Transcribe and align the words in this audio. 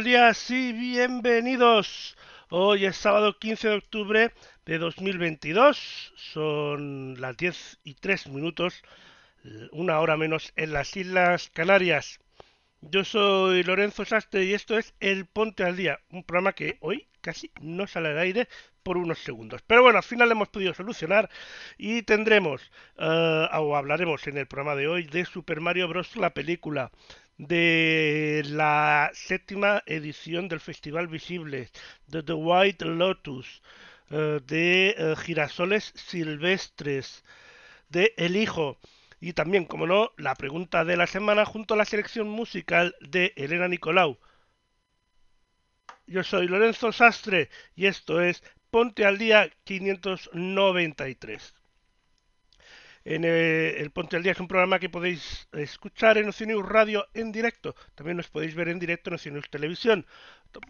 Buenos 0.00 0.12
días 0.12 0.50
y 0.50 0.72
bienvenidos. 0.72 2.16
Hoy 2.48 2.86
es 2.86 2.96
sábado 2.96 3.38
15 3.38 3.68
de 3.68 3.74
octubre 3.74 4.32
de 4.64 4.78
2022. 4.78 6.14
Son 6.16 7.20
las 7.20 7.36
10 7.36 7.80
y 7.84 7.94
3 7.96 8.28
minutos, 8.28 8.82
una 9.72 10.00
hora 10.00 10.16
menos 10.16 10.54
en 10.56 10.72
las 10.72 10.96
Islas 10.96 11.50
Canarias. 11.50 12.18
Yo 12.80 13.04
soy 13.04 13.62
Lorenzo 13.62 14.06
Sastre 14.06 14.44
y 14.44 14.54
esto 14.54 14.78
es 14.78 14.94
El 15.00 15.26
Ponte 15.26 15.64
al 15.64 15.76
Día, 15.76 16.00
un 16.08 16.24
programa 16.24 16.54
que 16.54 16.78
hoy 16.80 17.06
casi 17.20 17.50
no 17.60 17.86
sale 17.86 18.08
al 18.08 18.18
aire 18.20 18.48
por 18.82 18.96
unos 18.96 19.18
segundos. 19.18 19.60
Pero 19.66 19.82
bueno, 19.82 19.98
al 19.98 20.04
final 20.04 20.30
lo 20.30 20.34
hemos 20.34 20.48
podido 20.48 20.72
solucionar 20.72 21.28
y 21.76 22.00
tendremos, 22.04 22.72
eh, 22.96 23.48
o 23.52 23.76
hablaremos 23.76 24.26
en 24.28 24.38
el 24.38 24.46
programa 24.46 24.76
de 24.76 24.88
hoy 24.88 25.02
de 25.02 25.26
Super 25.26 25.60
Mario 25.60 25.88
Bros. 25.88 26.16
la 26.16 26.30
película, 26.30 26.90
de 27.40 28.42
la 28.46 29.10
séptima 29.14 29.82
edición 29.86 30.48
del 30.48 30.60
Festival 30.60 31.08
Visible, 31.08 31.70
de 32.06 32.22
The 32.22 32.34
White 32.34 32.84
Lotus, 32.84 33.62
eh, 34.10 34.40
de 34.46 34.94
eh, 34.98 35.16
Girasoles 35.16 35.92
Silvestres, 35.96 37.24
de 37.88 38.12
El 38.18 38.36
Hijo. 38.36 38.78
Y 39.20 39.32
también, 39.32 39.64
como 39.64 39.86
no, 39.86 40.12
la 40.18 40.34
pregunta 40.34 40.84
de 40.84 40.96
la 40.98 41.06
semana 41.06 41.44
junto 41.46 41.74
a 41.74 41.76
la 41.78 41.84
selección 41.86 42.28
musical 42.28 42.94
de 43.00 43.32
Elena 43.36 43.68
Nicolau. 43.68 44.18
Yo 46.06 46.22
soy 46.24 46.46
Lorenzo 46.46 46.92
Sastre 46.92 47.48
y 47.74 47.86
esto 47.86 48.20
es 48.20 48.42
Ponte 48.70 49.06
al 49.06 49.16
Día 49.18 49.50
593. 49.64 51.54
En 53.10 53.24
eh, 53.24 53.80
el 53.80 53.90
Ponte 53.90 54.14
al 54.14 54.22
Día 54.22 54.30
es 54.30 54.38
un 54.38 54.46
programa 54.46 54.78
que 54.78 54.88
podéis 54.88 55.48
escuchar 55.50 56.16
en 56.16 56.28
Oceanus 56.28 56.64
Radio 56.64 57.08
en 57.12 57.32
directo. 57.32 57.74
También 57.96 58.16
nos 58.16 58.28
podéis 58.28 58.54
ver 58.54 58.68
en 58.68 58.78
directo 58.78 59.10
en 59.10 59.14
Oceanus 59.14 59.50
Televisión. 59.50 60.06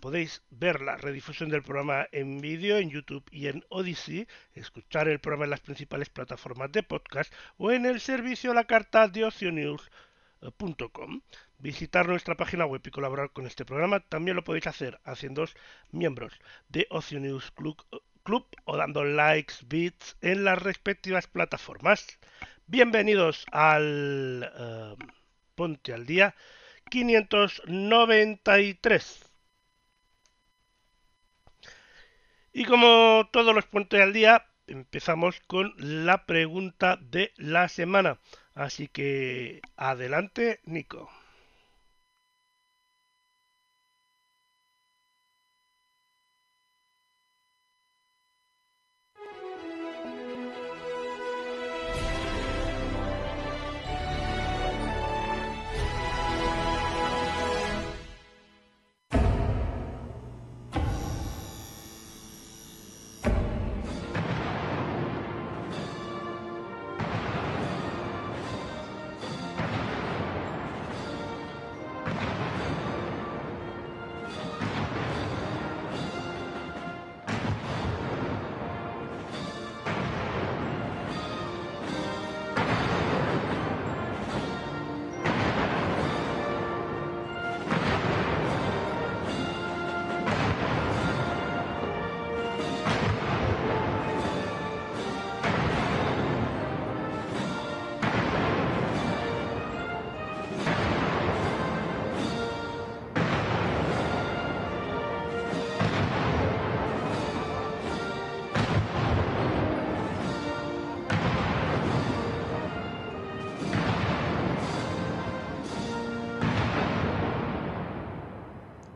Podéis 0.01 0.43
ver 0.49 0.81
la 0.81 0.97
redifusión 0.97 1.51
del 1.51 1.63
programa 1.63 2.07
en 2.13 2.41
vídeo 2.41 2.79
en 2.79 2.89
YouTube 2.89 3.29
y 3.31 3.49
en 3.49 3.63
Odyssey, 3.69 4.27
escuchar 4.55 5.07
el 5.09 5.21
programa 5.21 5.45
en 5.45 5.51
las 5.51 5.61
principales 5.61 6.09
plataformas 6.09 6.73
de 6.73 6.83
podcast 6.83 7.31
o 7.59 7.73
en 7.73 7.85
el 7.85 8.01
servicio 8.01 8.53
a 8.53 8.55
la 8.55 8.65
carta 8.65 9.07
de 9.07 9.27
oceanews.com. 9.27 11.21
Visitar 11.59 12.09
nuestra 12.09 12.39
página 12.39 12.65
web 12.65 12.81
y 12.83 12.91
colaborar 12.91 13.33
con 13.33 13.47
este 13.47 13.67
programa 13.67 14.01
también 14.01 14.35
lo 14.35 14.45
podéis 14.45 14.67
hacer 14.67 14.99
haciéndoos 15.05 15.55
miembros 15.91 16.33
de 16.71 16.87
Oceanews 16.89 17.51
Club, 17.51 17.77
Club 18.23 18.47
o 18.65 18.77
dando 18.77 19.05
likes, 19.05 19.55
bits 19.67 20.17
en 20.21 20.45
las 20.45 20.63
respectivas 20.63 21.27
plataformas. 21.27 22.07
Bienvenidos 22.67 23.47
al 23.51 24.53
eh, 24.57 24.95
Ponte 25.55 25.95
al 25.95 26.05
Día 26.07 26.35
593. 26.91 29.33
Y 32.53 32.65
como 32.65 33.29
todos 33.33 33.55
los 33.55 33.67
Ponte 33.67 34.03
al 34.03 34.13
Día, 34.13 34.47
empezamos 34.67 35.39
con 35.47 35.73
la 35.79 36.27
pregunta 36.27 36.99
de 37.01 37.33
la 37.37 37.69
semana. 37.69 38.19
Así 38.55 38.89
que 38.89 39.61
adelante, 39.77 40.59
Nico. 40.65 41.09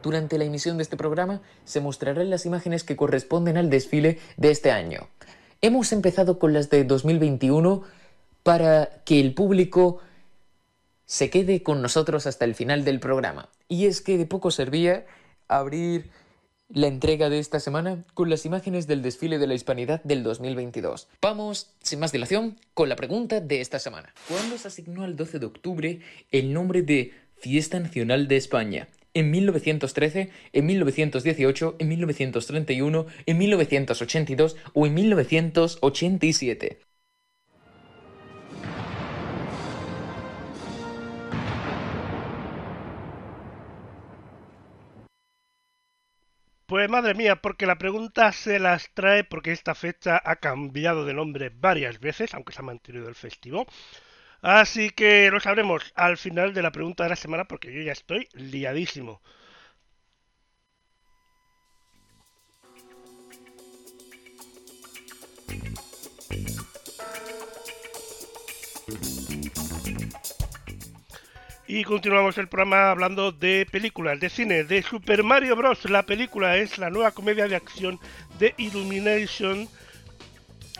Durante 0.05 0.37
la 0.37 0.45
emisión 0.45 0.77
de 0.77 0.83
este 0.83 0.99
programa 0.99 1.41
se 1.65 1.81
mostrarán 1.81 2.29
las 2.29 2.45
imágenes 2.45 2.85
que 2.85 2.95
corresponden 2.95 3.56
al 3.56 3.71
desfile 3.71 4.19
de 4.37 4.51
este 4.51 4.71
año. 4.71 5.09
Hemos 5.62 5.93
empezado 5.93 6.39
con 6.39 6.53
las 6.53 6.69
de 6.69 6.85
2021 6.85 7.83
para 8.43 9.03
que 9.06 9.19
el 9.19 9.33
público 9.33 10.01
se 11.06 11.31
quede 11.31 11.62
con 11.62 11.81
nosotros 11.81 12.27
hasta 12.27 12.45
el 12.45 12.55
final 12.55 12.85
del 12.85 13.01
programa. 13.01 13.49
Y 13.67 13.87
es 13.87 14.03
que 14.03 14.19
de 14.19 14.27
poco 14.27 14.51
servía 14.51 15.06
abrir 15.49 16.11
la 16.69 16.89
entrega 16.89 17.31
de 17.31 17.39
esta 17.39 17.59
semana 17.59 18.05
con 18.12 18.29
las 18.29 18.45
imágenes 18.45 18.87
del 18.87 19.00
desfile 19.00 19.39
de 19.39 19.47
la 19.47 19.55
Hispanidad 19.55 20.03
del 20.03 20.23
2022. 20.23 21.09
Vamos, 21.23 21.71
sin 21.81 21.99
más 21.99 22.12
dilación, 22.12 22.61
con 22.75 22.91
la 22.91 22.97
pregunta 22.97 23.41
de 23.41 23.62
esta 23.62 23.79
semana. 23.79 24.12
¿Cuándo 24.29 24.59
se 24.59 24.69
asignó 24.69 25.03
al 25.03 25.17
12 25.17 25.39
de 25.39 25.47
octubre 25.47 26.00
el 26.31 26.53
nombre 26.53 26.83
de 26.83 27.15
Fiesta 27.37 27.81
Nacional 27.81 28.29
de 28.29 28.37
España? 28.37 28.89
En 29.14 29.31
1913, 29.31 30.31
en 30.52 30.66
1918, 30.66 31.76
en 31.78 31.88
1931, 31.88 33.06
en 33.26 33.38
1982 33.38 34.56
o 34.72 34.87
en 34.87 34.94
1987. 34.94 36.78
Pues 46.66 46.88
madre 46.90 47.14
mía, 47.14 47.37
porque 47.37 47.66
la 47.66 47.76
pregunta 47.78 48.32
se 48.32 48.58
las 48.58 48.90
trae 48.94 49.22
porque 49.22 49.52
esta 49.52 49.75
fecha 49.75 50.20
ha 50.25 50.37
cambiado 50.37 51.05
de 51.05 51.14
nombre 51.14 51.52
varias 51.55 52.00
veces, 52.00 52.34
aunque 52.34 52.52
se 52.52 52.61
ha 52.61 52.64
mantenido 52.64 53.08
el 53.08 53.14
festivo. 53.14 53.66
Así 54.44 54.91
que 54.91 55.31
lo 55.31 55.41
sabremos 55.41 55.91
al 55.94 56.19
final 56.19 56.52
de 56.52 56.61
la 56.61 56.70
pregunta 56.70 57.05
de 57.05 57.08
la 57.08 57.17
semana 57.17 57.46
porque 57.46 57.73
yo 57.73 57.81
ya 57.81 57.93
estoy 57.93 58.29
liadísimo. 58.35 59.23
Y 71.67 71.85
continuamos 71.85 72.37
el 72.37 72.49
programa 72.49 72.90
hablando 72.90 73.32
de 73.32 73.67
películas, 73.73 74.20
de 74.20 74.29
cine, 74.29 74.64
de 74.64 74.82
Super 74.82 75.23
Mario 75.23 75.56
Bros. 75.56 75.88
La 75.88 76.02
película 76.02 76.58
es 76.58 76.76
la 76.76 76.90
nueva 76.90 77.12
comedia 77.12 77.49
de 77.49 77.56
acción 77.56 77.99
de 78.38 78.52
Illumination 78.58 79.70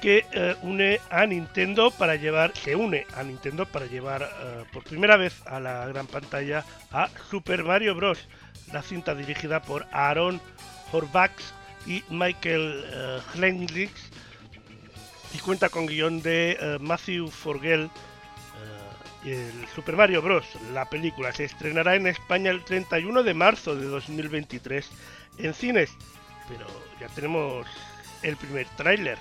que 0.01 0.27
eh, 0.33 0.57
une 0.63 1.01
a 1.11 1.27
Nintendo 1.27 1.91
para 1.91 2.17
llevar, 2.17 2.53
se 2.57 2.77
une 2.77 3.07
a 3.15 3.23
Nintendo 3.23 3.67
para 3.67 3.87
llevar 3.87 4.23
eh, 4.23 4.65
por 4.73 4.85
primera 4.85 5.17
vez 5.17 5.43
a 5.47 5.61
la 5.61 5.87
gran 5.87 6.07
pantalla 6.07 6.65
a 6.93 7.09
Super 7.31 7.65
Mario 7.65 7.95
Bros. 7.95 8.29
La 8.73 8.83
cinta 8.83 9.15
dirigida 9.15 9.63
por 9.63 9.87
Aaron 9.93 10.41
Horvax 10.93 11.55
y 11.87 12.03
Michael 12.09 13.23
uh, 13.37 13.61
y 15.35 15.39
cuenta 15.39 15.69
con 15.69 15.87
guion 15.87 16.23
de 16.23 16.79
Matthew 16.81 17.29
Forgel 17.29 17.91
el 19.25 19.67
Super 19.75 19.97
Mario 19.97 20.23
Bros. 20.23 20.47
La 20.73 20.89
película 20.89 21.33
se 21.33 21.45
estrenará 21.45 21.95
en 21.95 22.07
España 22.07 22.51
el 22.51 22.65
31 22.65 23.23
de 23.23 23.35
marzo 23.35 23.75
de 23.75 23.87
2023 23.87 24.89
en 25.39 25.55
cines, 25.55 25.91
pero 26.49 26.67
ya 27.01 27.09
tenemos 27.09 27.67
el 28.23 28.37
primer 28.37 28.67
tráiler. 28.77 29.19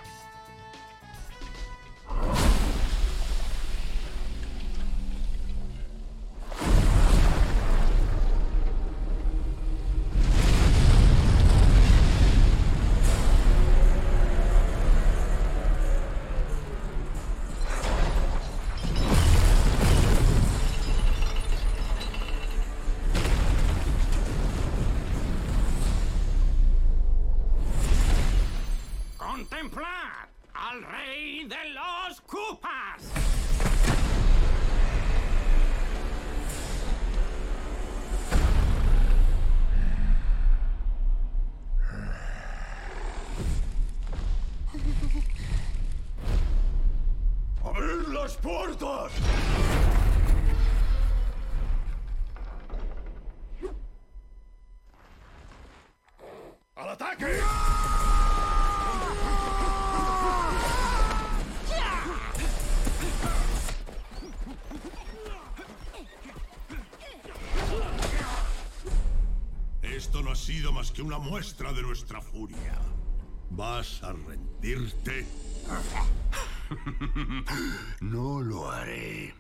Contemplar! 29.34 30.13
Que 30.82 32.58
una 71.16 71.30
muestra 71.30 71.72
de 71.74 71.84
nuestra 71.84 72.20
furia. 72.22 72.74
¿Vas 73.52 74.02
a 74.02 74.14
rendirte? 74.14 75.28
no 78.02 78.42
lo 78.42 78.72
haré. 78.72 79.36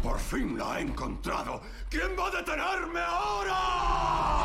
Por 0.00 0.20
fin 0.20 0.56
la 0.56 0.78
he 0.78 0.82
encontrado. 0.82 1.60
¿Quién 1.90 2.16
va 2.16 2.28
a 2.28 2.30
detenerme 2.30 3.00
ahora? 3.00 4.41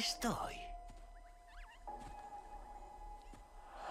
Estoy. 0.00 0.56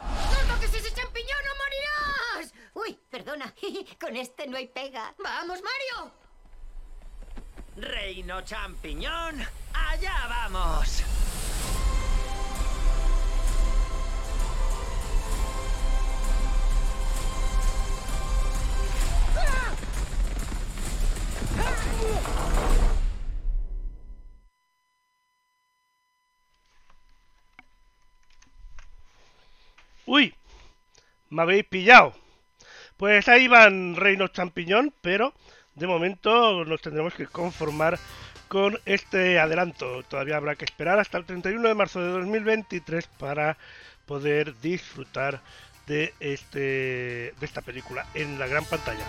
¡No 0.02 0.54
toques 0.54 0.74
ese 0.74 0.94
champiñón 0.94 1.44
o 1.52 1.56
morirás! 1.62 2.54
Uy, 2.74 3.00
perdona, 3.10 3.54
con 4.02 4.16
este 4.16 4.48
no 4.48 4.58
hay 4.58 4.68
pega. 4.68 5.14
¡Vamos, 5.24 5.60
Mario! 5.62 6.12
Reino 7.76 8.42
champiñón, 8.42 9.46
allá 9.74 10.28
vamos. 10.28 11.04
Uy, 30.12 30.34
me 31.30 31.44
habéis 31.44 31.66
pillado. 31.66 32.16
Pues 32.98 33.28
ahí 33.28 33.48
van 33.48 33.96
Reinos 33.96 34.32
Champiñón, 34.32 34.92
pero 35.02 35.36
de 35.76 35.86
momento 35.86 36.66
nos 36.66 36.82
tendremos 36.82 37.14
que 37.14 37.28
conformar 37.28 38.00
con 38.48 38.80
este 38.86 39.38
adelanto. 39.38 40.02
Todavía 40.02 40.38
habrá 40.38 40.56
que 40.56 40.66
esperar 40.66 40.98
hasta 40.98 41.20
el 41.20 41.26
31 41.26 41.68
de 41.68 41.76
marzo 41.76 42.02
de 42.02 42.10
2023 42.10 43.06
para 43.20 43.60
poder 44.08 44.60
disfrutar 44.62 45.42
de, 45.86 46.12
este, 46.20 46.58
de 47.40 47.46
esta 47.46 47.62
película 47.62 48.08
en 48.16 48.40
la 48.40 48.48
gran 48.48 48.66
pantalla. 48.66 49.06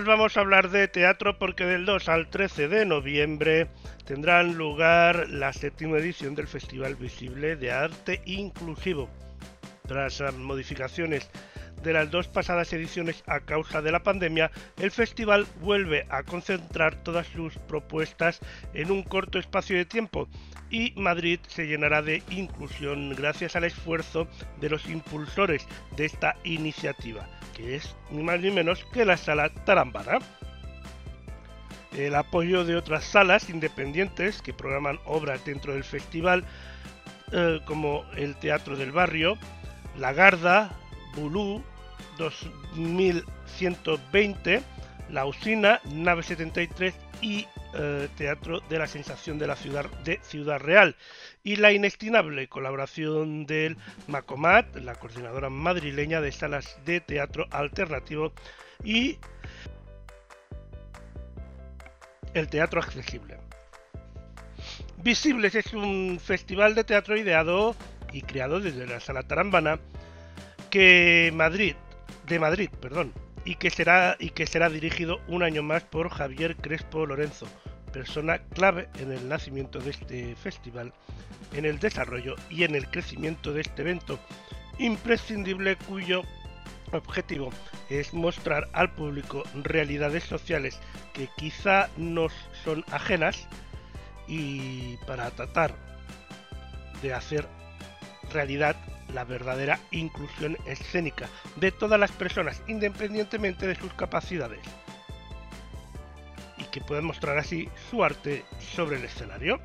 Y 0.00 0.02
ahora 0.02 0.12
nos 0.12 0.18
vamos 0.18 0.36
a 0.36 0.40
hablar 0.40 0.70
de 0.70 0.88
teatro 0.88 1.38
porque 1.38 1.66
del 1.66 1.84
2 1.84 2.08
al 2.08 2.30
13 2.30 2.68
de 2.68 2.86
noviembre 2.86 3.68
tendrán 4.06 4.54
lugar 4.54 5.28
la 5.28 5.52
séptima 5.52 5.98
edición 5.98 6.34
del 6.34 6.48
Festival 6.48 6.96
Visible 6.96 7.54
de 7.56 7.70
Arte 7.70 8.22
Inclusivo. 8.24 9.10
Tras 9.86 10.20
las 10.20 10.34
modificaciones 10.34 11.28
de 11.82 11.92
las 11.92 12.10
dos 12.10 12.28
pasadas 12.28 12.72
ediciones 12.72 13.22
a 13.26 13.40
causa 13.40 13.82
de 13.82 13.92
la 13.92 14.02
pandemia, 14.02 14.50
el 14.78 14.90
festival 14.90 15.46
vuelve 15.60 16.06
a 16.08 16.22
concentrar 16.22 17.02
todas 17.02 17.26
sus 17.26 17.58
propuestas 17.58 18.40
en 18.72 18.90
un 18.90 19.02
corto 19.02 19.38
espacio 19.38 19.76
de 19.76 19.84
tiempo 19.84 20.28
y 20.70 20.92
Madrid 20.96 21.40
se 21.46 21.66
llenará 21.66 22.00
de 22.00 22.22
inclusión 22.30 23.14
gracias 23.16 23.54
al 23.54 23.64
esfuerzo 23.64 24.28
de 24.60 24.70
los 24.70 24.88
impulsores 24.88 25.66
de 25.96 26.06
esta 26.06 26.36
iniciativa, 26.44 27.28
es 27.66 27.94
ni 28.10 28.22
más 28.22 28.40
ni 28.40 28.50
menos 28.50 28.84
que 28.92 29.04
la 29.04 29.16
sala 29.16 29.50
Tarambana. 29.64 30.18
El 31.96 32.14
apoyo 32.14 32.64
de 32.64 32.76
otras 32.76 33.02
salas 33.04 33.50
independientes 33.50 34.40
que 34.42 34.54
programan 34.54 35.00
obras 35.04 35.44
dentro 35.44 35.72
del 35.72 35.82
festival, 35.84 36.44
eh, 37.32 37.60
como 37.64 38.04
el 38.16 38.36
Teatro 38.36 38.76
del 38.76 38.92
Barrio, 38.92 39.36
La 39.96 40.12
Garda, 40.12 40.70
Bulú, 41.16 41.64
2120, 42.18 44.62
La 45.10 45.26
Usina, 45.26 45.80
Nave 45.86 46.22
73 46.22 46.94
y 47.20 47.48
eh, 47.74 48.08
Teatro 48.16 48.60
de 48.68 48.78
la 48.78 48.86
Sensación 48.86 49.38
de 49.38 49.46
la 49.46 49.56
Ciudad 49.56 49.86
de 50.04 50.18
Ciudad 50.22 50.58
Real. 50.58 50.96
Y 51.42 51.56
la 51.56 51.72
inestimable 51.72 52.48
colaboración 52.48 53.46
del 53.46 53.76
Macomat, 54.08 54.76
la 54.76 54.94
coordinadora 54.94 55.50
madrileña 55.50 56.20
de 56.20 56.32
salas 56.32 56.78
de 56.84 57.00
teatro 57.00 57.46
alternativo 57.50 58.32
y 58.84 59.18
el 62.34 62.48
teatro 62.48 62.80
accesible. 62.80 63.38
Visibles 65.02 65.54
es 65.54 65.72
un 65.72 66.20
festival 66.22 66.74
de 66.74 66.84
teatro 66.84 67.16
ideado 67.16 67.74
y 68.12 68.22
creado 68.22 68.60
desde 68.60 68.86
la 68.86 69.00
Sala 69.00 69.22
Tarambana 69.22 69.78
que 70.70 71.32
Madrid, 71.34 71.74
de 72.26 72.38
Madrid, 72.38 72.70
perdón, 72.80 73.12
y 73.44 73.54
que 73.56 73.70
será 73.70 74.16
y 74.18 74.30
que 74.30 74.46
será 74.46 74.68
dirigido 74.68 75.20
un 75.28 75.42
año 75.42 75.62
más 75.62 75.82
por 75.84 76.10
Javier 76.10 76.56
Crespo 76.56 77.06
Lorenzo, 77.06 77.46
persona 77.92 78.38
clave 78.38 78.88
en 78.98 79.12
el 79.12 79.28
nacimiento 79.28 79.78
de 79.80 79.90
este 79.90 80.36
festival, 80.36 80.92
en 81.54 81.64
el 81.64 81.78
desarrollo 81.78 82.36
y 82.48 82.64
en 82.64 82.74
el 82.74 82.88
crecimiento 82.90 83.52
de 83.52 83.62
este 83.62 83.82
evento, 83.82 84.18
imprescindible 84.78 85.76
cuyo 85.76 86.22
objetivo 86.92 87.50
es 87.88 88.12
mostrar 88.14 88.68
al 88.72 88.92
público 88.92 89.42
realidades 89.54 90.24
sociales 90.24 90.78
que 91.12 91.28
quizá 91.36 91.88
nos 91.96 92.32
son 92.64 92.84
ajenas 92.90 93.48
y 94.26 94.96
para 95.06 95.30
tratar 95.30 95.74
de 97.02 97.12
hacer 97.12 97.46
realidad 98.32 98.76
la 99.14 99.24
verdadera 99.24 99.78
inclusión 99.90 100.56
escénica 100.66 101.28
de 101.56 101.72
todas 101.72 101.98
las 101.98 102.12
personas 102.12 102.62
independientemente 102.66 103.66
de 103.66 103.74
sus 103.74 103.92
capacidades 103.94 104.60
y 106.58 106.64
que 106.64 106.80
puedan 106.80 107.04
mostrar 107.04 107.38
así 107.38 107.68
su 107.90 108.04
arte 108.04 108.44
sobre 108.58 108.96
el 108.96 109.04
escenario. 109.04 109.60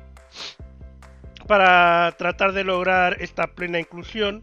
Para 1.46 2.12
tratar 2.18 2.52
de 2.52 2.64
lograr 2.64 3.22
esta 3.22 3.46
plena 3.48 3.78
inclusión 3.78 4.42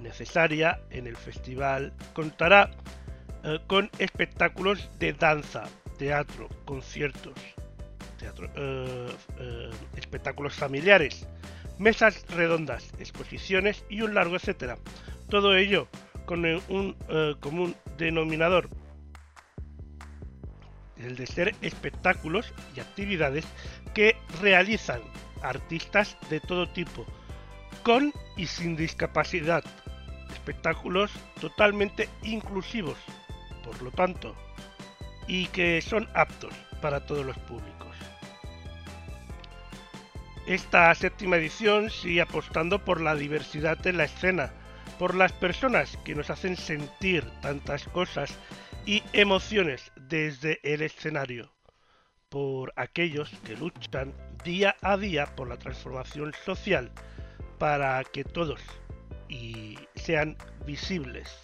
necesaria 0.00 0.80
en 0.90 1.06
el 1.06 1.16
festival 1.16 1.94
contará 2.12 2.70
eh, 3.44 3.58
con 3.66 3.90
espectáculos 3.98 4.90
de 4.98 5.12
danza, 5.14 5.64
teatro, 5.98 6.48
conciertos, 6.64 7.34
teatro, 8.18 8.50
eh, 8.56 9.08
eh, 9.38 9.70
espectáculos 9.96 10.54
familiares, 10.54 11.26
mesas 11.78 12.24
redondas, 12.28 12.92
exposiciones 12.98 13.84
y 13.88 14.02
un 14.02 14.14
largo 14.14 14.36
etcétera. 14.36 14.78
Todo 15.28 15.56
ello 15.56 15.88
con 16.26 16.44
un 16.44 16.96
común 17.40 17.76
denominador, 17.98 18.68
el 20.96 21.16
de 21.16 21.26
ser 21.26 21.54
espectáculos 21.60 22.52
y 22.74 22.80
actividades 22.80 23.44
que 23.92 24.16
realizan 24.40 25.00
artistas 25.42 26.16
de 26.30 26.40
todo 26.40 26.68
tipo, 26.70 27.04
con 27.82 28.12
y 28.36 28.46
sin 28.46 28.76
discapacidad. 28.76 29.62
Espectáculos 30.32 31.10
totalmente 31.40 32.08
inclusivos, 32.22 32.96
por 33.62 33.82
lo 33.82 33.90
tanto, 33.90 34.34
y 35.26 35.46
que 35.48 35.82
son 35.82 36.08
aptos 36.14 36.54
para 36.80 37.04
todos 37.04 37.26
los 37.26 37.36
públicos. 37.38 37.83
Esta 40.46 40.94
séptima 40.94 41.36
edición 41.36 41.88
sigue 41.88 42.20
apostando 42.20 42.84
por 42.84 43.00
la 43.00 43.14
diversidad 43.14 43.86
en 43.86 43.96
la 43.96 44.04
escena, 44.04 44.52
por 44.98 45.14
las 45.14 45.32
personas 45.32 45.96
que 46.04 46.14
nos 46.14 46.28
hacen 46.28 46.58
sentir 46.58 47.24
tantas 47.40 47.84
cosas 47.84 48.38
y 48.84 49.02
emociones 49.14 49.90
desde 49.96 50.60
el 50.62 50.82
escenario, 50.82 51.50
por 52.28 52.74
aquellos 52.76 53.30
que 53.46 53.56
luchan 53.56 54.12
día 54.44 54.76
a 54.82 54.98
día 54.98 55.34
por 55.34 55.48
la 55.48 55.56
transformación 55.56 56.34
social 56.44 56.92
para 57.58 58.04
que 58.04 58.22
todos 58.22 58.60
sean 59.94 60.36
visibles. 60.66 61.34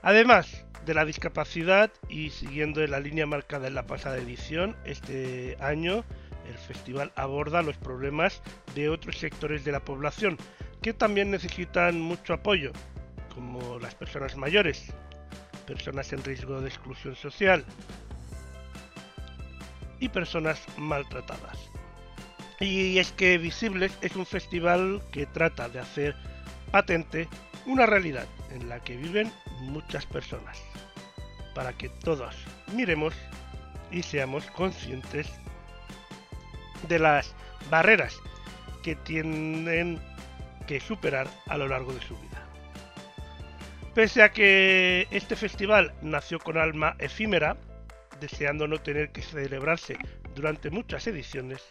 Además 0.00 0.64
de 0.86 0.94
la 0.94 1.04
discapacidad 1.04 1.90
y 2.08 2.30
siguiendo 2.30 2.82
en 2.82 2.92
la 2.92 3.00
línea 3.00 3.26
marcada 3.26 3.68
en 3.68 3.74
la 3.74 3.86
pasada 3.86 4.16
edición, 4.16 4.74
este 4.86 5.58
año 5.60 6.02
el 6.48 6.58
festival 6.58 7.12
aborda 7.16 7.62
los 7.62 7.76
problemas 7.76 8.42
de 8.74 8.88
otros 8.88 9.18
sectores 9.18 9.64
de 9.64 9.72
la 9.72 9.84
población 9.84 10.38
que 10.82 10.92
también 10.92 11.30
necesitan 11.30 12.00
mucho 12.00 12.34
apoyo, 12.34 12.72
como 13.34 13.78
las 13.78 13.94
personas 13.94 14.36
mayores, 14.36 14.92
personas 15.66 16.12
en 16.12 16.22
riesgo 16.22 16.60
de 16.60 16.68
exclusión 16.68 17.16
social 17.16 17.64
y 20.00 20.08
personas 20.08 20.62
maltratadas. 20.76 21.58
Y 22.60 22.98
es 22.98 23.12
que 23.12 23.36
Visibles 23.36 23.92
es 24.00 24.16
un 24.16 24.24
festival 24.24 25.02
que 25.12 25.26
trata 25.26 25.68
de 25.68 25.80
hacer 25.80 26.14
patente 26.70 27.28
una 27.66 27.84
realidad 27.84 28.26
en 28.50 28.68
la 28.68 28.80
que 28.80 28.96
viven 28.96 29.30
muchas 29.60 30.06
personas, 30.06 30.58
para 31.54 31.72
que 31.72 31.88
todos 31.88 32.34
miremos 32.72 33.14
y 33.90 34.02
seamos 34.02 34.46
conscientes 34.52 35.28
de 36.88 36.98
las 36.98 37.34
barreras 37.70 38.20
que 38.82 38.94
tienen 38.94 40.00
que 40.66 40.80
superar 40.80 41.28
a 41.46 41.56
lo 41.56 41.68
largo 41.68 41.92
de 41.92 42.00
su 42.00 42.16
vida. 42.18 42.42
Pese 43.94 44.22
a 44.22 44.30
que 44.30 45.08
este 45.10 45.36
festival 45.36 45.94
nació 46.02 46.38
con 46.38 46.58
alma 46.58 46.96
efímera, 46.98 47.56
deseando 48.20 48.68
no 48.68 48.78
tener 48.78 49.10
que 49.10 49.22
celebrarse 49.22 49.96
durante 50.34 50.70
muchas 50.70 51.06
ediciones, 51.06 51.62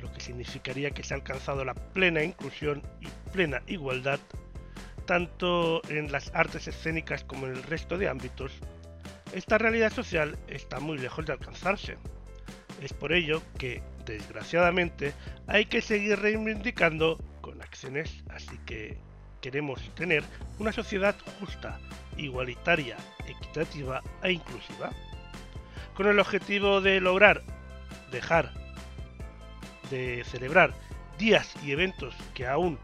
lo 0.00 0.12
que 0.12 0.20
significaría 0.20 0.90
que 0.90 1.02
se 1.02 1.14
ha 1.14 1.16
alcanzado 1.16 1.64
la 1.64 1.74
plena 1.74 2.22
inclusión 2.22 2.82
y 3.00 3.08
plena 3.32 3.62
igualdad, 3.66 4.20
tanto 5.06 5.80
en 5.88 6.12
las 6.12 6.30
artes 6.34 6.68
escénicas 6.68 7.24
como 7.24 7.46
en 7.46 7.52
el 7.52 7.62
resto 7.62 7.96
de 7.98 8.08
ámbitos, 8.08 8.52
esta 9.32 9.58
realidad 9.58 9.92
social 9.92 10.38
está 10.48 10.80
muy 10.80 10.98
lejos 10.98 11.24
de 11.24 11.32
alcanzarse. 11.32 11.96
Es 12.82 12.92
por 12.92 13.12
ello 13.12 13.42
que, 13.58 13.82
desgraciadamente, 14.04 15.14
hay 15.46 15.66
que 15.66 15.80
seguir 15.80 16.18
reivindicando 16.18 17.18
con 17.40 17.60
acciones, 17.62 18.22
así 18.30 18.58
que 18.66 18.98
queremos 19.40 19.80
tener 19.94 20.22
una 20.58 20.72
sociedad 20.72 21.16
justa, 21.38 21.78
igualitaria, 22.16 22.96
equitativa 23.26 24.02
e 24.22 24.32
inclusiva, 24.32 24.90
con 25.94 26.06
el 26.06 26.18
objetivo 26.18 26.80
de 26.80 27.00
lograr 27.00 27.42
dejar 28.10 28.52
de 29.90 30.22
celebrar 30.24 30.72
días 31.18 31.54
y 31.64 31.72
eventos 31.72 32.14
que 32.34 32.46
aún 32.46 32.78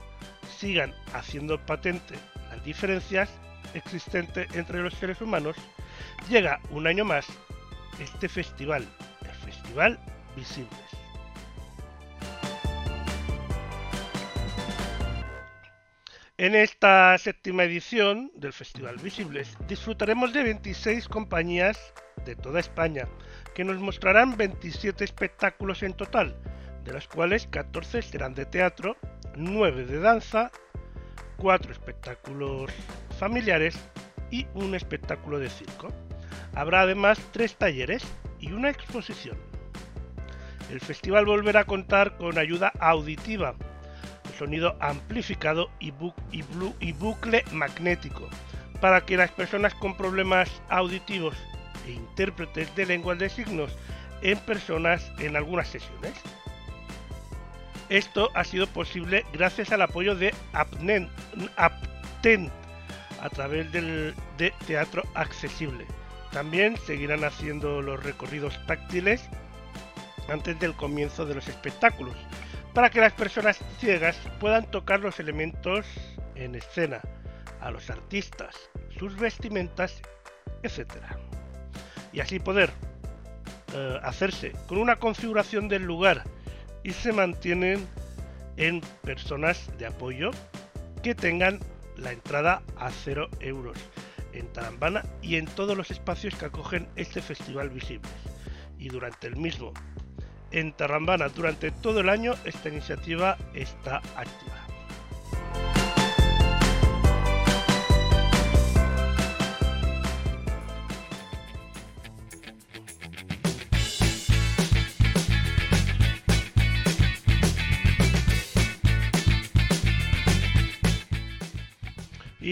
sigan 0.59 0.95
haciendo 1.13 1.59
patente 1.65 2.15
las 2.51 2.65
diferencias 2.65 3.31
existentes 3.75 4.49
entre 4.55 4.81
los 4.83 4.95
seres 4.95 5.21
humanos, 5.21 5.57
llega 6.29 6.61
un 6.71 6.87
año 6.87 7.05
más 7.05 7.27
este 8.01 8.29
festival, 8.29 8.87
el 9.23 9.53
Festival 9.53 9.99
Visibles. 10.37 11.06
En 16.39 16.55
esta 16.55 17.17
séptima 17.17 17.65
edición 17.65 18.31
del 18.35 18.53
Festival 18.53 18.99
Visibles 18.99 19.57
disfrutaremos 19.69 20.35
de 20.35 20.43
26 20.43 21.09
compañías 21.09 21.95
de 22.27 22.37
toda 22.37 22.61
España 22.61 23.09
que 23.55 23.65
nos 23.65 23.79
mostrarán 23.79 24.37
27 24.37 25.03
espectáculos 25.03 25.83
en 25.83 25.95
total, 25.95 26.37
de 26.85 26.93
los 26.93 27.09
cuales 27.09 27.47
14 27.47 28.03
serán 28.03 28.35
de 28.35 28.45
teatro, 28.45 28.99
9 29.35 29.87
de 29.87 29.99
danza, 29.99 30.51
4 31.39 31.73
espectáculos 31.73 32.71
familiares 33.19 33.75
y 34.31 34.47
un 34.53 34.75
espectáculo 34.75 35.39
de 35.39 35.49
circo. 35.49 35.89
Habrá 36.55 36.83
además 36.83 37.19
tres 37.33 37.57
talleres 37.57 38.05
y 38.41 38.53
una 38.53 38.69
exposición. 38.69 39.39
El 40.71 40.81
festival 40.81 41.25
volverá 41.25 41.61
a 41.61 41.65
contar 41.65 42.19
con 42.19 42.37
ayuda 42.37 42.73
auditiva, 42.79 43.55
sonido 44.37 44.77
amplificado 44.81 45.71
y, 45.81 45.91
bu 45.91 46.13
y, 46.33 46.45
y 46.81 46.93
bucle 46.93 47.45
magnético, 47.53 48.29
para 48.81 49.01
que 49.01 49.17
las 49.17 49.31
personas 49.31 49.75
con 49.75 49.97
problemas 49.97 50.51
auditivos 50.69 51.35
e 51.87 51.93
intérpretes 51.93 52.75
de 52.77 52.87
lenguas 52.87 53.19
de 53.19 53.29
signos 53.29 53.77
en 54.23 54.39
personas 54.41 55.11
en 55.19 55.37
algunas 55.37 55.69
sesiones. 55.69 56.13
Esto 57.89 58.31
ha 58.35 58.43
sido 58.43 58.67
posible 58.67 59.25
gracias 59.33 59.71
al 59.71 59.83
apoyo 59.83 60.15
de 60.17 60.35
Apnen, 60.53 61.09
Apten 61.57 62.51
a 63.23 63.31
través 63.31 63.71
del 63.73 64.15
de 64.39 64.53
Teatro 64.67 65.03
Accesible. 65.15 65.87
También 66.33 66.77
seguirán 66.87 67.25
haciendo 67.25 67.81
los 67.81 68.03
recorridos 68.03 68.59
táctiles 68.67 69.23
antes 70.29 70.59
del 70.59 70.75
comienzo 70.75 71.25
de 71.25 71.37
los 71.37 71.49
espectáculos, 71.49 72.17
para 72.77 72.91
que 72.91 73.01
las 73.01 73.15
personas 73.15 73.59
ciegas 73.81 74.19
puedan 74.39 74.71
tocar 74.71 75.01
los 75.01 75.19
elementos 75.19 75.87
en 76.35 76.55
escena, 76.55 77.01
a 77.63 77.71
los 77.71 77.89
artistas, 77.89 78.55
sus 78.99 79.17
vestimentas, 79.17 80.03
etc. 80.63 80.85
Y 82.13 82.21
así 82.21 82.39
poder 82.39 82.69
eh, 83.73 83.99
hacerse 84.03 84.53
con 84.67 84.77
una 84.77 84.97
configuración 84.97 85.69
del 85.69 85.85
lugar 85.85 86.25
y 86.85 86.93
se 86.93 87.15
mantienen 87.15 87.89
en 88.59 88.83
personas 89.03 89.71
de 89.79 89.87
apoyo 89.87 90.31
que 91.03 91.15
tengan 91.15 91.61
la 91.97 92.13
entrada 92.13 92.63
a 92.77 92.91
0 92.91 93.31
euros 93.41 93.79
en 94.35 94.53
Tarambana 94.53 95.03
y 95.23 95.37
en 95.37 95.47
todos 95.47 95.79
los 95.79 95.91
espacios 95.91 96.35
que 96.35 96.45
acogen 96.45 96.89
este 96.97 97.23
festival 97.23 97.71
visible. 97.71 98.11
Y 98.79 98.91
durante 98.91 99.29
el 99.29 99.37
mismo, 99.37 99.73
en 100.51 100.73
Tarambana, 100.73 101.29
durante 101.29 101.71
todo 101.71 102.01
el 102.01 102.09
año, 102.09 102.35
esta 102.45 102.69
iniciativa 102.69 103.37
está 103.55 103.99
activa. 104.17 104.66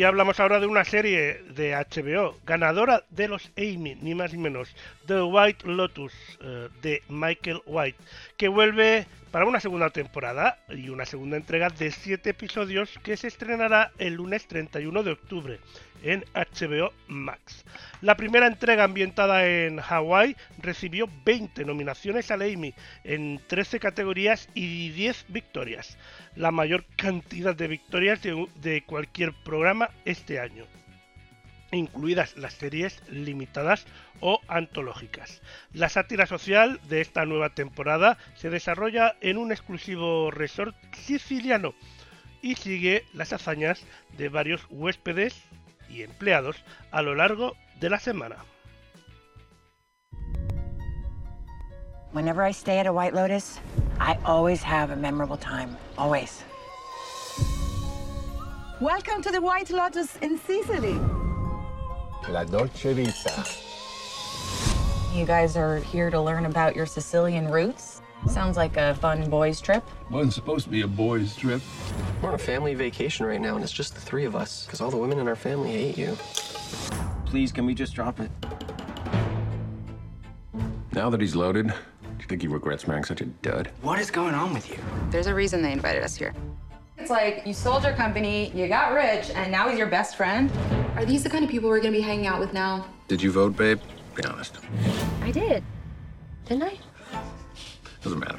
Hablamos 0.04 0.38
ahora 0.38 0.60
de 0.60 0.66
una 0.66 0.84
serie 0.84 1.40
de 1.54 1.72
HBO, 1.74 2.36
ganadora 2.44 3.04
de 3.10 3.26
los 3.26 3.50
Emmy, 3.56 3.94
ni 3.94 4.14
más 4.14 4.32
ni 4.32 4.38
menos, 4.38 4.74
The 5.06 5.22
White 5.22 5.66
Lotus, 5.66 6.12
uh, 6.40 6.68
de 6.82 7.02
Michael 7.08 7.62
White, 7.64 7.98
que 8.36 8.48
vuelve 8.48 9.06
para 9.30 9.46
una 9.46 9.58
segunda 9.58 9.90
temporada 9.90 10.58
y 10.68 10.90
una 10.90 11.04
segunda 11.04 11.36
entrega 11.36 11.68
de 11.68 11.90
7 11.90 12.30
episodios 12.30 12.98
que 13.02 13.16
se 13.16 13.26
estrenará 13.26 13.90
el 13.98 14.14
lunes 14.14 14.46
31 14.46 15.02
de 15.02 15.10
octubre 15.10 15.58
en 16.04 16.24
HBO 16.34 16.92
Max. 17.08 17.64
La 18.00 18.16
primera 18.16 18.46
entrega 18.46 18.84
ambientada 18.84 19.46
en 19.46 19.80
Hawái 19.80 20.36
recibió 20.58 21.08
20 21.24 21.64
nominaciones 21.64 22.30
al 22.30 22.42
Emmy 22.42 22.74
en 23.02 23.40
13 23.46 23.80
categorías 23.80 24.48
y 24.54 24.90
10 24.90 25.26
victorias 25.28 25.98
la 26.36 26.50
mayor 26.50 26.84
cantidad 26.96 27.56
de 27.56 27.68
victorias 27.68 28.22
de, 28.22 28.46
de 28.60 28.84
cualquier 28.84 29.32
programa 29.44 29.90
este 30.04 30.38
año 30.38 30.64
incluidas 31.76 32.36
las 32.36 32.54
series 32.54 33.02
limitadas 33.08 33.86
o 34.20 34.40
antológicas. 34.48 35.42
La 35.72 35.88
sátira 35.88 36.26
social 36.26 36.80
de 36.88 37.00
esta 37.00 37.24
nueva 37.24 37.50
temporada 37.50 38.18
se 38.36 38.50
desarrolla 38.50 39.16
en 39.20 39.38
un 39.38 39.52
exclusivo 39.52 40.30
resort 40.30 40.74
siciliano 40.92 41.74
y 42.42 42.56
sigue 42.56 43.04
las 43.14 43.32
hazañas 43.32 43.84
de 44.16 44.28
varios 44.28 44.66
huéspedes 44.70 45.42
y 45.88 46.02
empleados 46.02 46.56
a 46.90 47.02
lo 47.02 47.14
largo 47.14 47.56
de 47.80 47.90
la 47.90 47.98
semana. 47.98 48.36
Whenever 52.12 52.42
I 52.42 52.52
stay 52.52 52.78
at 52.78 52.86
a 52.86 52.92
White 52.92 53.12
Lotus, 53.12 53.58
I 53.98 54.16
always 54.24 54.62
have 54.62 54.92
a 54.92 54.96
memorable 54.96 55.36
time. 55.36 55.76
Always. 55.98 56.44
Welcome 58.80 59.22
to 59.22 59.32
the 59.32 59.40
White 59.40 59.70
Lotus 59.70 60.16
in 60.22 60.38
Sicily. 60.38 61.00
La 62.28 62.42
Dolce 62.44 62.94
Vita. 62.94 63.44
You 65.12 65.26
guys 65.26 65.56
are 65.56 65.76
here 65.78 66.10
to 66.10 66.20
learn 66.20 66.46
about 66.46 66.74
your 66.74 66.86
Sicilian 66.86 67.48
roots? 67.48 68.00
Sounds 68.28 68.56
like 68.56 68.78
a 68.78 68.94
fun 68.94 69.28
boys' 69.28 69.60
trip. 69.60 69.84
Wasn't 70.10 70.32
supposed 70.32 70.64
to 70.64 70.70
be 70.70 70.80
a 70.80 70.86
boys' 70.86 71.36
trip. 71.36 71.60
We're 72.22 72.30
on 72.30 72.34
a 72.34 72.38
family 72.38 72.74
vacation 72.74 73.26
right 73.26 73.40
now, 73.40 73.54
and 73.54 73.62
it's 73.62 73.72
just 73.72 73.94
the 73.94 74.00
three 74.00 74.24
of 74.24 74.34
us, 74.34 74.64
because 74.64 74.80
all 74.80 74.90
the 74.90 74.96
women 74.96 75.18
in 75.18 75.28
our 75.28 75.36
family 75.36 75.72
hate 75.72 75.98
you. 75.98 76.16
Please, 77.26 77.52
can 77.52 77.66
we 77.66 77.74
just 77.74 77.94
drop 77.94 78.18
it? 78.20 78.30
Now 80.92 81.10
that 81.10 81.20
he's 81.20 81.36
loaded, 81.36 81.66
do 81.66 81.74
you 82.18 82.26
think 82.26 82.40
he 82.40 82.48
regrets 82.48 82.88
marrying 82.88 83.04
such 83.04 83.20
a 83.20 83.26
dud? 83.26 83.70
What 83.82 83.98
is 83.98 84.10
going 84.10 84.34
on 84.34 84.54
with 84.54 84.70
you? 84.70 84.78
There's 85.10 85.26
a 85.26 85.34
reason 85.34 85.60
they 85.60 85.72
invited 85.72 86.02
us 86.02 86.16
here. 86.16 86.32
It's 86.96 87.10
like 87.10 87.42
you 87.44 87.52
sold 87.52 87.84
your 87.84 87.92
company, 87.92 88.50
you 88.54 88.66
got 88.68 88.94
rich, 88.94 89.30
and 89.30 89.52
now 89.52 89.68
he's 89.68 89.76
your 89.76 89.88
best 89.88 90.16
friend. 90.16 90.50
Are 90.96 91.04
these 91.04 91.24
the 91.24 91.30
kind 91.30 91.44
of 91.44 91.50
people 91.50 91.68
we're 91.68 91.80
gonna 91.80 91.92
be 91.92 92.00
hanging 92.00 92.26
out 92.26 92.38
with 92.38 92.52
now? 92.52 92.86
Did 93.08 93.20
you 93.20 93.32
vote, 93.32 93.56
babe? 93.56 93.80
Be 94.14 94.24
honest. 94.24 94.58
I 95.22 95.32
did. 95.32 95.64
Didn't 96.46 96.62
I? 96.62 96.78
Doesn't 98.02 98.20
matter. 98.20 98.38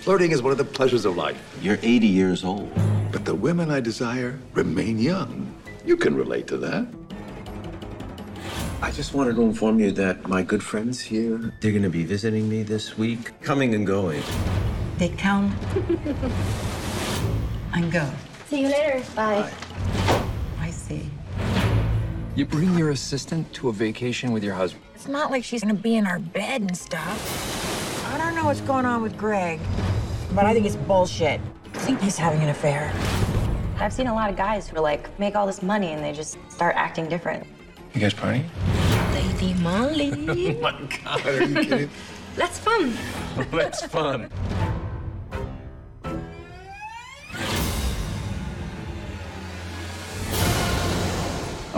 Flirting 0.00 0.30
is 0.30 0.42
one 0.42 0.52
of 0.52 0.58
the 0.58 0.64
pleasures 0.64 1.04
of 1.04 1.16
life. 1.16 1.36
You're 1.60 1.78
80 1.82 2.06
years 2.06 2.44
old. 2.44 2.72
But 3.10 3.24
the 3.24 3.34
women 3.34 3.70
I 3.72 3.80
desire 3.80 4.38
remain 4.52 4.98
young. 5.00 5.52
You 5.84 5.96
can 5.96 6.14
relate 6.14 6.46
to 6.48 6.56
that. 6.58 6.86
I 8.80 8.92
just 8.92 9.14
wanted 9.14 9.34
to 9.34 9.42
inform 9.42 9.80
you 9.80 9.90
that 9.92 10.28
my 10.28 10.42
good 10.42 10.62
friends 10.62 11.00
here, 11.00 11.52
they're 11.60 11.72
going 11.72 11.82
to 11.82 11.90
be 11.90 12.04
visiting 12.04 12.48
me 12.48 12.62
this 12.62 12.96
week, 12.96 13.40
coming 13.40 13.74
and 13.74 13.84
going. 13.86 14.22
They 14.98 15.08
come 15.08 15.56
and 17.74 17.90
go. 17.90 18.08
See 18.48 18.60
you 18.62 18.68
later. 18.68 19.02
Bye. 19.16 19.50
I 20.60 20.70
see. 20.70 21.10
You 22.36 22.46
bring 22.46 22.78
your 22.78 22.90
assistant 22.90 23.52
to 23.54 23.70
a 23.70 23.72
vacation 23.72 24.30
with 24.30 24.44
your 24.44 24.54
husband. 24.54 24.84
It's 24.94 25.08
not 25.08 25.30
like 25.32 25.42
she's 25.42 25.62
gonna 25.62 25.74
be 25.74 25.96
in 25.96 26.06
our 26.06 26.20
bed 26.20 26.60
and 26.60 26.76
stuff. 26.76 28.12
I 28.14 28.18
don't 28.18 28.36
know 28.36 28.44
what's 28.44 28.60
going 28.60 28.84
on 28.84 29.02
with 29.02 29.16
Greg, 29.18 29.58
but 30.32 30.44
I 30.46 30.52
think 30.52 30.64
it's 30.64 30.76
bullshit. 30.76 31.40
I 31.74 31.78
think 31.78 32.00
he's 32.00 32.16
having 32.16 32.40
an 32.40 32.50
affair. 32.50 32.92
I've 33.78 33.92
seen 33.92 34.06
a 34.06 34.14
lot 34.14 34.30
of 34.30 34.36
guys 34.36 34.68
who 34.68 34.76
are 34.76 34.80
like 34.80 35.18
make 35.18 35.34
all 35.34 35.46
this 35.46 35.62
money 35.62 35.88
and 35.88 36.04
they 36.04 36.12
just 36.12 36.38
start 36.48 36.76
acting 36.76 37.08
different. 37.08 37.46
You 37.94 38.00
guys 38.00 38.14
partying? 38.14 38.44
Lady 39.12 39.54
Molly. 39.54 40.12
oh 40.56 40.60
my 40.60 40.88
god, 41.04 41.26
are 41.26 41.42
you 41.42 41.54
kidding? 41.54 41.90
That's 42.36 42.58
fun. 42.58 42.94
That's 43.50 43.82
fun. 43.86 44.30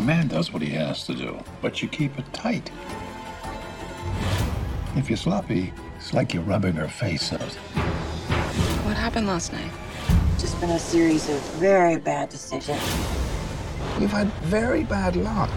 Man 0.08 0.26
does 0.26 0.54
what 0.54 0.62
he 0.62 0.70
has 0.70 1.04
to 1.04 1.14
do, 1.14 1.38
but 1.60 1.82
you 1.82 1.88
keep 1.88 2.18
it 2.18 2.24
tight. 2.32 2.70
If 4.96 5.10
you're 5.10 5.18
sloppy, 5.18 5.70
it's 5.98 6.14
like 6.14 6.32
you're 6.32 6.44
rubbing 6.44 6.72
her 6.76 6.88
face 6.88 7.30
out. 7.30 7.52
What 8.86 8.96
happened 8.96 9.26
last 9.26 9.52
night? 9.52 9.70
Just 10.38 10.58
been 10.62 10.70
a 10.70 10.78
series 10.78 11.28
of 11.28 11.38
very 11.56 11.98
bad 11.98 12.30
decisions. 12.30 12.80
You've 14.00 14.10
had 14.10 14.32
very 14.44 14.82
bad 14.82 15.14
luck. 15.14 15.50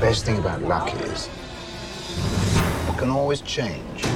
Best 0.00 0.24
thing 0.24 0.38
about 0.38 0.62
luck 0.62 0.94
is 1.02 1.28
it 2.88 2.96
can 2.96 3.10
always 3.10 3.42
change. 3.42 4.06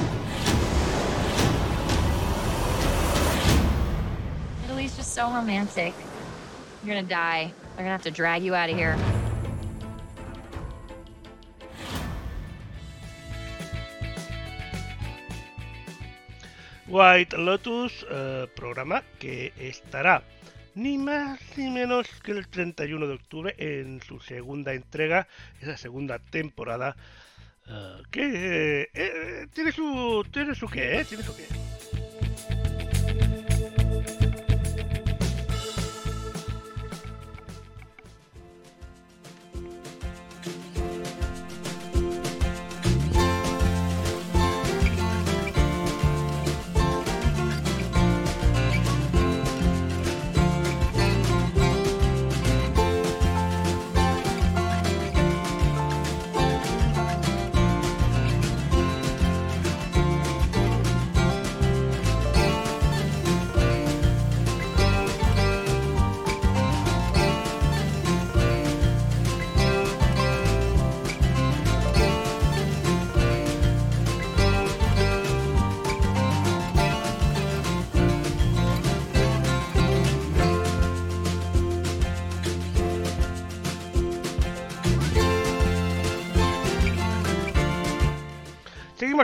Italy's 4.65 4.97
just 4.97 5.13
so 5.13 5.31
romantic. 5.31 5.93
You're 6.83 6.95
gonna 6.95 7.07
die. 7.07 7.51
They're 7.75 7.85
gonna 7.85 7.89
have 7.89 8.03
to 8.03 8.11
drag 8.11 8.43
you 8.43 8.55
out 8.55 8.69
of 8.69 8.77
here. 8.77 8.95
White 16.87 17.37
Lotus, 17.37 18.05
eh, 18.09 18.47
programa 18.55 19.03
que 19.19 19.51
estará 19.59 20.23
ni 20.73 20.97
más 20.97 21.39
ni 21.57 21.69
menos 21.69 22.07
que 22.23 22.31
el 22.31 22.47
31 22.47 23.07
de 23.07 23.13
octubre 23.15 23.55
en 23.57 24.01
su 24.01 24.19
segunda 24.19 24.73
entrega, 24.73 25.27
esa 25.59 25.75
segunda 25.75 26.19
temporada, 26.19 26.95
eh, 27.67 28.03
que 28.09 28.89
eh, 28.93 29.47
tiene 29.53 29.71
su 29.71 30.23
tiene 30.31 30.55
su 30.55 30.67
qué, 30.67 31.03
tiene 31.09 31.23
su 31.23 31.35
qué. 31.35 31.47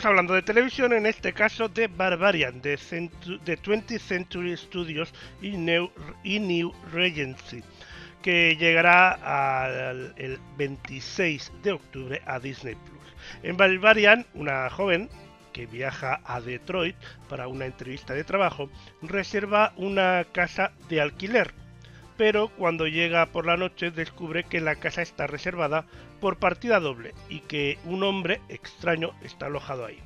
Hablando 0.06 0.34
de 0.34 0.42
televisión, 0.42 0.94
en 0.94 1.06
este 1.06 1.34
caso 1.34 1.70
de 1.70 1.88
Barbarian, 1.88 2.62
de, 2.62 2.78
20th 2.78 4.00
Century 4.00 4.56
Studios 4.58 5.14
y 5.42 5.52
New, 5.52 5.90
y 6.24 6.40
New 6.40 6.74
Regency, 6.92 7.64
que 8.22 8.56
llegará 8.58 9.92
el 10.18 10.40
26 10.58 11.52
de 11.64 11.72
octubre 11.72 12.22
a 12.26 12.40
Disney 12.40 12.76
Plus. 12.76 13.16
En 13.44 13.56
Barbarian, 13.56 14.26
una 14.34 14.70
joven 14.70 15.10
que 15.54 15.68
viaja 15.68 16.22
a 16.26 16.42
Detroit 16.42 16.96
para 17.30 17.48
una 17.48 17.66
entrevista 17.66 18.14
de 18.14 18.24
trabajo, 18.24 18.70
reserva 19.02 19.74
una 19.78 20.26
casa 20.32 20.72
de 20.90 21.02
alquiler, 21.02 21.54
pero 22.24 22.48
cuando 22.48 22.88
llega 22.88 23.26
por 23.34 23.46
la 23.46 23.58
noche 23.58 23.92
descubre 23.92 24.46
que 24.46 24.62
la 24.62 24.78
casa 24.78 25.02
está 25.02 25.28
reservada 25.28 25.86
por 26.22 26.38
partida 26.38 26.80
doble 26.80 27.14
y 27.28 27.42
que 27.42 27.78
un 27.84 28.02
hombre 28.02 28.40
extraño 28.48 29.12
está 29.24 29.48
alojado 29.48 29.86
ahí. 29.86 30.00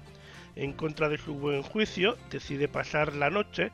En 0.56 0.74
contra 0.74 1.10
de 1.10 1.20
su 1.20 1.36
buen 1.36 1.62
juicio, 1.62 2.18
decide 2.32 2.68
pasar 2.68 3.14
la 3.14 3.30
noche, 3.30 3.72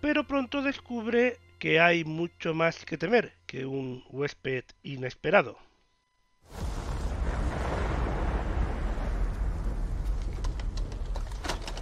pero 0.00 0.24
pronto 0.24 0.62
descubre 0.62 1.36
que 1.58 1.78
hay 1.78 2.04
mucho 2.06 2.54
más 2.54 2.86
que 2.86 2.96
temer 2.96 3.34
que 3.44 3.66
un 3.66 4.02
huésped 4.08 4.64
inesperado. 4.82 5.58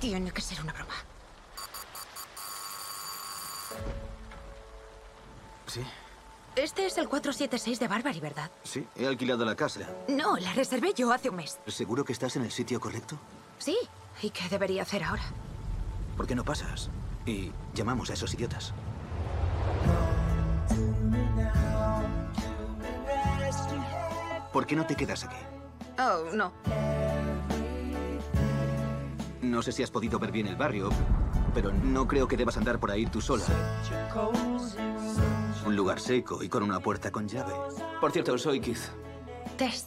Tiene 0.01 0.33
que 0.33 0.41
ser 0.41 0.61
una 0.63 0.73
broma. 0.73 1.12
Sí, 5.73 5.81
Este 6.55 6.85
es 6.85 6.99
el 6.99 7.09
476 7.09 7.81
de 7.81 7.89
Barbary, 7.89 8.21
¿verdad? 8.21 8.51
sí, 8.63 8.87
he 8.95 9.07
alquilado 9.07 9.45
la 9.47 9.55
casa. 9.55 9.89
No, 10.09 10.37
la 10.37 10.53
reservé 10.53 10.93
yo 10.95 11.11
hace 11.13 11.31
un 11.31 11.37
mes. 11.37 11.59
¿Seguro 11.67 12.05
que 12.05 12.13
estás 12.13 12.37
en 12.37 12.45
el 12.45 12.51
sitio 12.51 12.79
correcto? 12.79 13.17
Sí. 13.59 13.77
¿Y 14.21 14.29
qué 14.31 14.47
debería 14.51 14.83
hacer 14.83 15.03
ahora? 15.03 15.23
¿Por 16.17 16.27
qué 16.27 16.35
no 16.35 16.45
pasas? 16.45 16.91
Y 17.25 17.51
llamamos 17.73 18.11
a 18.11 18.13
esos 18.13 18.35
idiotas. 18.35 18.75
¿Por 24.53 24.67
qué 24.67 24.77
no 24.77 24.85
te 24.87 24.95
quedas 24.95 25.25
aquí? 25.25 25.37
Oh, 25.99 26.35
no. 26.35 26.53
No 29.41 29.63
sé 29.63 29.73
si 29.73 29.83
has 29.83 29.91
podido 29.91 30.19
ver 30.19 30.31
bien 30.33 30.47
el 30.47 30.57
barrio, 30.57 30.91
pero 31.55 31.73
no 31.73 32.07
creo 32.07 32.29
que 32.29 32.37
debas 32.37 32.57
andar 32.57 32.79
por 32.79 32.91
ahí 32.91 33.07
tú 33.07 33.21
sola. 33.21 33.45
Un 35.65 35.77
lugar 35.77 36.01
seco 36.01 36.43
y 36.43 36.49
con 36.49 36.63
una 36.63 36.81
puerta 36.81 37.11
con 37.11 37.29
llave. 37.29 37.53
Por 38.01 38.11
cierto, 38.13 38.37
soy 38.39 38.61
Keith. 38.61 38.79
Tess. 39.57 39.87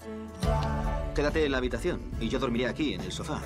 Quédate 1.14 1.46
en 1.46 1.52
la 1.52 1.58
habitación 1.58 2.02
y 2.20 2.30
yo 2.30 2.40
dormiré 2.40 2.68
aquí 2.68 2.94
en 2.94 3.02
el 3.02 3.12
sofá. 3.12 3.42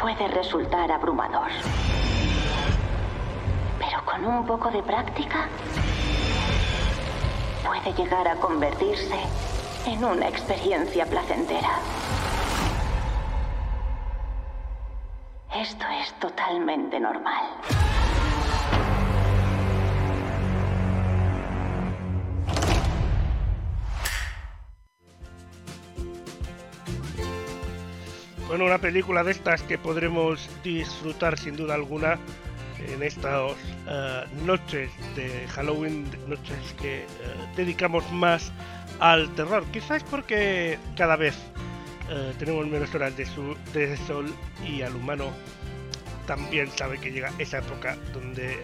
Puede 0.00 0.28
resultar 0.28 0.92
abrumador. 0.92 1.50
Pero 3.80 4.04
con 4.04 4.24
un 4.24 4.46
poco 4.46 4.70
de 4.70 4.80
práctica 4.80 5.48
puede 7.66 7.92
llegar 7.94 8.28
a 8.28 8.36
convertirse 8.36 9.18
en 9.86 10.04
una 10.04 10.28
experiencia 10.28 11.04
placentera. 11.04 11.68
Esto 15.52 15.84
es 16.00 16.12
totalmente 16.20 17.00
normal. 17.00 17.59
Una 28.60 28.78
película 28.78 29.24
de 29.24 29.32
estas 29.32 29.62
que 29.62 29.78
podremos 29.78 30.48
disfrutar 30.62 31.38
sin 31.38 31.56
duda 31.56 31.74
alguna 31.74 32.18
en 32.78 33.02
estas 33.02 33.52
eh, 33.88 34.24
noches 34.44 34.90
de 35.16 35.48
Halloween, 35.48 36.04
noches 36.28 36.74
que 36.78 36.98
eh, 36.98 37.06
dedicamos 37.56 38.04
más 38.12 38.52
al 38.98 39.34
terror. 39.34 39.64
Quizás 39.72 40.04
porque 40.04 40.78
cada 40.94 41.16
vez 41.16 41.36
eh, 42.10 42.34
tenemos 42.38 42.66
menos 42.66 42.94
horas 42.94 43.16
de, 43.16 43.26
de 43.72 43.96
sol 43.96 44.30
y 44.66 44.82
al 44.82 44.94
humano 44.94 45.30
también 46.26 46.70
sabe 46.76 46.98
que 46.98 47.10
llega 47.10 47.32
esa 47.38 47.58
época 47.58 47.96
donde 48.12 48.58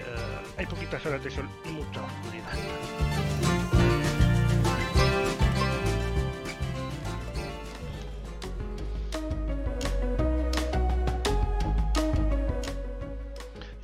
hay 0.59 0.67
poquitas 0.67 1.05
horas 1.07 1.25
de 1.25 1.31
sol 1.31 1.49
y 1.65 1.71
mucha 1.71 2.03
oscuridad. 2.03 2.53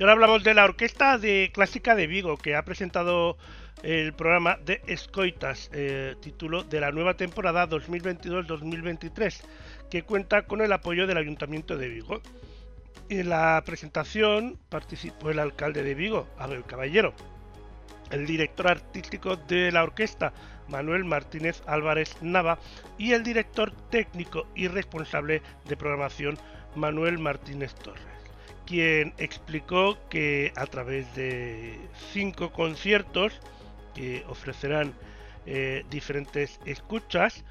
Ahora 0.03 0.11
hablamos 0.11 0.43
de 0.43 0.53
la 0.53 0.65
orquesta 0.65 1.17
de 1.17 1.49
clásica 1.53 1.95
de 1.95 2.07
Vigo, 2.07 2.35
que 2.35 2.57
ha 2.57 2.65
presentado 2.65 3.37
el 3.83 4.11
programa 4.11 4.57
de 4.57 4.81
Escoitas, 4.85 5.69
eh, 5.71 6.15
título 6.19 6.63
de 6.63 6.81
la 6.81 6.91
nueva 6.91 7.13
temporada 7.13 7.69
2022-2023, 7.69 9.45
que 9.89 10.03
cuenta 10.03 10.41
con 10.41 10.59
el 10.59 10.73
apoyo 10.73 11.07
del 11.07 11.15
Ayuntamiento 11.15 11.77
de 11.77 11.87
Vigo. 11.87 12.21
En 13.07 13.29
la 13.29 13.63
presentación 13.65 14.59
participó 14.67 15.29
el 15.29 15.39
alcalde 15.39 15.83
de 15.83 15.95
Vigo, 15.95 16.27
Abel 16.37 16.65
Caballero, 16.65 17.13
el 18.11 18.25
director 18.25 18.67
artístico 18.67 19.37
de 19.37 19.71
la 19.71 19.83
orquesta, 19.83 20.33
Manuel 20.67 21.05
Martínez 21.05 21.63
Álvarez 21.65 22.17
Nava, 22.21 22.59
y 22.97 23.13
el 23.13 23.23
director 23.23 23.71
técnico 23.89 24.47
y 24.53 24.67
responsable 24.67 25.41
de 25.63 25.77
programación, 25.77 26.37
Manuel 26.75 27.19
Martínez 27.19 27.73
Torres 27.75 28.12
quien 28.65 29.13
explicó 29.17 29.97
que 30.09 30.51
a 30.55 30.65
través 30.65 31.13
de 31.15 31.77
cinco 32.11 32.51
conciertos 32.51 33.33
que 33.93 34.23
ofrecerán 34.27 34.93
eh, 35.45 35.83
diferentes 35.89 36.59
escuchas, 36.65 37.43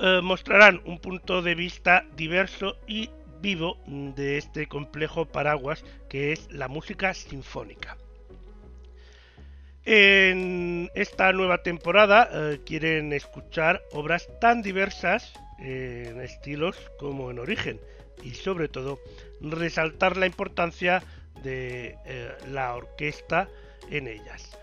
eh, 0.00 0.20
mostrarán 0.22 0.80
un 0.84 0.98
punto 0.98 1.42
de 1.42 1.54
vista 1.54 2.04
diverso 2.16 2.76
y 2.86 3.10
vivo 3.40 3.78
de 3.86 4.38
este 4.38 4.66
complejo 4.66 5.26
paraguas 5.26 5.84
que 6.08 6.32
es 6.32 6.50
la 6.50 6.68
música 6.68 7.14
sinfónica. 7.14 7.96
En 9.84 10.90
esta 10.94 11.32
nueva 11.32 11.62
temporada 11.62 12.28
eh, 12.32 12.60
quieren 12.64 13.12
escuchar 13.12 13.82
obras 13.92 14.28
tan 14.40 14.62
diversas 14.62 15.32
en 15.58 16.20
estilos 16.20 16.76
como 16.98 17.30
en 17.30 17.38
origen 17.38 17.80
y 18.22 18.32
sobre 18.34 18.68
todo 18.68 18.98
resaltar 19.40 20.16
la 20.16 20.26
importancia 20.26 21.02
de 21.42 21.96
eh, 22.04 22.36
la 22.50 22.74
orquesta 22.74 23.48
en 23.90 24.08
ellas. 24.08 24.56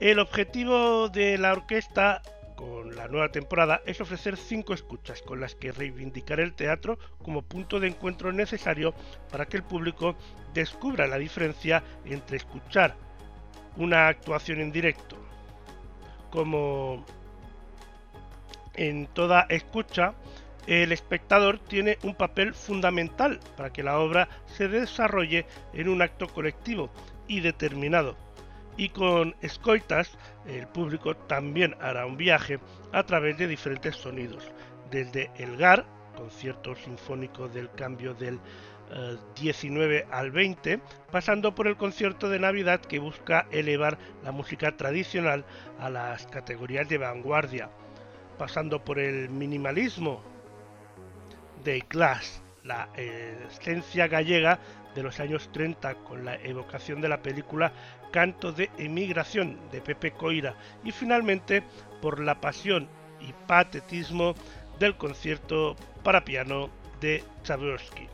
El 0.00 0.18
objetivo 0.18 1.08
de 1.08 1.38
la 1.38 1.52
orquesta 1.52 2.22
con 2.54 2.96
la 2.96 3.06
nueva 3.06 3.30
temporada 3.30 3.82
es 3.86 4.00
ofrecer 4.00 4.36
cinco 4.36 4.74
escuchas 4.74 5.22
con 5.22 5.40
las 5.40 5.54
que 5.54 5.70
reivindicar 5.70 6.40
el 6.40 6.54
teatro 6.54 6.98
como 7.22 7.42
punto 7.42 7.78
de 7.78 7.88
encuentro 7.88 8.32
necesario 8.32 8.94
para 9.30 9.46
que 9.46 9.56
el 9.56 9.62
público 9.62 10.16
descubra 10.54 11.06
la 11.06 11.18
diferencia 11.18 11.82
entre 12.04 12.36
escuchar 12.36 12.96
una 13.76 14.08
actuación 14.08 14.60
en 14.60 14.72
directo. 14.72 15.16
Como 16.30 17.06
en 18.74 19.06
toda 19.06 19.46
escucha, 19.48 20.14
el 20.68 20.92
espectador 20.92 21.58
tiene 21.58 21.96
un 22.02 22.14
papel 22.14 22.52
fundamental 22.52 23.40
para 23.56 23.72
que 23.72 23.82
la 23.82 23.98
obra 23.98 24.28
se 24.44 24.68
desarrolle 24.68 25.46
en 25.72 25.88
un 25.88 26.02
acto 26.02 26.28
colectivo 26.28 26.90
y 27.26 27.40
determinado. 27.40 28.16
Y 28.76 28.90
con 28.90 29.34
Escoitas, 29.40 30.16
el 30.46 30.68
público 30.68 31.16
también 31.16 31.74
hará 31.80 32.04
un 32.04 32.18
viaje 32.18 32.60
a 32.92 33.02
través 33.04 33.38
de 33.38 33.48
diferentes 33.48 33.96
sonidos, 33.96 34.44
desde 34.90 35.30
el 35.38 35.56
GAR, 35.56 35.86
concierto 36.14 36.74
sinfónico 36.76 37.48
del 37.48 37.70
cambio 37.70 38.12
del 38.12 38.38
19 39.40 40.06
al 40.10 40.30
20, 40.30 40.80
pasando 41.10 41.54
por 41.54 41.66
el 41.66 41.78
concierto 41.78 42.28
de 42.28 42.40
Navidad 42.40 42.80
que 42.80 42.98
busca 42.98 43.46
elevar 43.50 43.98
la 44.22 44.32
música 44.32 44.76
tradicional 44.76 45.46
a 45.78 45.88
las 45.88 46.26
categorías 46.26 46.88
de 46.90 46.98
vanguardia, 46.98 47.70
pasando 48.36 48.84
por 48.84 48.98
el 48.98 49.30
minimalismo 49.30 50.22
de 51.64 51.84
Glass, 51.88 52.42
la 52.64 52.88
esencia 52.96 54.08
gallega 54.08 54.58
de 54.94 55.02
los 55.02 55.20
años 55.20 55.50
30 55.52 55.94
con 55.96 56.24
la 56.24 56.36
evocación 56.36 57.00
de 57.00 57.08
la 57.08 57.22
película 57.22 57.72
Canto 58.10 58.52
de 58.52 58.70
Emigración 58.78 59.58
de 59.70 59.80
Pepe 59.80 60.12
Coira 60.12 60.54
y 60.84 60.92
finalmente 60.92 61.62
por 62.00 62.20
la 62.20 62.40
pasión 62.40 62.88
y 63.20 63.32
patetismo 63.46 64.34
del 64.78 64.96
concierto 64.96 65.76
para 66.02 66.24
piano 66.24 66.70
de 67.00 67.22
Tchaikovsky. 67.42 68.08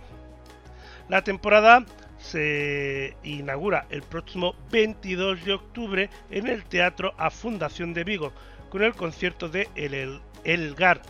La 1.09 1.23
temporada 1.23 1.85
se 2.19 3.17
inaugura 3.23 3.87
el 3.91 4.03
próximo 4.03 4.55
22 4.71 5.45
de 5.45 5.53
octubre 5.53 6.11
en 6.31 6.47
el 6.47 6.65
Teatro 6.65 7.15
A 7.19 7.31
Fundación 7.31 7.93
de 7.93 8.05
Vigo 8.05 8.33
con 8.71 8.83
el 8.83 8.95
concierto 8.95 9.49
de 9.49 9.69
El 9.75 10.21
Elgar, 10.45 11.03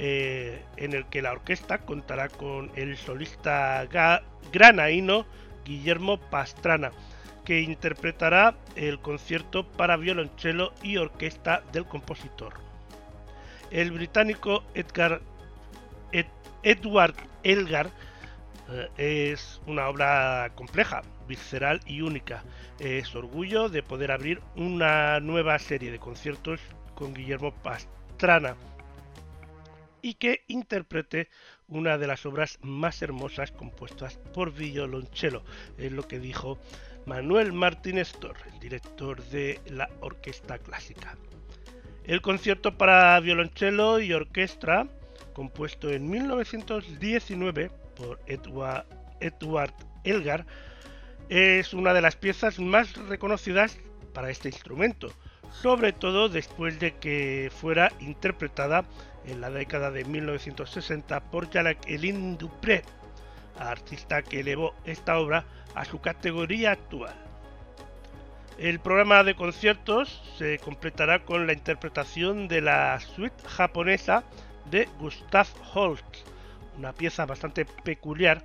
eh, 0.00 0.62
en 0.76 0.92
el 0.92 1.06
que 1.06 1.22
la 1.22 1.32
orquesta 1.32 1.78
contará 1.78 2.28
con 2.28 2.70
el 2.76 2.96
solista 2.96 3.84
granaíno 4.52 5.26
Guillermo 5.64 6.18
Pastrana, 6.18 6.92
que 7.44 7.62
interpretará 7.62 8.54
el 8.76 9.00
concierto 9.00 9.66
para 9.66 9.96
violonchelo 9.96 10.72
y 10.84 10.98
orquesta 10.98 11.64
del 11.72 11.84
compositor. 11.84 12.54
El 13.72 13.90
británico 13.90 14.62
Edgar, 14.72 15.20
Edward 16.62 17.14
Elgar 17.42 17.90
eh, 18.70 19.32
es 19.32 19.60
una 19.66 19.88
obra 19.88 20.52
compleja, 20.54 21.02
visceral 21.26 21.80
y 21.86 22.02
única. 22.02 22.44
Es 22.78 23.16
orgullo 23.16 23.68
de 23.68 23.82
poder 23.82 24.12
abrir 24.12 24.42
una 24.54 25.18
nueva 25.18 25.58
serie 25.58 25.90
de 25.90 25.98
conciertos 25.98 26.60
con 26.94 27.14
Guillermo 27.14 27.52
Pastrana 27.52 28.54
y 30.02 30.14
que 30.14 30.44
interprete 30.48 31.28
una 31.68 31.98
de 31.98 32.06
las 32.06 32.24
obras 32.26 32.58
más 32.62 33.02
hermosas 33.02 33.52
compuestas 33.52 34.18
por 34.32 34.52
violonchelo, 34.52 35.44
es 35.76 35.92
lo 35.92 36.06
que 36.06 36.18
dijo 36.18 36.58
Manuel 37.06 37.52
Martínez 37.52 38.12
Torres, 38.12 38.44
el 38.52 38.60
director 38.60 39.22
de 39.24 39.60
la 39.66 39.88
Orquesta 40.00 40.58
Clásica. 40.58 41.16
El 42.04 42.22
concierto 42.22 42.76
para 42.76 43.18
violonchelo 43.20 44.00
y 44.00 44.12
orquesta, 44.12 44.88
compuesto 45.34 45.90
en 45.90 46.08
1919, 46.08 47.70
por 47.96 48.20
Edward, 48.26 49.74
Elgar, 50.04 50.46
es 51.28 51.74
una 51.74 51.92
de 51.92 52.00
las 52.00 52.16
piezas 52.16 52.58
más 52.58 52.94
reconocidas 53.08 53.78
para 54.14 54.30
este 54.30 54.48
instrumento, 54.48 55.12
sobre 55.50 55.92
todo 55.92 56.28
después 56.28 56.78
de 56.80 56.94
que 56.94 57.50
fuera 57.54 57.92
interpretada 58.00 58.84
en 59.30 59.40
la 59.40 59.50
década 59.50 59.90
de 59.90 60.04
1960 60.04 61.20
por 61.30 61.50
Jacqueline 61.50 62.38
Dupré, 62.38 62.82
artista 63.58 64.22
que 64.22 64.40
elevó 64.40 64.74
esta 64.84 65.18
obra 65.18 65.44
a 65.74 65.84
su 65.84 66.00
categoría 66.00 66.72
actual. 66.72 67.14
El 68.58 68.80
programa 68.80 69.22
de 69.22 69.34
conciertos 69.34 70.22
se 70.36 70.58
completará 70.58 71.24
con 71.24 71.46
la 71.46 71.52
interpretación 71.52 72.48
de 72.48 72.60
la 72.60 72.98
suite 73.00 73.46
japonesa 73.46 74.24
de 74.70 74.88
Gustav 74.98 75.46
Holst, 75.74 76.04
una 76.76 76.92
pieza 76.92 77.26
bastante 77.26 77.64
peculiar 77.64 78.42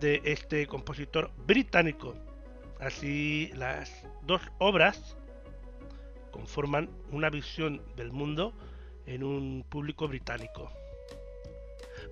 de 0.00 0.20
este 0.24 0.66
compositor 0.66 1.30
británico. 1.46 2.14
Así 2.80 3.50
las 3.54 4.04
dos 4.22 4.40
obras 4.58 5.16
conforman 6.30 6.88
una 7.10 7.28
visión 7.28 7.82
del 7.96 8.10
mundo 8.12 8.54
en 9.10 9.24
un 9.24 9.64
público 9.68 10.08
británico. 10.08 10.70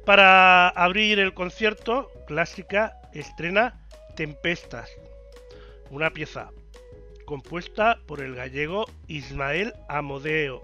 Para 0.04 0.68
abrir 0.68 1.18
el 1.18 1.32
concierto, 1.32 2.10
Clásica 2.26 3.00
estrena 3.14 3.86
Tempestas, 4.16 4.90
una 5.90 6.10
pieza 6.10 6.50
compuesta 7.24 8.00
por 8.06 8.20
el 8.20 8.34
gallego 8.34 8.86
Ismael 9.06 9.74
Amodeo 9.88 10.62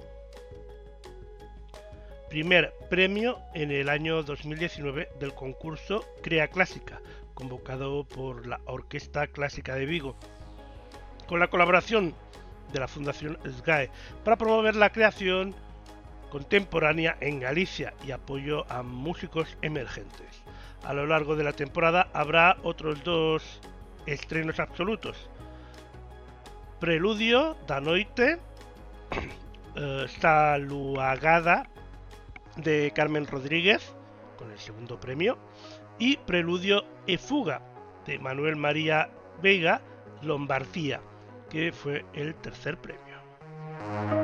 primer 2.34 2.74
premio 2.90 3.38
en 3.54 3.70
el 3.70 3.88
año 3.88 4.24
2019 4.24 5.08
del 5.20 5.34
concurso 5.34 6.04
Crea 6.20 6.48
Clásica, 6.48 7.00
convocado 7.32 8.02
por 8.02 8.44
la 8.48 8.60
Orquesta 8.64 9.28
Clásica 9.28 9.76
de 9.76 9.86
Vigo, 9.86 10.16
con 11.28 11.38
la 11.38 11.46
colaboración 11.46 12.12
de 12.72 12.80
la 12.80 12.88
Fundación 12.88 13.38
SGAE 13.44 13.88
para 14.24 14.36
promover 14.36 14.74
la 14.74 14.90
creación 14.90 15.54
contemporánea 16.34 17.16
en 17.20 17.38
Galicia 17.38 17.94
y 18.04 18.10
apoyo 18.10 18.66
a 18.68 18.82
músicos 18.82 19.56
emergentes. 19.62 20.42
A 20.82 20.92
lo 20.92 21.06
largo 21.06 21.36
de 21.36 21.44
la 21.44 21.52
temporada 21.52 22.08
habrá 22.12 22.56
otros 22.64 23.04
dos 23.04 23.60
estrenos 24.04 24.58
absolutos. 24.58 25.30
Preludio 26.80 27.56
da 27.68 27.80
Noite, 27.80 28.40
eh, 29.76 30.06
Saluagada 30.18 31.70
de 32.56 32.92
Carmen 32.92 33.28
Rodríguez, 33.28 33.94
con 34.36 34.50
el 34.50 34.58
segundo 34.58 34.98
premio, 34.98 35.38
y 36.00 36.16
Preludio 36.16 36.84
e 37.06 37.16
Fuga 37.16 37.62
de 38.06 38.18
Manuel 38.18 38.56
María 38.56 39.08
Vega 39.40 39.82
Lombardía, 40.22 41.00
que 41.48 41.70
fue 41.70 42.04
el 42.12 42.34
tercer 42.34 42.76
premio. 42.76 44.23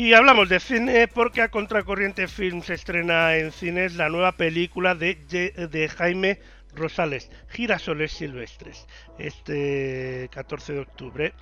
Y 0.00 0.14
hablamos 0.14 0.48
de 0.48 0.60
cine 0.60 1.08
porque 1.08 1.42
a 1.42 1.50
Contracorriente 1.50 2.26
Film 2.26 2.62
se 2.62 2.72
estrena 2.72 3.36
en 3.36 3.52
cines 3.52 3.96
la 3.96 4.08
nueva 4.08 4.32
película 4.32 4.94
de, 4.94 5.92
Jaime 5.94 6.40
Rosales, 6.74 7.30
Girasoles 7.50 8.10
Silvestres. 8.10 8.86
Este 9.18 10.30
14 10.32 10.72
de 10.72 10.78
octubre 10.78 11.34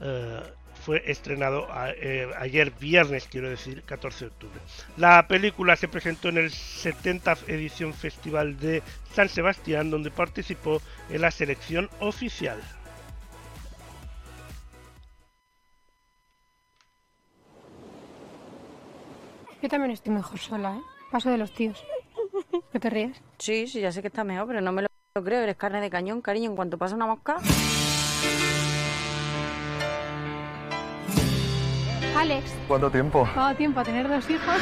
eh, 0.00 0.40
fue 0.82 1.02
estrenado 1.04 1.68
eh, 1.98 2.30
ayer 2.38 2.70
viernes, 2.70 3.28
quiero 3.30 3.50
decir, 3.50 3.82
14 3.82 4.24
de 4.24 4.30
octubre. 4.30 4.60
La 4.96 5.28
película 5.28 5.76
se 5.76 5.86
presentó 5.86 6.30
en 6.30 6.38
el 6.38 6.52
70 6.52 7.36
edición 7.48 7.92
Festival 7.92 8.58
de 8.58 8.82
San 9.12 9.28
Sebastián, 9.28 9.90
donde 9.90 10.10
participó 10.10 10.80
en 11.10 11.20
la 11.20 11.30
selección 11.30 11.90
oficial. 12.00 12.58
Yo 19.64 19.70
también 19.70 19.92
estoy 19.92 20.12
mejor 20.12 20.38
sola, 20.38 20.76
¿eh? 20.76 20.82
Paso 21.10 21.30
de 21.30 21.38
los 21.38 21.50
tíos. 21.54 21.82
¿Qué 22.70 22.78
te 22.78 22.90
ríes? 22.90 23.16
Sí, 23.38 23.66
sí, 23.66 23.80
ya 23.80 23.90
sé 23.92 24.02
que 24.02 24.08
está 24.08 24.22
mejor, 24.22 24.46
pero 24.46 24.60
no 24.60 24.72
me 24.72 24.82
lo 24.82 24.88
creo. 25.24 25.40
Eres 25.40 25.56
carne 25.56 25.80
de 25.80 25.88
cañón, 25.88 26.20
cariño, 26.20 26.50
en 26.50 26.56
cuanto 26.56 26.76
pasa 26.76 26.94
una 26.94 27.06
mosca. 27.06 27.38
Alex. 32.14 32.52
¿Cuánto 32.68 32.90
tiempo? 32.90 33.26
¿Cuánto 33.32 33.56
tiempo 33.56 33.80
a 33.80 33.84
tener 33.84 34.06
dos 34.06 34.28
hijos? 34.28 34.54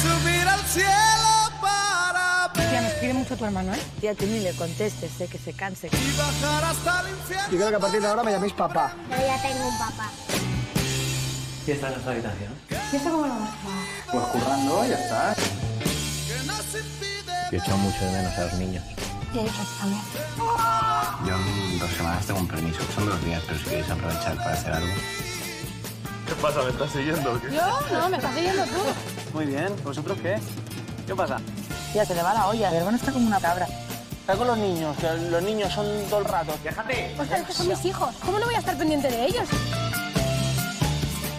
subir 0.00 0.48
al 0.48 0.60
cielo 0.60 1.60
para 1.60 2.50
Tía, 2.54 2.80
me 2.80 2.88
escribe 2.88 3.12
mucho 3.12 3.36
tu 3.36 3.44
hermano, 3.44 3.74
¿eh? 3.74 3.78
Tía, 4.00 4.14
tú 4.14 4.24
ni 4.24 4.40
le 4.40 4.54
contestes, 4.54 5.10
sé 5.10 5.28
que 5.28 5.36
se 5.36 5.52
canse. 5.52 5.88
y 5.88 6.16
bajar 6.16 6.64
hasta 6.64 7.00
el 7.02 7.08
infierno. 7.10 7.48
Yo 7.50 7.58
creo 7.58 7.68
que 7.68 7.76
a 7.76 7.80
partir 7.80 8.00
de 8.00 8.06
ahora 8.06 8.22
me 8.22 8.30
llaméis 8.32 8.54
papá. 8.54 8.94
Yo 9.10 9.16
ya 9.18 9.42
tengo 9.42 9.68
un 9.68 9.78
papá. 9.78 10.10
¿Y 11.66 11.70
está 11.72 11.88
en 11.88 11.92
nuestra 11.92 12.12
habitación? 12.12 12.52
¿Y 12.90 12.96
esto 12.96 13.10
cómo 13.10 13.26
lo 13.26 13.34
vamos 13.34 13.48
a? 13.48 13.83
Pues 14.14 14.26
currando, 14.26 14.86
ya 14.86 14.94
está. 14.94 15.34
He 17.50 17.56
echado 17.56 17.78
mucho 17.78 18.04
de 18.04 18.12
menos 18.12 18.38
a 18.38 18.40
los 18.42 18.52
niños. 18.54 18.84
Y 19.32 19.36
yo 19.38 19.42
también. 19.80 20.02
Yo 21.26 21.34
en 21.34 21.78
dos 21.80 21.90
semanas 21.90 22.24
tengo 22.24 22.38
un 22.38 22.46
permiso. 22.46 22.80
Son 22.94 23.06
dos 23.06 23.24
días, 23.24 23.42
pero 23.44 23.58
si 23.58 23.64
queréis 23.64 23.90
aprovechar 23.90 24.36
para 24.36 24.52
hacer 24.52 24.72
algo. 24.72 24.94
¿Qué 26.28 26.34
pasa? 26.40 26.62
¿Me 26.62 26.70
estás 26.70 26.92
siguiendo 26.92 27.32
o 27.32 27.40
qué? 27.40 27.54
¿Yo? 27.54 27.80
No, 27.92 28.08
me 28.08 28.16
estás 28.18 28.34
siguiendo 28.36 28.62
tú. 28.66 28.80
Muy 29.32 29.46
bien, 29.46 29.74
¿vosotros 29.82 30.16
qué? 30.22 30.38
¿Qué 31.08 31.14
pasa? 31.16 31.38
Tía, 31.92 32.04
se 32.04 32.14
le 32.14 32.22
va 32.22 32.34
la 32.34 32.46
olla. 32.46 32.70
Mi 32.70 32.76
hermano 32.76 32.96
está 32.96 33.10
como 33.10 33.26
una 33.26 33.40
cabra. 33.40 33.66
Está 34.20 34.36
con 34.36 34.46
los 34.46 34.58
niños, 34.58 34.96
que 34.96 35.12
los 35.28 35.42
niños 35.42 35.72
son 35.72 35.86
todo 36.08 36.20
el 36.20 36.26
rato. 36.26 36.56
¡Déjate! 36.62 37.16
Ostras, 37.18 37.40
es 37.40 37.46
que 37.48 37.52
son 37.52 37.66
mis 37.66 37.84
hijos. 37.84 38.14
¿Cómo 38.24 38.38
no 38.38 38.46
voy 38.46 38.54
a 38.54 38.58
estar 38.58 38.78
pendiente 38.78 39.08
de 39.08 39.26
ellos? 39.26 39.48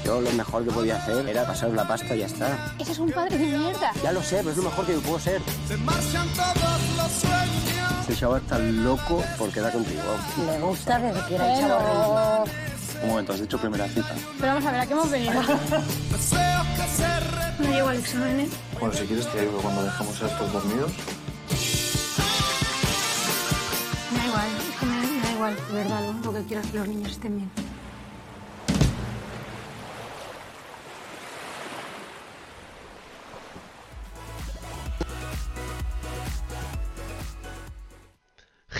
Yo 0.05 0.21
lo 0.21 0.31
mejor 0.33 0.63
que 0.63 0.71
podía 0.71 0.97
hacer 0.97 1.27
era 1.27 1.45
pasar 1.47 1.71
la 1.71 1.87
pasta 1.87 2.15
y 2.15 2.19
ya 2.19 2.27
está. 2.27 2.75
Ese 2.77 2.91
es 2.91 2.99
un 2.99 3.11
padre 3.11 3.37
de 3.39 3.57
mierda. 3.57 3.91
Ya 4.03 4.11
lo 4.11 4.21
sé, 4.21 4.37
pero 4.37 4.51
es 4.51 4.57
lo 4.57 4.63
mejor 4.63 4.85
que 4.85 4.93
puedo 4.93 5.19
ser. 5.19 5.41
Se 5.67 5.75
marchan 5.77 6.27
todos 6.29 6.81
los 6.97 7.11
sueños. 7.11 8.07
Ese 8.07 8.15
chaval 8.19 8.41
está 8.41 8.59
loco 8.59 9.23
por 9.37 9.51
quedar 9.51 9.73
contigo. 9.73 10.03
Le 10.45 10.59
gusta 10.59 10.99
desde 10.99 11.25
que 11.27 11.35
era 11.35 11.59
chaval. 11.59 12.49
Un 13.01 13.09
momento, 13.09 13.33
has 13.33 13.41
dicho 13.41 13.57
primera 13.57 13.87
cita. 13.87 14.13
Pero 14.39 14.53
vamos 14.53 14.65
a 14.67 14.71
ver, 14.71 14.81
¿a 14.81 14.85
qué 14.85 14.93
hemos 14.93 15.09
venido? 15.09 15.33
No 17.57 17.71
llego 17.71 17.87
al 17.87 17.97
examen, 17.97 18.39
¿eh? 18.41 18.49
Bueno, 18.79 18.93
si 18.93 19.05
quieres 19.05 19.31
te 19.31 19.39
ayudo 19.39 19.57
cuando 19.59 19.83
dejamos 19.83 20.21
a 20.21 20.25
estos 20.27 20.51
dormidos. 20.53 20.91
Me 24.11 24.17
da 24.19 24.25
igual, 24.27 24.47
es 24.59 24.79
que 24.79 24.85
me, 24.85 24.97
me 24.99 25.21
da 25.21 25.31
igual, 25.31 25.55
de 25.55 25.73
verdad, 25.73 26.01
lo 26.01 26.09
único 26.11 26.33
que 26.33 26.43
quiero 26.43 26.61
es 26.61 26.69
que 26.69 26.77
los 26.79 26.87
niños 26.89 27.11
estén 27.11 27.37
bien. 27.37 27.49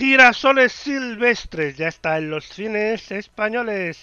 Girasoles 0.05 0.71
Silvestres 0.71 1.77
ya 1.77 1.87
está 1.87 2.19
en 2.19 2.29
los 2.29 2.47
cines 2.47 3.11
españoles. 3.11 3.97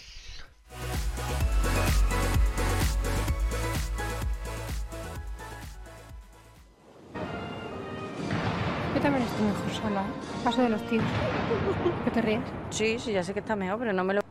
Yo 8.93 9.01
también 9.01 9.23
estoy 9.23 9.47
mejor 9.47 9.71
sola, 9.81 10.01
¿eh? 10.03 10.43
Paso 10.43 10.63
de 10.63 10.71
los 10.71 10.91
tíos. 10.91 11.05
¿Qué 12.05 12.11
te 12.11 12.21
ríes? 12.21 12.41
Sí, 12.71 12.99
sí, 12.99 13.13
ya 13.13 13.23
sé 13.23 13.33
que 13.33 13.39
está 13.39 13.55
mejor, 13.55 13.79
pero 13.79 13.93
no 13.93 14.03
me 14.03 14.15
lo... 14.15 14.23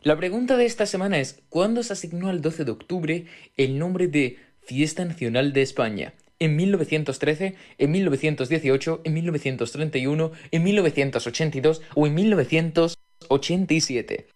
La 0.00 0.16
pregunta 0.16 0.56
de 0.56 0.64
esta 0.64 0.86
semana 0.86 1.18
es, 1.18 1.42
¿cuándo 1.50 1.82
se 1.82 1.92
asignó 1.92 2.30
al 2.30 2.40
12 2.40 2.64
de 2.64 2.70
octubre 2.70 3.26
el 3.58 3.78
nombre 3.78 4.08
de 4.08 4.38
Fiesta 4.62 5.04
Nacional 5.04 5.52
de 5.52 5.60
España? 5.60 6.14
¿En 6.42 6.56
1913, 6.56 7.54
en 7.78 7.90
1918, 7.92 9.02
en 9.04 9.14
1931, 9.14 10.32
en 10.50 10.62
1982 10.64 11.82
o 11.94 12.06
en 12.08 12.14
1987? 12.14 14.26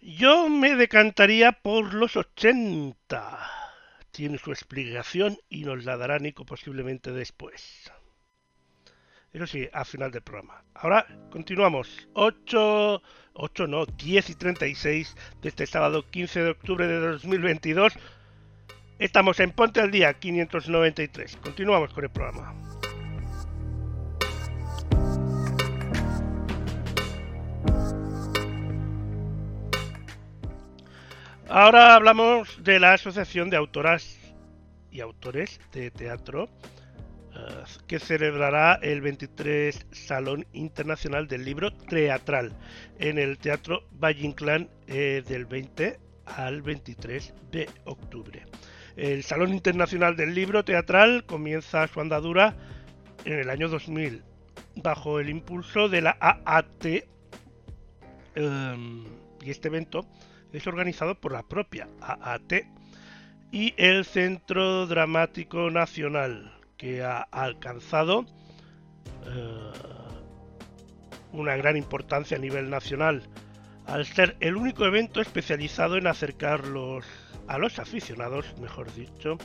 Yo 0.00 0.48
me 0.48 0.76
decantaría 0.76 1.50
por 1.50 1.92
los 1.92 2.16
80. 2.16 3.50
Tiene 4.12 4.38
su 4.38 4.52
explicación 4.52 5.38
y 5.48 5.64
nos 5.64 5.84
la 5.84 5.96
dará 5.96 6.20
Nico 6.20 6.46
posiblemente 6.46 7.10
después. 7.10 7.90
Eso 9.34 9.48
sí, 9.48 9.68
a 9.72 9.84
final 9.84 10.12
del 10.12 10.22
programa. 10.22 10.62
Ahora 10.74 11.04
continuamos. 11.32 12.08
8, 12.12 13.02
8 13.32 13.66
no, 13.66 13.84
10 13.84 14.30
y 14.30 14.34
36 14.36 15.16
de 15.42 15.48
este 15.48 15.66
sábado 15.66 16.08
15 16.08 16.40
de 16.40 16.50
octubre 16.50 16.86
de 16.86 17.00
2022. 17.00 17.94
Estamos 19.00 19.40
en 19.40 19.50
Ponte 19.50 19.80
al 19.80 19.90
Día 19.90 20.14
593. 20.14 21.36
Continuamos 21.38 21.92
con 21.92 22.04
el 22.04 22.10
programa. 22.10 22.54
Ahora 31.48 31.96
hablamos 31.96 32.62
de 32.62 32.78
la 32.78 32.92
Asociación 32.92 33.50
de 33.50 33.56
Autoras 33.56 34.16
y 34.92 35.00
Autores 35.00 35.60
de 35.72 35.90
Teatro 35.90 36.48
que 37.86 37.98
celebrará 37.98 38.74
el 38.82 39.00
23 39.00 39.86
Salón 39.92 40.46
Internacional 40.52 41.26
del 41.26 41.44
Libro 41.44 41.72
Teatral 41.72 42.52
en 42.98 43.18
el 43.18 43.38
Teatro 43.38 43.84
Valle 43.92 44.24
Inclán 44.24 44.68
eh, 44.86 45.22
del 45.26 45.46
20 45.46 45.98
al 46.26 46.62
23 46.62 47.34
de 47.50 47.68
octubre. 47.84 48.44
El 48.96 49.22
Salón 49.24 49.52
Internacional 49.52 50.16
del 50.16 50.34
Libro 50.34 50.64
Teatral 50.64 51.24
comienza 51.24 51.86
su 51.88 52.00
andadura 52.00 52.56
en 53.24 53.38
el 53.38 53.50
año 53.50 53.68
2000 53.68 54.22
bajo 54.76 55.20
el 55.20 55.28
impulso 55.28 55.88
de 55.88 56.02
la 56.02 56.16
AAT 56.20 56.84
em, 58.34 59.04
y 59.42 59.50
este 59.50 59.68
evento 59.68 60.06
es 60.52 60.66
organizado 60.66 61.20
por 61.20 61.32
la 61.32 61.42
propia 61.42 61.88
AAT 62.00 62.64
y 63.50 63.74
el 63.76 64.04
Centro 64.04 64.86
Dramático 64.86 65.70
Nacional 65.70 66.53
que 66.76 67.02
ha 67.02 67.22
alcanzado 67.22 68.26
eh, 69.26 69.72
una 71.32 71.56
gran 71.56 71.76
importancia 71.76 72.36
a 72.36 72.40
nivel 72.40 72.70
nacional 72.70 73.28
al 73.86 74.06
ser 74.06 74.36
el 74.40 74.56
único 74.56 74.84
evento 74.84 75.20
especializado 75.20 75.96
en 75.96 76.06
acercarlos 76.06 77.04
a 77.46 77.58
los 77.58 77.78
aficionados, 77.78 78.58
mejor 78.58 78.92
dicho, 78.94 79.36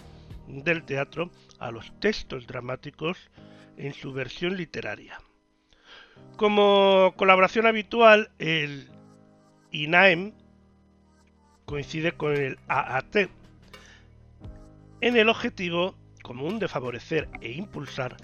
del 0.47 0.83
teatro 0.83 1.29
a 1.59 1.71
los 1.71 1.91
textos 1.99 2.47
dramáticos 2.47 3.29
en 3.77 3.93
su 3.93 4.13
versión 4.13 4.55
literaria. 4.55 5.19
Como 6.37 7.13
colaboración 7.17 7.65
habitual, 7.65 8.31
el 8.39 8.89
INAEM 9.71 10.33
coincide 11.65 12.13
con 12.13 12.33
el 12.35 12.57
AAT 12.67 13.29
en 15.01 15.17
el 15.17 15.29
objetivo 15.29 15.95
común 16.29 16.59
de 16.59 16.67
favorecer 16.67 17.27
e 17.41 17.53
impulsar 17.53 18.15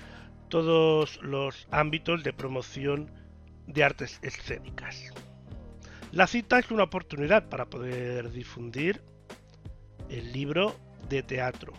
todos 0.50 1.20
los 1.24 1.68
ámbitos 1.72 2.22
de 2.24 2.34
promoción 2.34 3.10
de 3.66 3.84
artes 3.84 4.20
escénicas. 4.22 5.12
La 6.12 6.28
cita 6.28 6.60
es 6.60 6.70
una 6.70 6.84
oportunidad 6.84 7.50
para 7.50 7.66
poder 7.66 8.30
difundir 8.30 9.02
el 10.12 10.32
libro 10.32 10.76
de 11.10 11.24
teatro, 11.24 11.74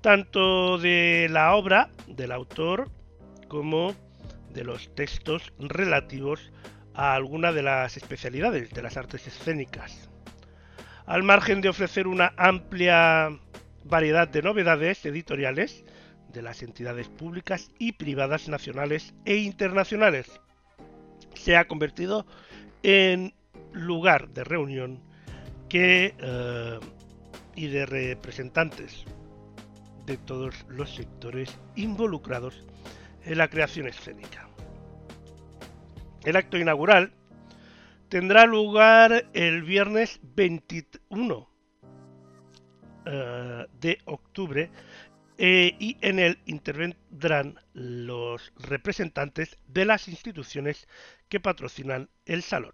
tanto 0.00 0.78
de 0.78 1.26
la 1.28 1.56
obra 1.56 1.90
del 2.06 2.30
autor 2.30 2.88
como 3.48 3.96
de 4.52 4.62
los 4.62 4.94
textos 4.94 5.52
relativos 5.58 6.52
a 6.94 7.16
alguna 7.16 7.50
de 7.50 7.64
las 7.64 7.96
especialidades 7.96 8.70
de 8.70 8.82
las 8.82 8.96
artes 8.96 9.26
escénicas. 9.26 10.08
Al 11.04 11.24
margen 11.24 11.60
de 11.62 11.68
ofrecer 11.68 12.06
una 12.06 12.32
amplia 12.36 13.36
variedad 13.84 14.28
de 14.28 14.42
novedades 14.42 15.04
editoriales, 15.04 15.84
de 16.32 16.42
las 16.42 16.62
entidades 16.62 17.08
públicas 17.08 17.70
y 17.78 17.92
privadas 17.92 18.48
nacionales 18.48 19.14
e 19.24 19.36
internacionales. 19.36 20.40
Se 21.34 21.56
ha 21.56 21.66
convertido 21.66 22.26
en 22.82 23.34
lugar 23.72 24.28
de 24.30 24.44
reunión 24.44 25.00
que, 25.68 26.14
eh, 26.18 26.80
y 27.54 27.68
de 27.68 27.86
representantes 27.86 29.04
de 30.06 30.16
todos 30.16 30.66
los 30.68 30.94
sectores 30.94 31.56
involucrados 31.76 32.64
en 33.24 33.38
la 33.38 33.48
creación 33.48 33.86
escénica. 33.86 34.48
El 36.24 36.36
acto 36.36 36.58
inaugural 36.58 37.12
tendrá 38.08 38.46
lugar 38.46 39.26
el 39.34 39.62
viernes 39.62 40.20
21 40.34 41.53
eh, 43.06 43.66
de 43.80 43.98
octubre 44.06 44.70
eh, 45.36 45.74
y 45.78 45.96
en 46.00 46.18
él 46.18 46.38
intervendrán 46.46 47.58
los 47.72 48.52
representantes 48.56 49.58
de 49.66 49.84
las 49.84 50.08
instituciones 50.08 50.86
que 51.28 51.40
patrocinan 51.40 52.08
el 52.24 52.42
salón. 52.42 52.72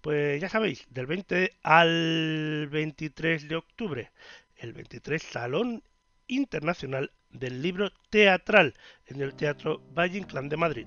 Pues 0.00 0.40
ya 0.40 0.48
sabéis, 0.48 0.86
del 0.90 1.06
20 1.06 1.58
al 1.62 2.68
23 2.70 3.48
de 3.48 3.56
octubre, 3.56 4.12
el 4.56 4.72
23 4.72 5.22
Salón 5.22 5.82
Internacional 6.26 7.10
del 7.30 7.62
Libro 7.62 7.90
Teatral 8.10 8.74
en 9.06 9.20
el 9.20 9.34
Teatro 9.34 9.82
Valle 9.94 10.18
Inclán 10.18 10.48
de 10.48 10.56
Madrid. 10.56 10.86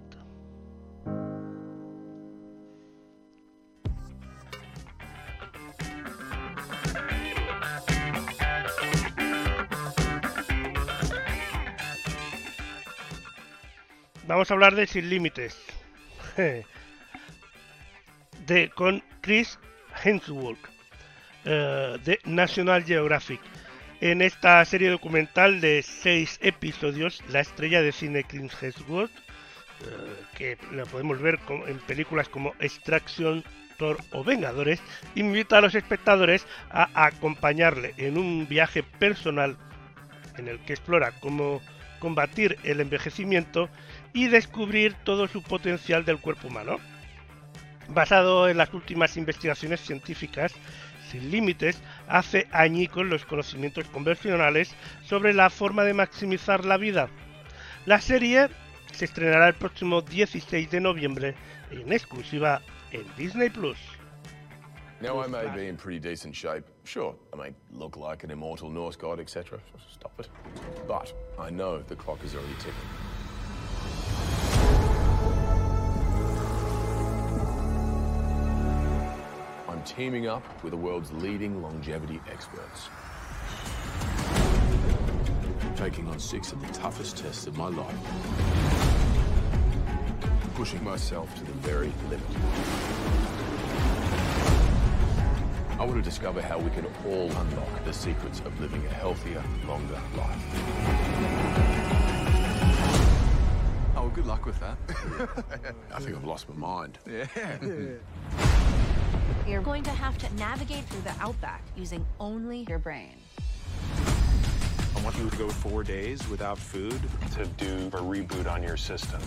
Vamos 14.32 14.50
a 14.50 14.54
hablar 14.54 14.76
de 14.76 14.88
Sin 14.88 15.10
Límites. 15.10 15.62
de, 18.48 18.70
con 18.70 19.04
Chris 19.20 19.60
Hemsworth 20.02 20.58
eh, 21.44 21.98
de 22.06 22.18
National 22.24 22.86
Geographic. 22.86 23.42
En 24.00 24.22
esta 24.22 24.64
serie 24.64 24.90
documental 24.90 25.60
de 25.60 25.84
seis 25.84 26.40
episodios, 26.42 27.22
la 27.28 27.42
estrella 27.42 27.82
de 27.82 27.92
cine 27.92 28.24
Chris 28.24 28.54
Hemsworth, 28.62 29.12
eh, 29.12 30.24
que 30.38 30.58
la 30.72 30.86
podemos 30.86 31.20
ver 31.20 31.38
en 31.68 31.80
películas 31.80 32.30
como 32.30 32.54
Extraction, 32.62 33.44
Thor 33.78 33.98
o 34.14 34.24
Vengadores, 34.24 34.82
invita 35.14 35.58
a 35.58 35.62
los 35.62 35.76
espectadores 35.76 36.48
a 36.70 36.88
acompañarle 37.06 37.96
en 37.98 38.18
un 38.18 38.48
viaje 38.48 38.82
personal 38.82 39.58
en 40.38 40.48
el 40.48 40.58
que 40.60 40.72
explora 40.72 41.12
cómo 41.20 41.62
combatir 42.02 42.58
el 42.64 42.82
envejecimiento 42.82 43.70
y 44.14 44.28
descubrir 44.28 44.96
todo 45.04 45.28
su 45.28 45.42
potencial 45.42 46.06
del 46.06 46.20
cuerpo 46.20 46.48
humano. 46.48 46.78
Basado 47.90 48.50
en 48.50 48.58
las 48.58 48.74
últimas 48.74 49.18
investigaciones 49.18 49.82
científicas, 49.82 50.54
Sin 51.10 51.30
Límites 51.30 51.82
hace 52.08 52.48
añicos 52.52 53.06
los 53.06 53.26
conocimientos 53.26 53.88
convencionales 53.90 54.74
sobre 55.04 55.34
la 55.34 55.50
forma 55.50 55.84
de 55.84 55.94
maximizar 55.94 56.64
la 56.64 56.78
vida. 56.78 57.10
La 57.86 58.00
serie 58.00 58.50
se 58.94 59.06
estrenará 59.06 59.48
el 59.50 59.56
próximo 59.56 60.02
16 60.02 60.72
de 60.72 60.80
noviembre 60.80 61.36
en 61.72 61.92
exclusiva 61.92 62.62
en 62.92 63.06
Disney 63.18 63.50
Plus. 63.50 63.78
Now, 65.02 65.20
I 65.20 65.28
may 65.28 65.48
be 65.56 65.68
in 65.68 65.78
pretty 65.78 66.00
decent 66.00 66.36
shape. 66.36 66.64
Sure, 66.84 67.16
I 67.34 67.36
may 67.36 67.56
look 67.72 67.98
like 67.98 68.24
an 68.24 68.30
immortal 68.30 68.70
Norse 68.70 68.96
god, 68.96 69.20
etc. 69.20 69.60
Stop 69.90 70.20
it. 70.20 70.30
But 70.88 71.12
I 71.40 71.50
know 71.50 71.82
the 71.82 71.96
clock 71.96 72.24
is 72.24 72.36
already 72.36 72.54
ticking. 72.60 73.11
I'm 79.82 79.88
teaming 79.88 80.28
up 80.28 80.44
with 80.64 80.70
the 80.70 80.78
world's 80.78 81.12
leading 81.12 81.60
longevity 81.60 82.22
experts. 82.32 82.90
Taking 85.76 86.08
on 86.08 86.20
six 86.20 86.52
of 86.52 86.62
the 86.62 86.72
toughest 86.72 87.18
tests 87.18 87.48
of 87.48 87.58
my 87.58 87.68
life. 87.68 87.96
Pushing 90.54 90.84
myself 90.84 91.34
to 91.34 91.44
the 91.44 91.52
very 91.54 91.92
limit. 92.12 92.28
I 95.80 95.84
want 95.84 95.96
to 95.96 96.04
discover 96.04 96.44
how 96.44 96.60
we 96.60 96.70
can 96.70 96.86
all 97.08 97.32
unlock 97.32 97.84
the 97.84 97.92
secrets 97.92 98.42
of 98.42 98.62
living 98.62 98.86
a 98.86 98.90
healthier, 98.90 99.44
longer 99.68 100.00
life. 100.16 100.46
Oh, 103.96 104.12
good 104.14 104.28
luck 104.28 104.46
with 104.46 104.60
that. 104.60 104.78
I 105.92 106.00
think 106.00 106.18
I've 106.18 106.24
lost 106.24 106.48
my 106.50 106.56
mind. 106.56 107.00
Yeah. 107.08 107.96
You're 109.48 109.62
going 109.62 109.84
to 109.84 109.90
have 109.92 110.18
to 110.20 110.34
navigate 110.36 110.86
through 110.86 111.02
the 111.02 111.14
outback 111.22 111.62
using 111.76 112.06
only 112.20 112.66
your 112.70 112.80
brain. 112.80 113.16
I 114.96 115.02
want 115.04 115.18
you 115.18 115.30
to 115.30 115.36
go 115.38 115.50
four 115.50 115.84
days 115.84 116.28
without 116.30 116.58
food 116.58 117.00
to 117.36 117.46
do 117.58 117.88
a 117.88 118.02
reboot 118.02 118.50
on 118.52 118.62
your 118.62 118.78
system. 118.78 119.20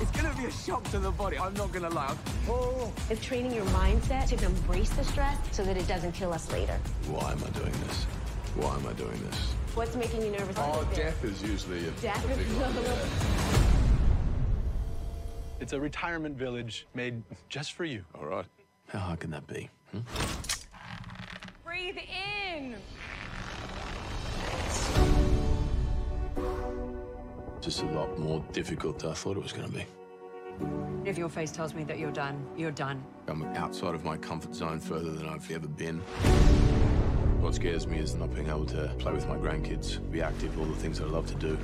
It's 0.00 0.10
gonna 0.10 0.34
be 0.36 0.46
a 0.46 0.50
shock 0.50 0.82
to 0.90 0.98
the 0.98 1.10
body. 1.10 1.38
I'm 1.38 1.54
not 1.54 1.70
gonna 1.72 1.90
lie. 1.90 2.16
Oh. 2.48 2.92
It's 3.10 3.24
training 3.24 3.52
your 3.52 3.66
mindset 3.66 4.26
to 4.36 4.44
embrace 4.44 4.90
the 4.90 5.04
stress 5.04 5.36
so 5.52 5.62
that 5.64 5.76
it 5.76 5.86
doesn't 5.86 6.12
kill 6.12 6.32
us 6.32 6.50
later. 6.50 6.76
Why 7.08 7.32
am 7.32 7.44
I 7.44 7.50
doing 7.50 7.72
this? 7.86 8.04
Why 8.56 8.74
am 8.74 8.86
I 8.86 8.92
doing 8.94 9.22
this? 9.24 9.38
What's 9.74 9.94
making 9.94 10.22
you 10.22 10.30
nervous? 10.32 10.56
Oh, 10.58 10.88
death 10.94 11.22
is 11.22 11.40
usually 11.42 11.86
a, 11.86 11.90
Death 11.92 12.26
a 12.28 12.32
is 12.32 12.38
big 12.38 12.46
one. 12.60 12.74
the- 12.74 12.80
yeah. 12.82 13.68
It's 15.60 15.72
a 15.72 15.80
retirement 15.80 16.36
village 16.36 16.86
made 16.94 17.22
just 17.48 17.74
for 17.74 17.84
you. 17.84 18.04
All 18.18 18.24
right. 18.26 18.46
How 18.92 18.98
hard 18.98 19.20
can 19.20 19.30
that 19.30 19.46
be? 19.46 19.70
Hmm? 19.90 20.00
Breathe 21.64 21.96
in. 21.96 22.76
Just 27.62 27.80
a 27.80 27.86
lot 27.86 28.18
more 28.18 28.44
difficult 28.52 28.98
than 28.98 29.12
I 29.12 29.14
thought 29.14 29.38
it 29.38 29.42
was 29.42 29.54
going 29.54 29.66
to 29.66 29.72
be. 29.72 29.86
If 31.08 31.16
your 31.16 31.30
face 31.30 31.50
tells 31.50 31.72
me 31.72 31.84
that 31.84 31.98
you're 31.98 32.10
done, 32.10 32.44
you're 32.54 32.70
done. 32.70 33.02
I'm 33.28 33.44
outside 33.54 33.94
of 33.94 34.04
my 34.04 34.18
comfort 34.18 34.54
zone 34.54 34.78
further 34.78 35.10
than 35.10 35.26
I've 35.26 35.50
ever 35.50 35.68
been. 35.68 36.00
What 37.40 37.54
scares 37.54 37.86
me 37.86 37.96
is 37.96 38.14
not 38.14 38.34
being 38.34 38.48
able 38.48 38.66
to 38.66 38.94
play 38.98 39.14
with 39.14 39.26
my 39.26 39.36
grandkids, 39.36 40.00
be 40.12 40.20
active, 40.20 40.58
all 40.58 40.66
the 40.66 40.76
things 40.76 41.00
I 41.00 41.04
love 41.04 41.26
to 41.28 41.34
do. 41.36 41.58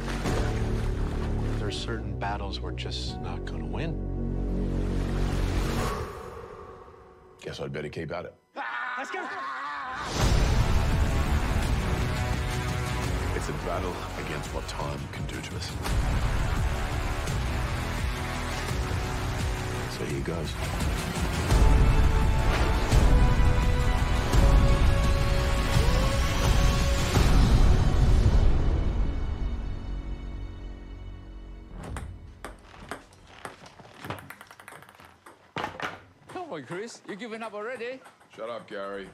There's 1.59 1.79
certain 1.79 2.19
battles 2.19 2.61
we're 2.61 2.73
just 2.73 3.21
not 3.21 3.45
gonna 3.45 3.67
win. 3.67 4.18
Guess 7.49 7.61
I'd 7.61 7.73
better 7.73 7.89
keep 7.89 8.13
at 8.13 8.27
it. 8.27 8.35
Let's 8.99 9.11
go. 9.11 9.27
It's 13.35 13.49
a 13.49 13.53
battle 13.65 13.97
against 14.23 14.53
what 14.53 14.69
time 14.69 15.01
can 15.13 15.25
do 15.25 15.41
to 15.41 15.57
us. 15.57 15.71
So 19.97 20.05
here 20.05 20.21
goes. 20.21 21.78
Chris. 36.67 37.03
You 37.09 37.17
giving 37.17 37.43
up 37.43 37.55
already? 37.55 38.01
Shut 38.35 38.51
up, 38.51 38.69
Gary. 38.69 39.09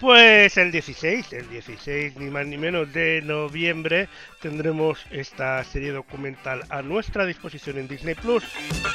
Pues 0.00 0.56
el 0.58 0.70
16, 0.72 1.32
el 1.32 1.48
16 1.48 2.16
ni 2.18 2.30
más 2.30 2.46
ni 2.46 2.58
menos 2.58 2.92
de 2.92 3.22
noviembre 3.22 4.08
tendremos 4.42 4.98
esta 5.10 5.64
serie 5.64 5.90
documental 5.90 6.64
a 6.68 6.82
nuestra 6.82 7.24
disposición 7.24 7.78
en 7.78 7.88
Disney 7.88 8.14
Plus. 8.14 8.44
Plus, 8.44 8.92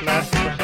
Plus, 0.00 0.28
Plus. 0.28 0.63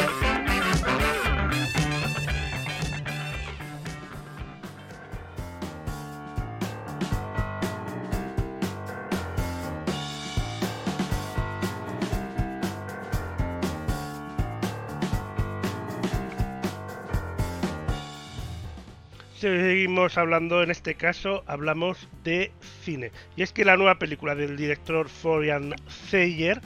Hablando, 20.17 20.63
en 20.63 20.71
este 20.71 20.95
caso 20.95 21.45
hablamos 21.47 22.09
de 22.25 22.53
cine. 22.83 23.13
Y 23.37 23.43
es 23.43 23.53
que 23.53 23.65
la 23.65 23.77
nueva 23.77 23.99
película 23.99 24.35
del 24.35 24.57
director 24.57 25.09
Florian 25.09 25.75
Zeyer, 25.89 26.61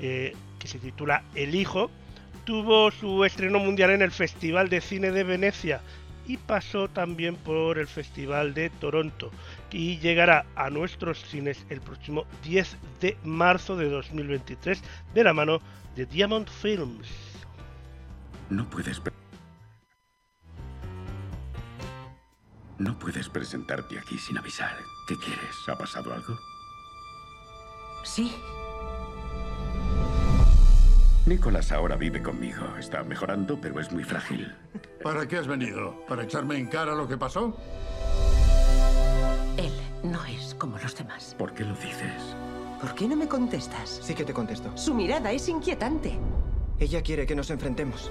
eh, 0.00 0.34
que 0.58 0.68
se 0.68 0.78
titula 0.78 1.24
El 1.34 1.54
Hijo, 1.54 1.90
tuvo 2.44 2.90
su 2.90 3.24
estreno 3.24 3.58
mundial 3.58 3.90
en 3.90 4.02
el 4.02 4.10
Festival 4.10 4.68
de 4.68 4.80
Cine 4.80 5.10
de 5.10 5.24
Venecia 5.24 5.80
y 6.26 6.36
pasó 6.36 6.88
también 6.88 7.34
por 7.34 7.78
el 7.78 7.86
Festival 7.86 8.54
de 8.54 8.70
Toronto 8.70 9.30
y 9.72 9.98
llegará 9.98 10.46
a 10.54 10.70
nuestros 10.70 11.24
cines 11.24 11.66
el 11.70 11.80
próximo 11.80 12.24
10 12.44 12.76
de 13.00 13.16
marzo 13.24 13.76
de 13.76 13.88
2023 13.88 14.82
de 15.12 15.24
la 15.24 15.32
mano 15.32 15.60
de 15.96 16.06
Diamond 16.06 16.48
Films. 16.48 17.08
No 18.48 18.68
puedes... 18.70 19.00
No 22.80 22.98
puedes 22.98 23.28
presentarte 23.28 23.98
aquí 23.98 24.16
sin 24.16 24.38
avisar. 24.38 24.74
¿Qué 25.06 25.14
quieres? 25.18 25.68
¿Ha 25.68 25.76
pasado 25.76 26.14
algo? 26.14 26.38
Sí. 28.04 28.34
Nicolás 31.26 31.72
ahora 31.72 31.96
vive 31.96 32.22
conmigo. 32.22 32.74
Está 32.78 33.02
mejorando, 33.04 33.60
pero 33.60 33.78
es 33.80 33.92
muy 33.92 34.02
frágil. 34.02 34.56
¿Para 35.02 35.28
qué 35.28 35.36
has 35.36 35.46
venido? 35.46 36.06
¿Para 36.08 36.24
echarme 36.24 36.56
en 36.56 36.68
cara 36.68 36.94
lo 36.94 37.06
que 37.06 37.18
pasó? 37.18 37.54
Él 39.58 39.72
no 40.02 40.24
es 40.24 40.54
como 40.54 40.78
los 40.78 40.96
demás. 40.96 41.34
¿Por 41.38 41.52
qué 41.52 41.64
lo 41.64 41.74
dices? 41.74 42.34
¿Por 42.80 42.94
qué 42.94 43.06
no 43.06 43.14
me 43.14 43.28
contestas? 43.28 44.00
Sí 44.02 44.14
que 44.14 44.24
te 44.24 44.32
contesto. 44.32 44.74
Su 44.78 44.94
mirada 44.94 45.30
es 45.32 45.50
inquietante. 45.50 46.18
Ella 46.78 47.02
quiere 47.02 47.26
que 47.26 47.36
nos 47.36 47.50
enfrentemos. 47.50 48.10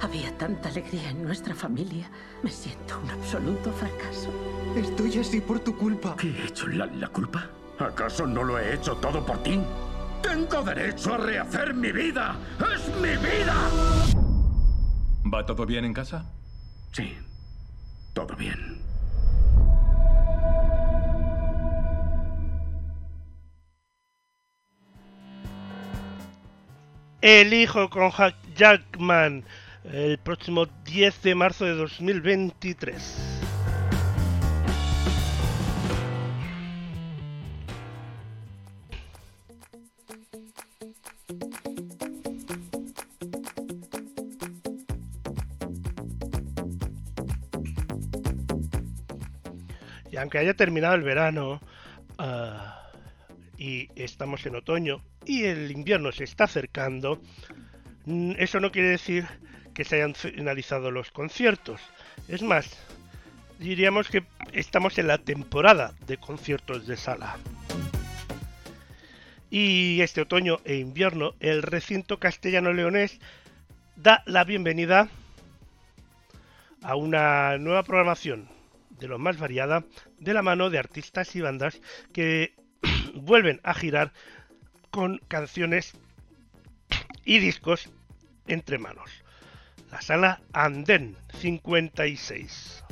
Había 0.00 0.36
tanta 0.38 0.68
alegría 0.68 1.10
en 1.10 1.22
nuestra 1.22 1.54
familia. 1.54 2.10
Me 2.42 2.50
siento 2.50 2.98
un 3.00 3.10
absoluto 3.10 3.72
fracaso. 3.72 4.30
Estoy 4.76 5.18
así 5.18 5.40
por 5.40 5.60
tu 5.60 5.76
culpa. 5.76 6.16
¿Qué 6.16 6.28
he 6.28 6.46
hecho? 6.46 6.66
¿La, 6.68 6.86
la 6.86 7.08
culpa? 7.08 7.48
¿Acaso 7.78 8.26
no 8.26 8.42
lo 8.42 8.58
he 8.58 8.74
hecho 8.74 8.96
todo 8.96 9.24
por 9.24 9.42
ti? 9.42 9.60
Tengo 10.22 10.62
derecho 10.62 11.14
a 11.14 11.18
rehacer 11.18 11.74
mi 11.74 11.92
vida. 11.92 12.36
¡Es 12.74 12.88
mi 12.96 13.16
vida! 13.16 13.54
¿Va 15.32 15.46
todo 15.46 15.64
bien 15.64 15.84
en 15.84 15.94
casa? 15.94 16.24
Sí, 16.92 17.16
todo 18.12 18.34
bien. 18.36 18.80
El 27.22 27.52
hijo 27.52 27.90
con 27.90 28.10
Jackman 28.56 29.44
el 29.84 30.18
próximo 30.18 30.66
10 30.84 31.22
de 31.22 31.34
marzo 31.34 31.64
de 31.64 31.74
2023. 31.74 33.40
Y 50.10 50.16
aunque 50.16 50.38
haya 50.38 50.54
terminado 50.54 50.94
el 50.96 51.02
verano 51.02 51.60
ah, 52.18 52.90
y 53.56 53.88
estamos 53.94 54.44
en 54.46 54.56
otoño 54.56 55.02
y 55.24 55.44
el 55.44 55.70
invierno 55.70 56.10
se 56.10 56.24
está 56.24 56.44
acercando, 56.44 57.20
eso 58.06 58.60
no 58.60 58.72
quiere 58.72 58.88
decir 58.88 59.26
que 59.74 59.84
se 59.84 59.96
hayan 59.96 60.14
finalizado 60.14 60.90
los 60.90 61.10
conciertos. 61.10 61.80
Es 62.28 62.42
más, 62.42 62.78
diríamos 63.58 64.08
que 64.08 64.24
estamos 64.52 64.98
en 64.98 65.06
la 65.06 65.18
temporada 65.18 65.94
de 66.06 66.16
conciertos 66.16 66.86
de 66.86 66.96
sala. 66.96 67.36
Y 69.50 70.00
este 70.00 70.22
otoño 70.22 70.60
e 70.64 70.76
invierno 70.76 71.34
el 71.40 71.62
recinto 71.62 72.18
castellano-leonés 72.18 73.20
da 73.96 74.22
la 74.26 74.44
bienvenida 74.44 75.08
a 76.82 76.94
una 76.94 77.58
nueva 77.58 77.82
programación 77.82 78.48
de 78.98 79.08
lo 79.08 79.18
más 79.18 79.38
variada 79.38 79.84
de 80.18 80.34
la 80.34 80.42
mano 80.42 80.70
de 80.70 80.78
artistas 80.78 81.34
y 81.34 81.40
bandas 81.40 81.80
que 82.12 82.54
vuelven 83.14 83.60
a 83.62 83.74
girar 83.74 84.12
con 84.90 85.18
canciones 85.28 85.94
y 87.24 87.38
discos 87.38 87.90
entre 88.46 88.78
manos. 88.78 89.10
La 89.90 90.00
sala 90.00 90.40
Andén 90.52 91.16
56. 91.40 92.84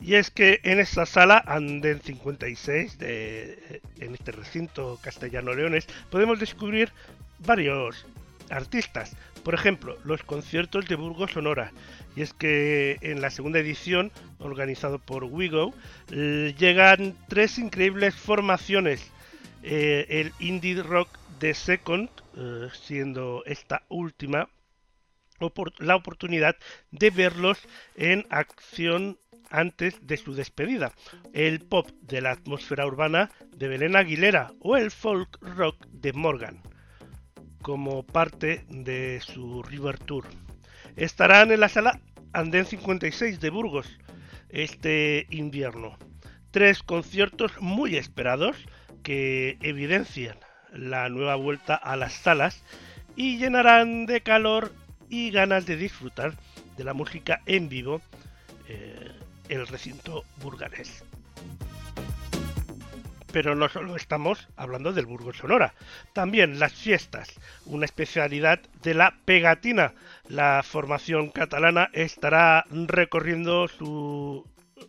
Y 0.00 0.14
es 0.14 0.30
que 0.30 0.60
en 0.64 0.80
esta 0.80 1.06
sala 1.06 1.42
Andén 1.46 2.00
56, 2.00 2.98
de, 2.98 3.80
en 4.00 4.14
este 4.14 4.32
recinto 4.32 4.98
castellano-leones, 5.02 5.86
podemos 6.10 6.40
descubrir 6.40 6.92
varios 7.38 8.04
artistas. 8.50 9.16
Por 9.44 9.54
ejemplo, 9.54 9.96
los 10.04 10.22
conciertos 10.22 10.88
de 10.88 10.96
Burgos 10.96 11.32
Sonora. 11.32 11.72
Y 12.14 12.22
es 12.22 12.32
que 12.34 12.98
en 13.00 13.20
la 13.20 13.30
segunda 13.30 13.60
edición, 13.60 14.12
organizado 14.38 14.98
por 14.98 15.24
Wigo, 15.24 15.72
eh, 16.10 16.54
llegan 16.58 17.14
tres 17.28 17.58
increíbles 17.58 18.14
formaciones. 18.14 19.10
Eh, 19.62 20.06
el 20.08 20.32
indie 20.40 20.82
rock 20.82 21.08
de 21.42 21.54
Second, 21.54 22.08
eh, 22.36 22.68
siendo 22.72 23.42
esta 23.46 23.82
última 23.88 24.48
la 25.78 25.96
oportunidad 25.96 26.54
de 26.92 27.10
verlos 27.10 27.58
en 27.96 28.24
acción 28.30 29.18
antes 29.50 29.98
de 30.06 30.16
su 30.16 30.34
despedida. 30.34 30.92
El 31.32 31.58
pop 31.58 31.88
de 32.02 32.20
la 32.20 32.30
atmósfera 32.30 32.86
urbana 32.86 33.28
de 33.56 33.66
Belén 33.66 33.96
Aguilera 33.96 34.52
o 34.60 34.76
el 34.76 34.92
folk 34.92 35.36
rock 35.40 35.84
de 35.88 36.12
Morgan 36.12 36.62
como 37.60 38.06
parte 38.06 38.64
de 38.68 39.20
su 39.20 39.64
River 39.64 39.98
Tour. 39.98 40.26
Estarán 40.94 41.50
en 41.50 41.58
la 41.58 41.68
sala 41.68 42.00
Andén 42.32 42.66
56 42.66 43.40
de 43.40 43.50
Burgos 43.50 43.98
este 44.48 45.26
invierno. 45.30 45.98
Tres 46.52 46.84
conciertos 46.84 47.60
muy 47.60 47.96
esperados 47.96 48.56
que 49.02 49.58
evidencian 49.60 50.36
la 50.72 51.08
nueva 51.08 51.34
vuelta 51.36 51.74
a 51.74 51.96
las 51.96 52.12
salas 52.12 52.62
y 53.16 53.38
llenarán 53.38 54.06
de 54.06 54.22
calor 54.22 54.72
y 55.08 55.30
ganas 55.30 55.66
de 55.66 55.76
disfrutar 55.76 56.34
de 56.76 56.84
la 56.84 56.94
música 56.94 57.42
en 57.46 57.68
vivo 57.68 58.00
eh, 58.68 59.12
el 59.48 59.66
recinto 59.66 60.24
burgalés. 60.40 61.04
Pero 63.32 63.54
no 63.54 63.68
solo 63.68 63.96
estamos 63.96 64.48
hablando 64.56 64.92
del 64.92 65.06
Burgos 65.06 65.38
Sonora, 65.38 65.74
también 66.12 66.58
las 66.58 66.74
fiestas, 66.74 67.28
una 67.64 67.86
especialidad 67.86 68.60
de 68.82 68.94
la 68.94 69.14
pegatina. 69.24 69.94
La 70.28 70.62
formación 70.62 71.30
catalana 71.30 71.88
estará 71.94 72.66
recorriendo 72.70 73.68
su 73.68 74.46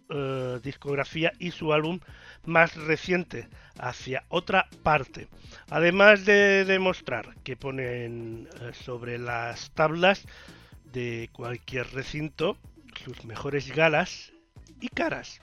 eh, 0.10 0.60
discografía 0.64 1.34
y 1.40 1.52
su 1.52 1.74
álbum 1.74 2.00
más 2.46 2.76
reciente 2.76 3.48
hacia 3.78 4.24
otra 4.30 4.68
parte. 4.84 5.28
Además 5.70 6.26
de 6.26 6.66
demostrar 6.66 7.36
que 7.44 7.56
ponen 7.56 8.48
eh, 8.62 8.72
sobre 8.74 9.18
las 9.18 9.72
tablas 9.72 10.26
de 10.92 11.30
cualquier 11.34 11.88
recinto 11.94 12.58
sus 13.04 13.26
mejores 13.26 13.74
galas 13.74 14.32
y 14.80 14.90
caras. 14.90 15.42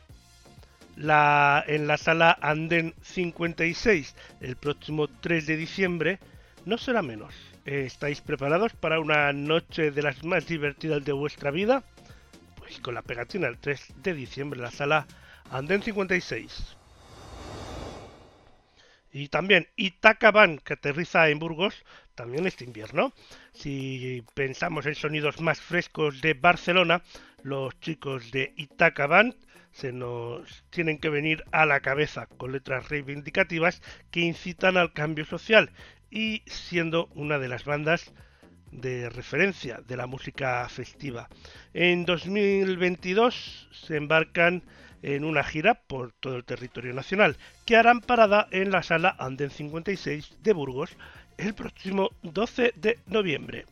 La, 0.96 1.64
en 1.66 1.86
la 1.86 1.96
sala 1.96 2.36
Anden 2.40 2.94
56 3.02 4.14
el 4.40 4.56
próximo 4.56 5.08
3 5.08 5.46
de 5.46 5.56
diciembre 5.56 6.18
no 6.66 6.78
será 6.78 7.02
menos. 7.02 7.34
¿Estáis 7.64 8.20
preparados 8.20 8.72
para 8.72 9.00
una 9.00 9.32
noche 9.32 9.90
de 9.90 10.02
las 10.02 10.24
más 10.24 10.46
divertidas 10.46 11.04
de 11.04 11.12
vuestra 11.12 11.50
vida? 11.50 11.84
Pues 12.70 12.82
con 12.82 12.94
la 12.94 13.02
pegatina 13.02 13.48
el 13.48 13.58
3 13.58 13.94
de 13.96 14.14
diciembre 14.14 14.58
en 14.58 14.62
la 14.62 14.70
sala 14.70 15.04
Anden 15.50 15.82
56. 15.82 16.76
Y 19.10 19.26
también 19.26 19.66
Itaca 19.74 20.30
Band, 20.30 20.60
que 20.60 20.74
aterriza 20.74 21.28
en 21.30 21.40
Burgos, 21.40 21.84
también 22.14 22.46
este 22.46 22.62
invierno. 22.62 23.12
Si 23.52 24.24
pensamos 24.34 24.86
en 24.86 24.94
sonidos 24.94 25.40
más 25.40 25.60
frescos 25.60 26.20
de 26.20 26.34
Barcelona, 26.34 27.02
los 27.42 27.78
chicos 27.80 28.30
de 28.30 28.52
Itaca 28.56 29.08
Band 29.08 29.34
se 29.72 29.90
nos 29.90 30.62
tienen 30.70 30.98
que 30.98 31.08
venir 31.08 31.42
a 31.50 31.66
la 31.66 31.80
cabeza 31.80 32.26
con 32.26 32.52
letras 32.52 32.88
reivindicativas 32.88 33.82
que 34.12 34.20
incitan 34.20 34.76
al 34.76 34.92
cambio 34.92 35.24
social 35.24 35.72
y 36.08 36.44
siendo 36.46 37.06
una 37.16 37.40
de 37.40 37.48
las 37.48 37.64
bandas 37.64 38.12
de 38.70 39.08
referencia 39.10 39.80
de 39.86 39.96
la 39.96 40.06
música 40.06 40.68
festiva. 40.68 41.28
En 41.74 42.04
2022 42.04 43.68
se 43.72 43.96
embarcan 43.96 44.62
en 45.02 45.24
una 45.24 45.44
gira 45.44 45.74
por 45.74 46.12
todo 46.12 46.36
el 46.36 46.44
territorio 46.44 46.92
nacional, 46.92 47.36
que 47.64 47.76
harán 47.76 48.00
parada 48.00 48.48
en 48.50 48.70
la 48.70 48.82
sala 48.82 49.16
Anden 49.18 49.50
56 49.50 50.38
de 50.42 50.52
Burgos 50.52 50.96
el 51.38 51.54
próximo 51.54 52.10
12 52.22 52.74
de 52.76 52.98
noviembre. 53.06 53.64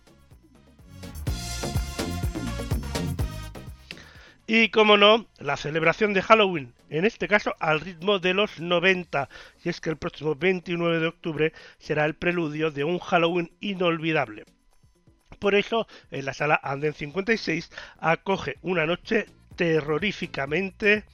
Y 4.50 4.70
como 4.70 4.96
no, 4.96 5.26
la 5.38 5.58
celebración 5.58 6.14
de 6.14 6.22
Halloween, 6.22 6.72
en 6.88 7.04
este 7.04 7.28
caso 7.28 7.54
al 7.60 7.80
ritmo 7.80 8.18
de 8.18 8.32
los 8.32 8.58
90, 8.60 9.28
y 9.62 9.68
es 9.68 9.78
que 9.82 9.90
el 9.90 9.98
próximo 9.98 10.34
29 10.36 11.00
de 11.00 11.06
octubre 11.06 11.52
será 11.78 12.06
el 12.06 12.14
preludio 12.14 12.70
de 12.70 12.84
un 12.84 12.98
Halloween 12.98 13.52
inolvidable. 13.60 14.46
Por 15.38 15.54
eso, 15.54 15.86
en 16.10 16.24
la 16.24 16.34
sala 16.34 16.60
Anden 16.62 16.94
56 16.94 17.70
acoge 18.00 18.56
una 18.62 18.86
noche 18.86 19.26
terroríficamente 19.56 21.04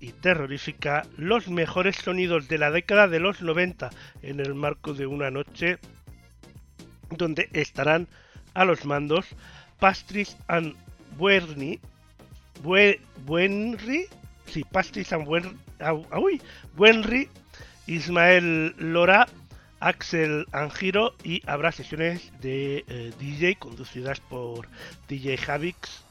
y 0.00 0.12
terrorífica 0.12 1.06
los 1.16 1.48
mejores 1.48 1.96
sonidos 1.96 2.48
de 2.48 2.58
la 2.58 2.70
década 2.70 3.06
de 3.06 3.20
los 3.20 3.42
90 3.42 3.90
en 4.22 4.40
el 4.40 4.54
marco 4.54 4.94
de 4.94 5.06
una 5.06 5.30
noche 5.30 5.78
donde 7.10 7.48
estarán 7.52 8.08
a 8.54 8.64
los 8.64 8.84
mandos 8.84 9.26
Pastris 9.78 10.36
and 10.48 10.74
Buerni, 11.16 11.80
Bue, 12.62 13.00
Buenri, 13.26 14.06
sí, 14.46 14.64
Pastris 14.64 15.12
and 15.12 15.26
Buenri, 16.76 17.28
Ismael 17.86 18.74
Lora, 18.78 19.26
Axel 19.80 20.46
Angiro 20.52 21.14
y 21.24 21.42
habrá 21.46 21.72
sesiones 21.72 22.30
de 22.40 22.84
eh, 22.86 23.12
DJ 23.18 23.56
conducidas 23.56 24.20
por 24.20 24.68
DJ 25.08 25.38
Javix, 25.38 26.04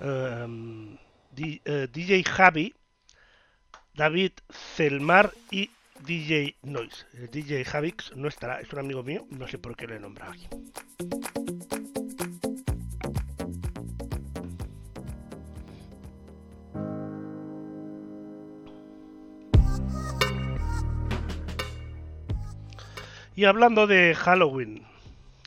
um, 0.00 0.96
di, 1.30 1.60
eh, 1.64 1.88
DJ 1.92 2.24
Javi, 2.24 2.74
David 3.94 4.32
Celmar 4.76 5.32
y 5.50 5.70
DJ 6.06 6.56
Noise. 6.62 7.06
El 7.14 7.30
DJ 7.30 7.64
Javix 7.64 8.16
no 8.16 8.28
estará, 8.28 8.60
es 8.60 8.72
un 8.72 8.78
amigo 8.78 9.02
mío, 9.02 9.26
no 9.30 9.46
sé 9.46 9.58
por 9.58 9.76
qué 9.76 9.86
lo 9.86 9.94
he 9.94 10.00
nombrado 10.00 10.32
aquí. 10.32 10.48
Y 23.36 23.46
hablando 23.46 23.88
de 23.88 24.14
Halloween, 24.14 24.84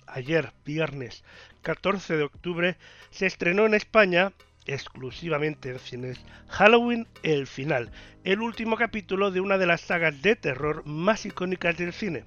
ayer, 0.08 0.52
viernes 0.66 1.24
14 1.62 2.18
de 2.18 2.24
octubre, 2.24 2.76
se 3.12 3.28
estrenó 3.28 3.66
en 3.66 3.74
España, 3.74 4.34
exclusivamente 4.66 5.70
en 5.70 5.80
cines, 5.80 6.20
Halloween 6.50 7.08
el 7.24 7.48
final, 7.48 7.90
el 8.26 8.42
último 8.42 8.76
capítulo 8.76 9.32
de 9.32 9.40
una 9.40 9.58
de 9.58 9.68
las 9.68 9.80
sagas 9.80 10.22
de 10.22 10.36
terror 10.36 10.86
más 10.86 11.26
icónicas 11.26 11.78
del 11.78 11.94
cine. 11.94 12.26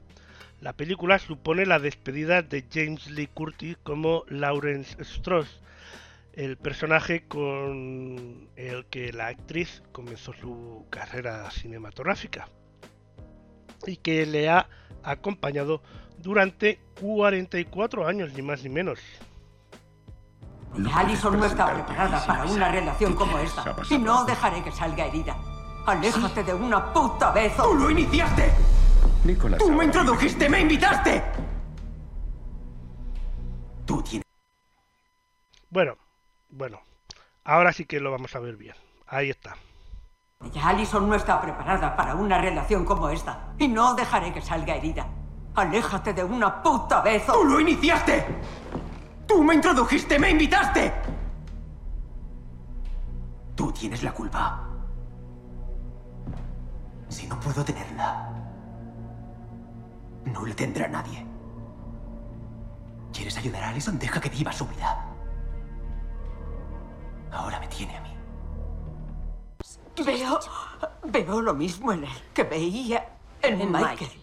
La 0.62 0.72
película 0.72 1.18
supone 1.18 1.66
la 1.66 1.78
despedida 1.78 2.40
de 2.40 2.64
James 2.72 3.10
Lee 3.10 3.26
Curtis 3.26 3.76
como 3.82 4.24
Lawrence 4.28 4.96
Strauss, 5.02 5.60
el 6.32 6.56
personaje 6.56 7.24
con 7.28 8.48
el 8.56 8.86
que 8.86 9.12
la 9.12 9.26
actriz 9.26 9.82
comenzó 9.92 10.32
su 10.32 10.86
carrera 10.88 11.50
cinematográfica 11.50 12.48
y 13.86 13.96
que 13.96 14.24
le 14.24 14.48
ha 14.48 14.66
acompañado 15.02 15.82
durante 16.18 16.80
44 17.00 18.06
años, 18.06 18.32
ni 18.34 18.42
más 18.42 18.62
ni 18.62 18.68
menos. 18.68 18.98
Alison 20.94 21.38
no 21.38 21.44
está 21.46 21.74
preparada 21.74 22.24
para 22.26 22.44
una 22.44 22.70
relación 22.70 23.14
como 23.14 23.38
esta. 23.38 23.74
Y 23.90 23.98
no 23.98 24.24
dejaré 24.24 24.62
que 24.62 24.70
salga 24.70 25.06
herida. 25.06 25.36
Aléjate 25.86 26.44
de 26.44 26.54
una 26.54 26.92
puta 26.92 27.32
vez. 27.32 27.56
¡Tú 27.56 27.74
lo 27.74 27.90
iniciaste! 27.90 28.52
Nicolás. 29.24 29.58
¡Tú 29.58 29.72
me 29.72 29.84
introdujiste, 29.84 30.48
me 30.48 30.60
invitaste! 30.60 31.22
Tú 33.84 34.02
tienes. 34.02 34.26
Bueno, 35.68 35.96
bueno. 36.48 36.80
Ahora 37.44 37.72
sí 37.72 37.84
que 37.86 37.98
lo 37.98 38.10
vamos 38.10 38.34
a 38.36 38.38
ver 38.38 38.56
bien. 38.56 38.76
Ahí 39.06 39.30
está. 39.30 39.56
Ya 40.52 40.68
Alison 40.68 41.06
no 41.06 41.14
está 41.14 41.40
preparada 41.40 41.94
para 41.94 42.14
una 42.14 42.38
relación 42.38 42.84
como 42.84 43.10
esta. 43.10 43.52
Y 43.58 43.68
no 43.68 43.94
dejaré 43.94 44.32
que 44.32 44.40
salga 44.40 44.74
herida. 44.74 45.06
Aléjate 45.54 46.14
de 46.14 46.24
una 46.24 46.62
puta 46.62 47.02
vez. 47.02 47.26
¡Tú 47.26 47.44
lo 47.44 47.60
iniciaste! 47.60 48.40
¡Tú 49.26 49.44
me 49.44 49.54
introdujiste, 49.54 50.18
me 50.18 50.30
invitaste! 50.30 50.92
Tú 53.54 53.70
tienes 53.70 54.02
la 54.02 54.12
culpa. 54.12 54.66
Si 57.08 57.26
no 57.26 57.38
puedo 57.38 57.62
tenerla, 57.62 58.30
no 60.24 60.46
le 60.46 60.54
tendrá 60.54 60.88
nadie. 60.88 61.26
¿Quieres 63.12 63.36
ayudar 63.36 63.64
a 63.64 63.68
Alison? 63.68 63.98
Deja 63.98 64.20
que 64.20 64.30
viva 64.30 64.52
su 64.52 64.66
vida. 64.66 65.06
Ahora 67.30 67.60
me 67.60 67.68
tiene 67.68 67.96
a 67.96 68.00
mí. 68.00 68.19
Veo. 70.04 70.40
Veo 71.04 71.40
lo 71.40 71.54
mismo 71.54 71.92
en 71.92 72.04
él 72.04 72.22
que 72.32 72.44
veía 72.44 73.16
en, 73.42 73.60
En 73.60 73.72
Michael. 73.72 73.98
Michael. 73.98 74.20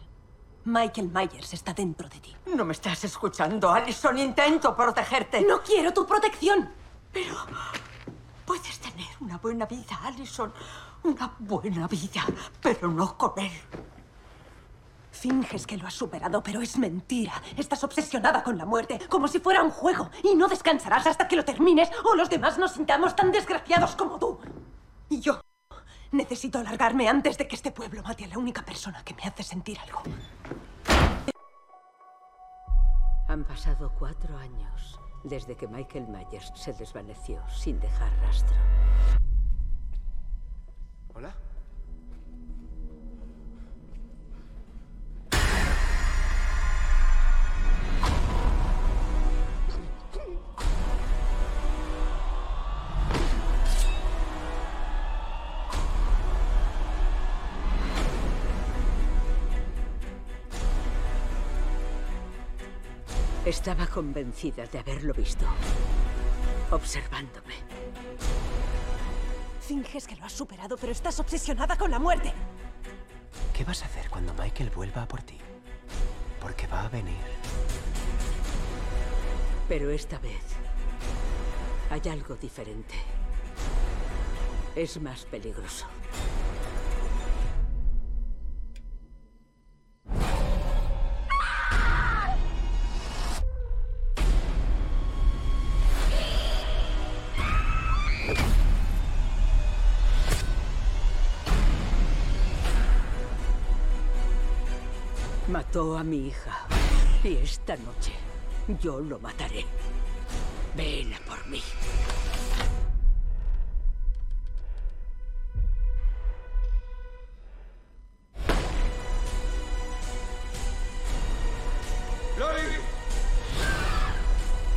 Michael 0.65 1.09
Myers 1.13 1.53
está 1.53 1.73
dentro 1.73 2.09
de 2.09 2.19
ti. 2.19 2.35
No 2.53 2.65
me 2.65 2.73
estás 2.73 3.03
escuchando, 3.05 3.71
Alison. 3.71 4.17
Intento 4.17 4.75
protegerte. 4.75 5.41
No 5.41 5.61
quiero 5.61 5.93
tu 5.93 6.05
protección. 6.05 6.69
Pero 7.13 7.35
puedes 8.45 8.77
tener 8.79 9.07
una 9.21 9.37
buena 9.37 9.65
vida, 9.65 9.97
Alison. 10.03 10.51
Una 11.03 11.33
buena 11.39 11.87
vida, 11.87 12.25
pero 12.61 12.89
no 12.89 13.17
con 13.17 13.31
él. 13.37 13.51
Finges 15.11 15.65
que 15.65 15.77
lo 15.77 15.87
has 15.87 15.93
superado, 15.93 16.43
pero 16.43 16.61
es 16.61 16.77
mentira. 16.77 17.41
Estás 17.55 17.83
obsesionada 17.83 18.43
con 18.43 18.57
la 18.57 18.65
muerte, 18.65 18.99
como 19.09 19.27
si 19.27 19.39
fuera 19.39 19.63
un 19.63 19.71
juego. 19.71 20.09
Y 20.21 20.35
no 20.35 20.47
descansarás 20.47 21.07
hasta 21.07 21.27
que 21.27 21.37
lo 21.37 21.45
termines 21.45 21.89
o 22.03 22.13
los 22.13 22.29
demás 22.29 22.57
nos 22.57 22.73
sintamos 22.73 23.15
tan 23.15 23.31
desgraciados 23.31 23.95
como 23.95 24.19
tú. 24.19 24.37
Y 25.09 25.21
yo 25.21 25.39
necesito 26.17 26.61
largarme 26.61 27.07
antes 27.07 27.37
de 27.37 27.47
que 27.47 27.55
este 27.55 27.71
pueblo 27.71 28.01
mate 28.03 28.25
a 28.25 28.27
la 28.27 28.37
única 28.37 28.63
persona 28.63 29.03
que 29.03 29.13
me 29.13 29.23
hace 29.23 29.43
sentir 29.43 29.77
algo. 29.79 30.01
Han 33.29 33.43
pasado 33.43 33.93
cuatro 33.97 34.37
años 34.37 34.99
desde 35.23 35.55
que 35.55 35.67
Michael 35.67 36.07
Myers 36.07 36.51
se 36.55 36.73
desvaneció 36.73 37.41
sin 37.49 37.79
dejar 37.79 38.11
rastro. 38.21 38.55
Estaba 63.47 63.87
convencida 63.87 64.65
de 64.65 64.77
haberlo 64.77 65.13
visto. 65.13 65.45
Observándome. 66.69 67.53
Finges 69.61 70.05
que 70.05 70.17
lo 70.17 70.25
has 70.25 70.33
superado, 70.33 70.75
pero 70.75 70.91
estás 70.91 71.17
obsesionada 71.21 71.77
con 71.77 71.89
la 71.89 71.97
muerte. 71.97 72.33
¿Qué 73.53 73.63
vas 73.63 73.83
a 73.83 73.85
hacer 73.85 74.09
cuando 74.09 74.33
Michael 74.33 74.69
vuelva 74.71 75.03
a 75.03 75.07
por 75.07 75.21
ti? 75.21 75.37
Porque 76.41 76.67
va 76.67 76.83
a 76.83 76.89
venir. 76.89 77.15
Pero 79.69 79.91
esta 79.91 80.19
vez 80.19 80.43
hay 81.89 82.01
algo 82.11 82.35
diferente. 82.35 82.95
Es 84.75 84.99
más 84.99 85.23
peligroso. 85.23 85.85
Mató 105.49 105.97
a 105.97 106.03
mi 106.03 106.27
hija. 106.27 106.67
Y 107.23 107.35
esta 107.37 107.75
noche 107.77 108.11
yo 108.81 108.99
lo 108.99 109.17
mataré. 109.19 109.65
Ven 110.75 111.13
a 111.13 111.19
por 111.19 111.47
mí. 111.47 111.61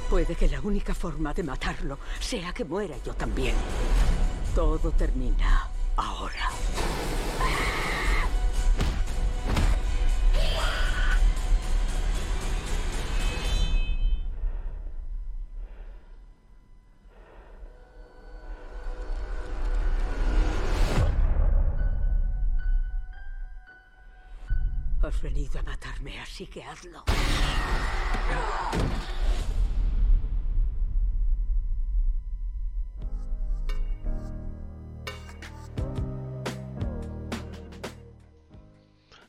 Puede 0.08 0.34
que 0.34 0.48
la 0.48 0.60
única 0.60 0.94
forma 0.94 1.32
de 1.32 1.42
matarlo 1.44 1.98
sea 2.18 2.52
que 2.52 2.64
muera 2.64 2.96
yo 3.04 3.14
también. 3.14 3.54
Todo 4.54 4.90
termina 4.92 5.68
ahora. 5.96 6.50
Has 25.10 25.22
venido 25.22 25.58
a 25.58 25.62
matarme, 25.62 26.20
así 26.20 26.46
que 26.46 26.62
hazlo. 26.62 27.02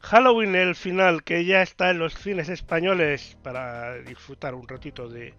Halloween, 0.02 0.56
el 0.56 0.76
final, 0.76 1.24
que 1.24 1.46
ya 1.46 1.64
está 1.64 1.90
en 1.90 2.00
los 2.00 2.14
cines 2.14 2.50
españoles 2.50 3.38
para 3.42 3.96
disfrutar 4.00 4.54
un 4.54 4.68
ratito 4.68 5.10
de, 5.10 5.34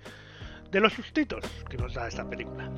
de 0.70 0.80
los 0.80 0.92
sustitos 0.92 1.44
que 1.70 1.76
nos 1.76 1.94
da 1.94 2.08
esta 2.08 2.28
película. 2.28 2.68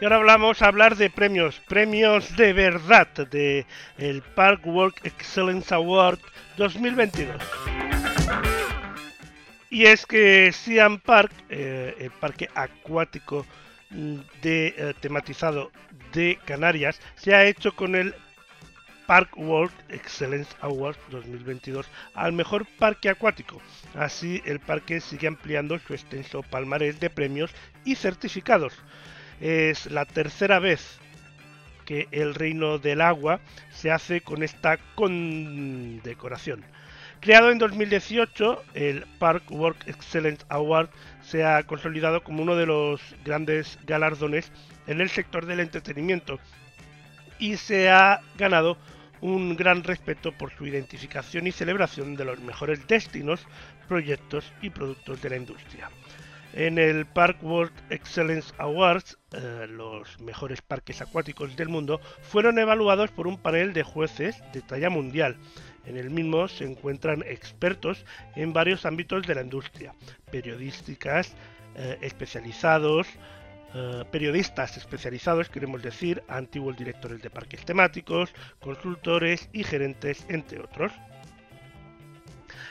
Y 0.00 0.04
ahora 0.04 0.16
hablamos 0.16 0.62
a 0.62 0.68
hablar 0.68 0.96
de 0.96 1.10
premios, 1.10 1.60
premios 1.68 2.34
de 2.34 2.54
verdad 2.54 3.06
de 3.30 3.66
el 3.98 4.22
Park 4.22 4.66
Work 4.66 5.04
Excellence 5.04 5.74
Award 5.74 6.18
2022. 6.56 7.36
Y 9.68 9.84
es 9.84 10.06
que 10.06 10.52
Siam 10.52 11.00
Park, 11.00 11.30
eh, 11.50 11.94
el 11.98 12.10
parque 12.12 12.48
acuático 12.54 13.44
de, 13.90 14.74
eh, 14.78 14.94
tematizado 15.00 15.70
de 16.14 16.38
Canarias, 16.46 16.98
se 17.16 17.34
ha 17.34 17.44
hecho 17.44 17.76
con 17.76 17.94
el 17.94 18.14
Park 19.06 19.36
World 19.36 19.74
Excellence 19.90 20.56
Award 20.62 20.96
2022 21.10 21.86
al 22.14 22.32
mejor 22.32 22.64
parque 22.78 23.10
acuático. 23.10 23.60
Así, 23.94 24.40
el 24.46 24.60
parque 24.60 24.98
sigue 25.00 25.26
ampliando 25.26 25.78
su 25.78 25.92
extenso 25.92 26.42
palmarés 26.42 27.00
de 27.00 27.10
premios 27.10 27.50
y 27.84 27.96
certificados. 27.96 28.72
Es 29.40 29.90
la 29.90 30.04
tercera 30.04 30.58
vez 30.58 30.98
que 31.86 32.08
el 32.12 32.34
Reino 32.34 32.78
del 32.78 33.00
Agua 33.00 33.40
se 33.70 33.90
hace 33.90 34.20
con 34.20 34.42
esta 34.42 34.78
condecoración. 34.94 36.64
Creado 37.20 37.50
en 37.50 37.58
2018, 37.58 38.64
el 38.74 39.06
Park 39.18 39.50
Work 39.50 39.88
Excellence 39.88 40.44
Award 40.48 40.88
se 41.22 41.44
ha 41.44 41.62
consolidado 41.64 42.22
como 42.22 42.42
uno 42.42 42.56
de 42.56 42.66
los 42.66 43.00
grandes 43.24 43.78
galardones 43.86 44.50
en 44.86 45.00
el 45.00 45.10
sector 45.10 45.44
del 45.46 45.60
entretenimiento 45.60 46.38
y 47.38 47.56
se 47.56 47.90
ha 47.90 48.20
ganado 48.38 48.78
un 49.20 49.56
gran 49.56 49.82
respeto 49.84 50.32
por 50.32 50.52
su 50.52 50.66
identificación 50.66 51.46
y 51.46 51.52
celebración 51.52 52.16
de 52.16 52.24
los 52.24 52.40
mejores 52.40 52.86
destinos, 52.86 53.46
proyectos 53.88 54.52
y 54.62 54.70
productos 54.70 55.20
de 55.20 55.30
la 55.30 55.36
industria. 55.36 55.90
En 56.52 56.78
el 56.78 57.06
Park 57.06 57.38
World 57.42 57.72
Excellence 57.90 58.52
Awards, 58.58 59.16
eh, 59.32 59.66
los 59.68 60.20
mejores 60.20 60.60
parques 60.60 61.00
acuáticos 61.00 61.54
del 61.54 61.68
mundo 61.68 62.00
fueron 62.22 62.58
evaluados 62.58 63.12
por 63.12 63.28
un 63.28 63.38
panel 63.38 63.72
de 63.72 63.84
jueces 63.84 64.42
de 64.52 64.60
talla 64.60 64.90
mundial. 64.90 65.36
En 65.86 65.96
el 65.96 66.10
mismo 66.10 66.48
se 66.48 66.64
encuentran 66.64 67.22
expertos 67.24 68.04
en 68.34 68.52
varios 68.52 68.84
ámbitos 68.84 69.26
de 69.28 69.36
la 69.36 69.42
industria, 69.42 69.94
periodísticas 70.32 71.34
eh, 71.76 71.98
especializados, 72.00 73.06
eh, 73.72 74.04
periodistas 74.10 74.76
especializados, 74.76 75.48
queremos 75.48 75.82
decir, 75.82 76.24
antiguos 76.26 76.76
directores 76.76 77.22
de 77.22 77.30
parques 77.30 77.64
temáticos, 77.64 78.34
consultores 78.58 79.48
y 79.52 79.62
gerentes, 79.62 80.26
entre 80.28 80.58
otros. 80.58 80.90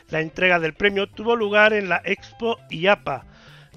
La 0.09 0.19
entrega 0.19 0.59
del 0.59 0.73
premio 0.73 1.07
tuvo 1.07 1.37
lugar 1.37 1.71
en 1.71 1.87
la 1.87 2.01
Expo 2.03 2.57
IAPA, 2.69 3.25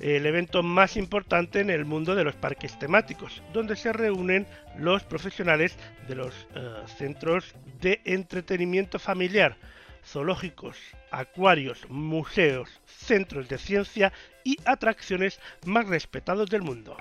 el 0.00 0.26
evento 0.26 0.62
más 0.62 0.96
importante 0.96 1.60
en 1.60 1.70
el 1.70 1.84
mundo 1.84 2.14
de 2.14 2.24
los 2.24 2.34
parques 2.34 2.78
temáticos, 2.78 3.42
donde 3.52 3.76
se 3.76 3.92
reúnen 3.92 4.46
los 4.78 5.04
profesionales 5.04 5.76
de 6.08 6.14
los 6.14 6.34
eh, 6.54 6.74
centros 6.96 7.54
de 7.80 8.00
entretenimiento 8.04 8.98
familiar, 8.98 9.56
zoológicos, 10.04 10.76
acuarios, 11.10 11.88
museos, 11.88 12.80
centros 12.86 13.48
de 13.48 13.58
ciencia 13.58 14.12
y 14.44 14.56
atracciones 14.64 15.40
más 15.64 15.86
respetados 15.86 16.50
del 16.50 16.62
mundo. 16.62 16.96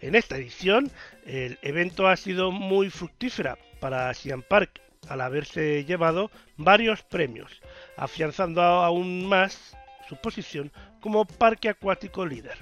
En 0.00 0.14
esta 0.14 0.36
edición, 0.36 0.90
el 1.24 1.58
evento 1.62 2.06
ha 2.06 2.16
sido 2.16 2.52
muy 2.52 2.90
fructífera 2.90 3.58
para 3.80 4.12
Siam 4.14 4.42
Park, 4.42 4.80
al 5.08 5.20
haberse 5.20 5.84
llevado 5.84 6.30
varios 6.56 7.02
premios, 7.02 7.60
afianzando 7.96 8.62
aún 8.62 9.26
más 9.26 9.76
su 10.08 10.16
posición 10.16 10.70
como 11.02 11.26
parque 11.26 11.68
acuático 11.68 12.24
líder. 12.24 12.56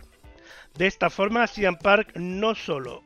De 0.76 0.88
esta 0.88 1.10
forma, 1.10 1.46
Siam 1.46 1.76
Park 1.76 2.16
no 2.16 2.56
solo 2.56 3.04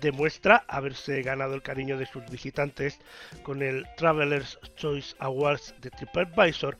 demuestra 0.00 0.64
haberse 0.68 1.20
ganado 1.22 1.54
el 1.54 1.62
cariño 1.62 1.98
de 1.98 2.06
sus 2.06 2.24
visitantes 2.30 2.98
con 3.42 3.62
el 3.62 3.86
Travelers 3.96 4.58
Choice 4.76 5.14
Awards 5.18 5.74
de 5.82 5.90
TripAdvisor, 5.90 6.78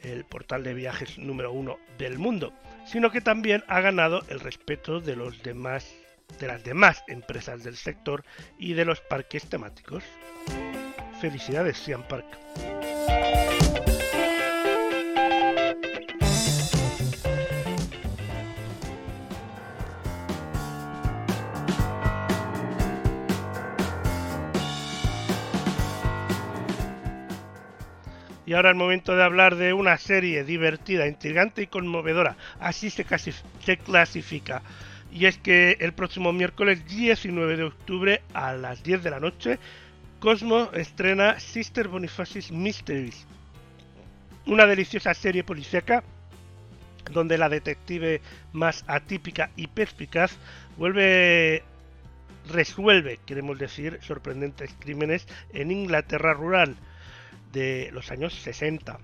el 0.00 0.24
portal 0.24 0.62
de 0.62 0.74
viajes 0.74 1.18
número 1.18 1.50
uno 1.50 1.78
del 1.98 2.18
mundo, 2.18 2.52
sino 2.86 3.10
que 3.10 3.20
también 3.20 3.64
ha 3.66 3.80
ganado 3.80 4.22
el 4.28 4.38
respeto 4.38 5.00
de 5.00 5.16
las 5.16 5.42
demás 6.62 7.04
empresas 7.08 7.64
del 7.64 7.76
sector 7.76 8.22
y 8.58 8.74
de 8.74 8.84
los 8.84 9.00
parques 9.00 9.48
temáticos. 9.48 10.04
Felicidades, 11.20 11.78
Siam 11.78 12.02
Park. 12.06 12.26
Y 28.54 28.56
ahora 28.56 28.70
es 28.70 28.76
momento 28.76 29.16
de 29.16 29.24
hablar 29.24 29.56
de 29.56 29.72
una 29.72 29.98
serie 29.98 30.44
divertida, 30.44 31.08
intrigante 31.08 31.62
y 31.62 31.66
conmovedora. 31.66 32.36
Así 32.60 32.88
se, 32.88 33.04
se 33.04 33.76
clasifica. 33.78 34.62
Y 35.12 35.26
es 35.26 35.38
que 35.38 35.76
el 35.80 35.92
próximo 35.92 36.32
miércoles 36.32 36.86
19 36.86 37.56
de 37.56 37.64
octubre 37.64 38.22
a 38.32 38.52
las 38.52 38.84
10 38.84 39.02
de 39.02 39.10
la 39.10 39.18
noche, 39.18 39.58
Cosmo 40.20 40.70
estrena 40.72 41.40
Sister 41.40 41.88
Boniface's 41.88 42.52
Mysteries. 42.52 43.26
Una 44.46 44.66
deliciosa 44.66 45.14
serie 45.14 45.42
policíaca 45.42 46.04
donde 47.10 47.38
la 47.38 47.48
detective 47.48 48.20
más 48.52 48.84
atípica 48.86 49.50
y 49.56 49.66
perspicaz 49.66 50.38
vuelve 50.76 51.64
resuelve, 52.48 53.18
queremos 53.26 53.58
decir, 53.58 53.98
sorprendentes 54.00 54.72
crímenes 54.78 55.26
en 55.52 55.72
Inglaterra 55.72 56.34
rural 56.34 56.76
de 57.54 57.88
los 57.92 58.10
años 58.10 58.34
60. 58.34 58.98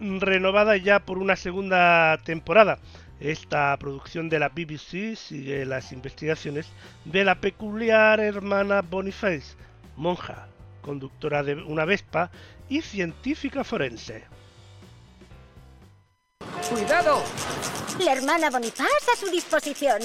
Renovada 0.00 0.78
ya 0.78 1.00
por 1.00 1.18
una 1.18 1.36
segunda 1.36 2.18
temporada, 2.24 2.78
esta 3.20 3.76
producción 3.78 4.28
de 4.28 4.38
la 4.38 4.48
BBC 4.48 5.16
sigue 5.16 5.64
las 5.66 5.92
investigaciones 5.92 6.66
de 7.04 7.24
la 7.24 7.40
peculiar 7.40 8.20
hermana 8.20 8.82
Boniface, 8.82 9.56
monja, 9.96 10.48
conductora 10.82 11.42
de 11.42 11.54
una 11.54 11.84
Vespa 11.84 12.30
y 12.68 12.82
científica 12.82 13.64
forense. 13.64 14.24
¡Cuidado! 16.70 17.22
La 18.04 18.12
hermana 18.12 18.50
Boniface 18.50 19.10
a 19.12 19.16
su 19.16 19.30
disposición. 19.30 20.02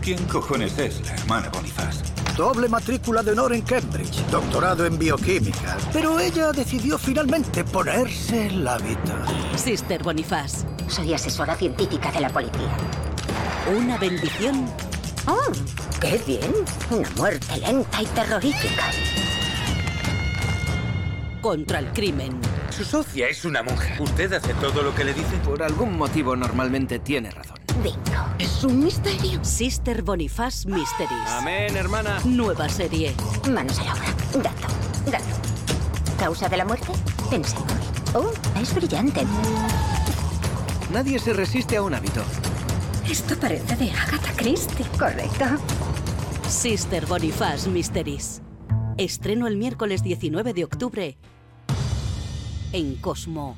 ¿Quién 0.00 0.24
cojones 0.26 0.78
es 0.78 1.04
la 1.06 1.14
hermana 1.14 1.48
Boniface? 1.50 2.11
Doble 2.36 2.66
matrícula 2.66 3.22
de 3.22 3.32
honor 3.32 3.52
en 3.52 3.60
Cambridge, 3.60 4.24
doctorado 4.30 4.86
en 4.86 4.98
bioquímica. 4.98 5.76
Pero 5.92 6.18
ella 6.18 6.50
decidió 6.52 6.96
finalmente 6.96 7.62
ponerse 7.62 8.46
el 8.46 8.66
hábito. 8.66 9.12
Sister 9.54 10.02
Boniface. 10.02 10.66
Soy 10.88 11.12
asesora 11.12 11.54
científica 11.56 12.10
de 12.10 12.20
la 12.20 12.30
policía. 12.30 12.74
Una 13.76 13.98
bendición. 13.98 14.66
¡Oh! 15.26 15.52
¡Qué 16.00 16.20
bien! 16.26 16.52
Una 16.90 17.10
muerte 17.16 17.58
lenta 17.58 18.02
y 18.02 18.06
terrorífica. 18.06 18.84
Contra 21.42 21.80
el 21.80 21.92
crimen. 21.92 22.40
Su 22.70 22.84
socia 22.84 23.28
es 23.28 23.44
una 23.44 23.62
monja. 23.62 23.94
¿Usted 24.00 24.32
hace 24.32 24.54
todo 24.54 24.82
lo 24.82 24.94
que 24.94 25.04
le 25.04 25.12
dice? 25.12 25.36
Por 25.44 25.62
algún 25.62 25.98
motivo 25.98 26.34
normalmente 26.34 26.98
tiene 26.98 27.30
razón. 27.30 27.58
Bingo. 27.82 27.98
Es 28.62 28.66
un 28.66 28.84
misterio. 28.84 29.44
Sister 29.44 30.02
Boniface 30.02 30.68
Mysteries. 30.68 31.28
Amén, 31.30 31.76
hermana. 31.76 32.20
Nueva 32.24 32.68
serie. 32.68 33.12
Manos 33.50 33.80
a 33.80 33.84
la 33.86 33.94
obra. 33.94 34.14
Dato. 34.34 34.68
Dato. 35.10 36.16
¿Causa 36.16 36.48
de 36.48 36.58
la 36.58 36.64
muerte? 36.64 36.92
Pensemos. 37.28 37.66
Oh, 38.14 38.30
es 38.60 38.72
brillante. 38.72 39.22
Nadie 40.92 41.18
se 41.18 41.32
resiste 41.32 41.76
a 41.76 41.82
un 41.82 41.92
hábito. 41.92 42.22
Esto 43.10 43.34
parece 43.36 43.74
de 43.74 43.90
Agatha 43.90 44.32
Christie. 44.36 44.86
Correcto. 44.96 45.44
Sister 46.48 47.04
Boniface 47.06 47.68
Mysteries. 47.68 48.42
Estreno 48.96 49.48
el 49.48 49.56
miércoles 49.56 50.04
19 50.04 50.54
de 50.54 50.62
octubre 50.62 51.18
en 52.72 52.94
Cosmo. 52.94 53.56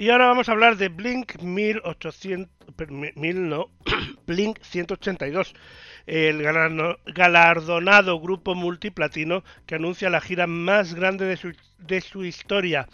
Y 0.00 0.08
ahora 0.08 0.28
vamos 0.28 0.48
a 0.48 0.52
hablar 0.52 0.76
de 0.78 0.88
Blink 0.88 1.42
1800, 1.42 2.48
per- 2.74 2.90
mi- 2.90 3.12
mil 3.16 3.48
no, 3.50 3.70
Blink 4.26 4.58
182, 4.62 5.54
el 6.06 6.42
galardonado 6.42 8.18
grupo 8.18 8.54
multiplatino 8.54 9.44
que 9.66 9.74
anuncia 9.74 10.08
la 10.08 10.22
gira 10.22 10.46
más 10.46 10.94
grande 10.94 11.26
de 11.26 11.36
su, 11.36 11.52
de 11.78 12.00
su 12.00 12.24
historia. 12.24 12.88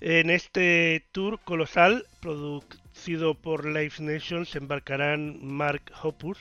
En 0.00 0.30
este 0.30 1.04
tour 1.12 1.40
colosal, 1.44 2.06
producido 2.20 3.34
por 3.34 3.66
Live 3.66 3.96
Nation, 4.00 4.46
se 4.46 4.56
embarcarán 4.58 5.38
Mark 5.44 5.82
Hoppus, 6.02 6.38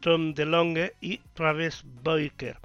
Tom 0.00 0.32
DeLonge 0.32 0.94
y 1.02 1.18
Travis 1.34 1.82
Boyker 1.84 2.56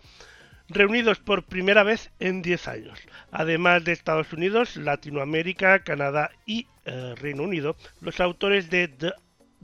reunidos 0.73 1.19
por 1.19 1.43
primera 1.43 1.83
vez 1.83 2.11
en 2.19 2.41
10 2.41 2.67
años. 2.67 2.99
Además 3.31 3.83
de 3.83 3.91
Estados 3.91 4.33
Unidos, 4.33 4.75
Latinoamérica, 4.75 5.83
Canadá 5.83 6.31
y 6.45 6.67
eh, 6.85 7.15
Reino 7.17 7.43
Unido, 7.43 7.75
los 8.01 8.19
autores 8.19 8.69
de 8.69 8.87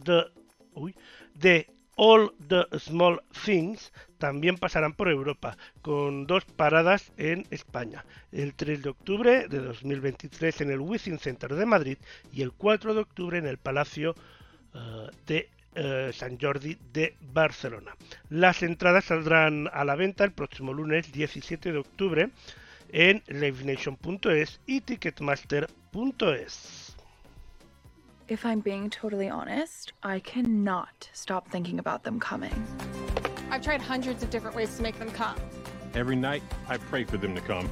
The, 0.03 1.67
All 1.95 2.31
the 2.47 2.65
Small 2.79 3.21
Things 3.43 3.91
también 4.17 4.57
pasarán 4.57 4.93
por 4.93 5.09
Europa, 5.09 5.57
con 5.81 6.27
dos 6.27 6.45
paradas 6.45 7.11
en 7.17 7.45
España, 7.51 8.05
el 8.31 8.53
3 8.53 8.83
de 8.83 8.89
octubre 8.89 9.47
de 9.49 9.59
2023 9.59 10.61
en 10.61 10.71
el 10.71 10.79
Within 10.79 11.19
Center 11.19 11.55
de 11.55 11.65
Madrid 11.65 11.97
y 12.31 12.41
el 12.41 12.53
4 12.53 12.93
de 12.93 13.01
octubre 13.01 13.37
en 13.37 13.47
el 13.47 13.57
Palacio 13.57 14.15
eh, 14.73 15.07
de 15.25 15.49
eh, 15.75 16.11
San 16.13 16.39
Jordi 16.39 16.77
de 16.93 17.15
Barcelona. 17.21 17.95
Las 18.29 18.63
entradas 18.63 19.05
saldrán 19.05 19.69
a 19.71 19.85
la 19.85 19.95
venta 19.95 20.23
el 20.23 20.31
próximo 20.31 20.73
lunes 20.73 21.11
17 21.11 21.71
de 21.71 21.77
octubre 21.77 22.29
en 22.91 23.21
livenation.es 23.27 24.59
y 24.65 24.81
ticketmaster.es. 24.81 26.95
If 28.27 28.45
I'm 28.45 28.61
being 28.61 28.91
totally 28.91 29.27
honest, 29.27 29.93
I 30.03 30.19
cannot 30.19 31.09
stop 31.13 31.49
thinking 31.49 31.79
about 31.79 32.03
them 32.03 32.19
coming. 32.19 32.53
I've 33.49 33.63
tried 33.63 33.81
hundreds 33.81 34.21
of 34.21 34.29
different 34.29 34.55
ways 34.55 34.75
to 34.77 34.83
make 34.83 34.99
them 34.99 35.09
come. 35.09 35.35
Every 35.95 36.15
night, 36.15 36.43
I 36.67 36.77
pray 36.77 37.05
for 37.05 37.17
them 37.17 37.33
to 37.33 37.41
come. 37.41 37.67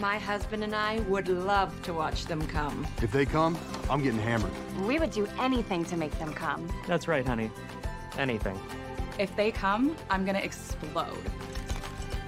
My 0.00 0.18
husband 0.18 0.64
and 0.64 0.74
I 0.74 1.00
would 1.00 1.28
love 1.28 1.82
to 1.82 1.92
watch 1.92 2.24
them 2.24 2.46
come. 2.46 2.86
If 3.02 3.12
they 3.12 3.26
come, 3.26 3.58
I'm 3.90 4.02
getting 4.02 4.18
hammered. 4.18 4.50
We 4.86 4.98
would 4.98 5.10
do 5.10 5.28
anything 5.38 5.84
to 5.84 5.96
make 5.98 6.18
them 6.18 6.32
come. 6.32 6.66
That's 6.86 7.06
right, 7.06 7.26
honey. 7.26 7.50
Anything. 8.16 8.58
If 9.18 9.36
they 9.36 9.50
come, 9.50 9.94
I'm 10.08 10.24
gonna 10.24 10.38
explode. 10.38 11.22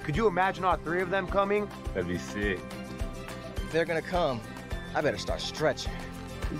Could 0.03 0.15
you 0.15 0.27
imagine 0.27 0.63
all 0.63 0.75
three 0.77 1.01
of 1.01 1.09
them 1.09 1.25
coming? 1.25 1.67
That'd 1.95 2.07
be 2.07 2.19
sick. 2.19 2.59
If 3.55 3.71
they're 3.71 3.85
gonna 3.85 4.03
come, 4.03 4.39
I 4.93 5.01
better 5.01 5.17
start 5.17 5.41
stretching. 5.41 5.93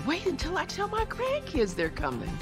Wait 0.04 0.26
until 0.26 0.58
I 0.58 0.64
tell 0.64 0.88
my 0.88 1.04
grandkids 1.04 1.76
they're 1.76 1.90
coming. 1.90 2.36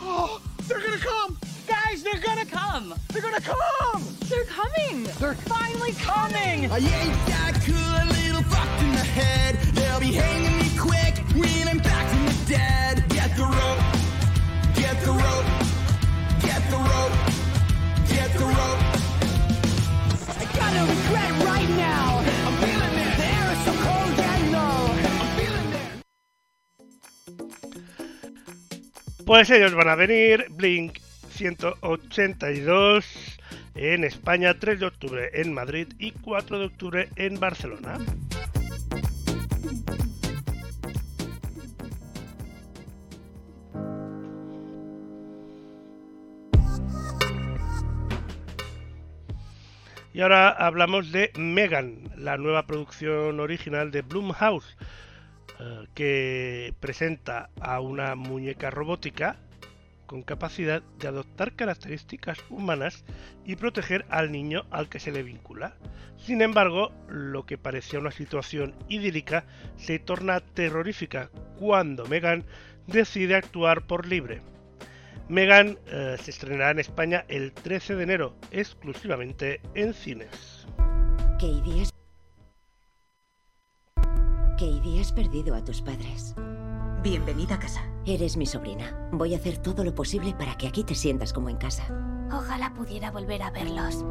Oh, 0.00 0.40
they're 0.68 0.80
gonna 0.80 0.96
come! 0.96 1.36
Guys, 1.66 2.04
they're 2.04 2.20
gonna 2.20 2.46
come! 2.46 2.94
They're 3.12 3.22
gonna 3.22 3.40
come! 3.40 4.09
They're 4.30 4.44
coming! 4.44 5.04
They're 5.18 5.34
finally 5.34 5.92
coming! 5.94 6.70
I 6.70 6.78
ain't 6.78 7.26
that 7.26 7.60
cool, 7.66 7.74
a 7.74 8.06
little 8.14 8.44
fucked 8.44 8.80
in 8.80 8.92
the 8.92 9.02
head. 9.02 9.56
They'll 9.74 9.98
be 9.98 10.12
hanging 10.12 10.56
me 10.56 10.70
quick 10.78 11.18
when 11.34 11.66
I'm 11.66 11.78
back 11.78 12.08
from 12.08 12.26
the 12.26 12.34
dead. 12.46 13.02
Get 13.08 13.34
the 13.34 13.42
rope, 13.42 13.80
get 14.78 15.02
the 15.02 15.10
rope, 15.10 15.46
get 16.46 16.62
the 16.70 16.78
rope, 16.78 17.12
get 18.06 18.30
the 18.38 18.46
rope. 18.46 18.82
I 20.38 20.46
got 20.54 20.78
no 20.78 20.86
regret 20.86 21.34
right 21.50 21.66
now! 21.74 22.22
I'm 22.22 22.54
feeling 22.62 22.94
it! 23.02 23.10
The 23.18 23.26
air 23.34 23.50
is 23.50 23.58
so 23.66 23.74
cold, 23.82 24.14
yeah, 24.14 24.54
no! 24.54 24.94
I'm 25.10 25.26
feeling 25.34 25.74
it! 25.74 26.06
Pues 29.26 29.50
ellos 29.50 29.74
van 29.74 29.88
a 29.88 29.96
venir, 29.96 30.46
Blink 30.50 31.00
182 31.36 33.39
en 33.74 34.04
España, 34.04 34.58
3 34.58 34.80
de 34.80 34.86
octubre 34.86 35.30
en 35.34 35.52
Madrid 35.52 35.88
y 35.98 36.12
4 36.12 36.58
de 36.58 36.64
octubre 36.66 37.08
en 37.16 37.38
Barcelona. 37.40 37.98
Y 50.12 50.22
ahora 50.22 50.50
hablamos 50.50 51.12
de 51.12 51.32
Megan, 51.36 52.10
la 52.16 52.36
nueva 52.36 52.66
producción 52.66 53.40
original 53.40 53.90
de 53.90 54.02
Blumhouse, 54.02 54.76
eh, 55.58 55.86
que 55.94 56.74
presenta 56.80 57.48
a 57.60 57.80
una 57.80 58.16
muñeca 58.16 58.70
robótica 58.70 59.36
con 60.10 60.22
capacidad 60.22 60.82
de 60.98 61.06
adoptar 61.06 61.54
características 61.54 62.36
humanas 62.50 63.04
y 63.44 63.54
proteger 63.54 64.04
al 64.08 64.32
niño 64.32 64.64
al 64.72 64.88
que 64.88 64.98
se 64.98 65.12
le 65.12 65.22
vincula. 65.22 65.76
Sin 66.16 66.42
embargo, 66.42 66.90
lo 67.08 67.46
que 67.46 67.58
parecía 67.58 68.00
una 68.00 68.10
situación 68.10 68.74
idílica 68.88 69.44
se 69.76 70.00
torna 70.00 70.40
terrorífica 70.40 71.30
cuando 71.60 72.06
Megan 72.06 72.44
decide 72.88 73.36
actuar 73.36 73.86
por 73.86 74.08
libre. 74.08 74.42
Megan 75.28 75.78
eh, 75.86 76.16
se 76.20 76.32
estrenará 76.32 76.72
en 76.72 76.80
España 76.80 77.24
el 77.28 77.52
13 77.52 77.94
de 77.94 78.02
enero, 78.02 78.34
exclusivamente 78.50 79.60
en 79.76 79.94
cines. 79.94 80.66
Katie, 81.34 81.82
has... 81.82 81.92
Katie, 84.58 85.00
has 85.00 85.12
perdido 85.12 85.54
a 85.54 85.64
tus 85.64 85.80
padres. 85.80 86.34
Bienvenida 87.02 87.54
a 87.54 87.58
casa. 87.58 87.80
Eres 88.04 88.36
mi 88.36 88.44
sobrina. 88.44 89.08
Voy 89.10 89.32
a 89.32 89.38
hacer 89.38 89.56
todo 89.56 89.84
lo 89.84 89.94
posible 89.94 90.34
para 90.34 90.58
que 90.58 90.68
aquí 90.68 90.84
te 90.84 90.94
sientas 90.94 91.32
como 91.32 91.48
en 91.48 91.56
casa. 91.56 91.86
Ojalá 92.30 92.74
pudiera 92.74 93.10
volver 93.10 93.42
a 93.42 93.50
verlos. 93.50 94.04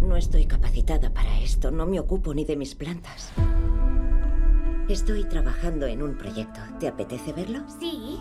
No 0.00 0.16
estoy 0.16 0.46
capacitada 0.46 1.12
para 1.12 1.38
esto. 1.38 1.70
No 1.70 1.84
me 1.84 2.00
ocupo 2.00 2.32
ni 2.32 2.46
de 2.46 2.56
mis 2.56 2.74
plantas. 2.74 3.30
Estoy 4.88 5.24
trabajando 5.24 5.84
en 5.84 6.02
un 6.02 6.16
proyecto. 6.16 6.62
¿Te 6.78 6.88
apetece 6.88 7.34
verlo? 7.34 7.60
Sí. 7.78 8.18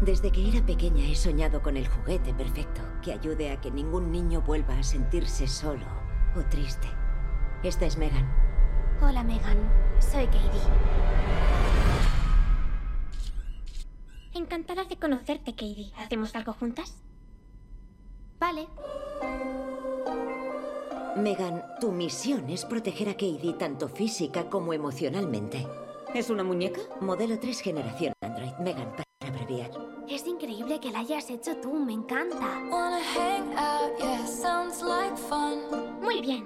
Desde 0.00 0.30
que 0.30 0.48
era 0.48 0.64
pequeña 0.64 1.04
he 1.06 1.16
soñado 1.16 1.60
con 1.60 1.76
el 1.76 1.88
juguete 1.88 2.32
perfecto 2.34 2.82
que 3.02 3.12
ayude 3.12 3.50
a 3.50 3.60
que 3.60 3.72
ningún 3.72 4.12
niño 4.12 4.42
vuelva 4.42 4.78
a 4.78 4.84
sentirse 4.84 5.48
solo 5.48 5.86
o 6.36 6.40
triste. 6.42 6.86
Esta 7.64 7.84
es 7.84 7.98
Megan. 7.98 8.49
Hola, 9.02 9.24
Megan. 9.24 9.56
Soy 9.98 10.26
Katie. 10.26 10.60
Encantada 14.34 14.84
de 14.84 14.96
conocerte, 14.96 15.52
Katie. 15.52 15.90
¿Hacemos 15.96 16.34
algo 16.34 16.52
juntas? 16.52 16.98
Vale. 18.38 18.68
Megan, 21.16 21.64
tu 21.80 21.92
misión 21.92 22.50
es 22.50 22.66
proteger 22.66 23.08
a 23.08 23.12
Katie 23.14 23.54
tanto 23.58 23.88
física 23.88 24.50
como 24.50 24.74
emocionalmente. 24.74 25.66
¿Es 26.14 26.28
una 26.28 26.44
muñeca? 26.44 26.80
Modelo 27.00 27.38
3 27.38 27.60
generación 27.60 28.12
Android. 28.20 28.52
Megan, 28.58 28.90
para 28.92 29.04
abreviar. 29.26 29.89
Es 30.10 30.26
increíble 30.26 30.80
que 30.80 30.90
la 30.90 31.00
hayas 31.00 31.30
hecho 31.30 31.56
tú, 31.58 31.72
me 31.72 31.92
encanta. 31.92 32.36
Muy 36.02 36.20
bien. 36.20 36.42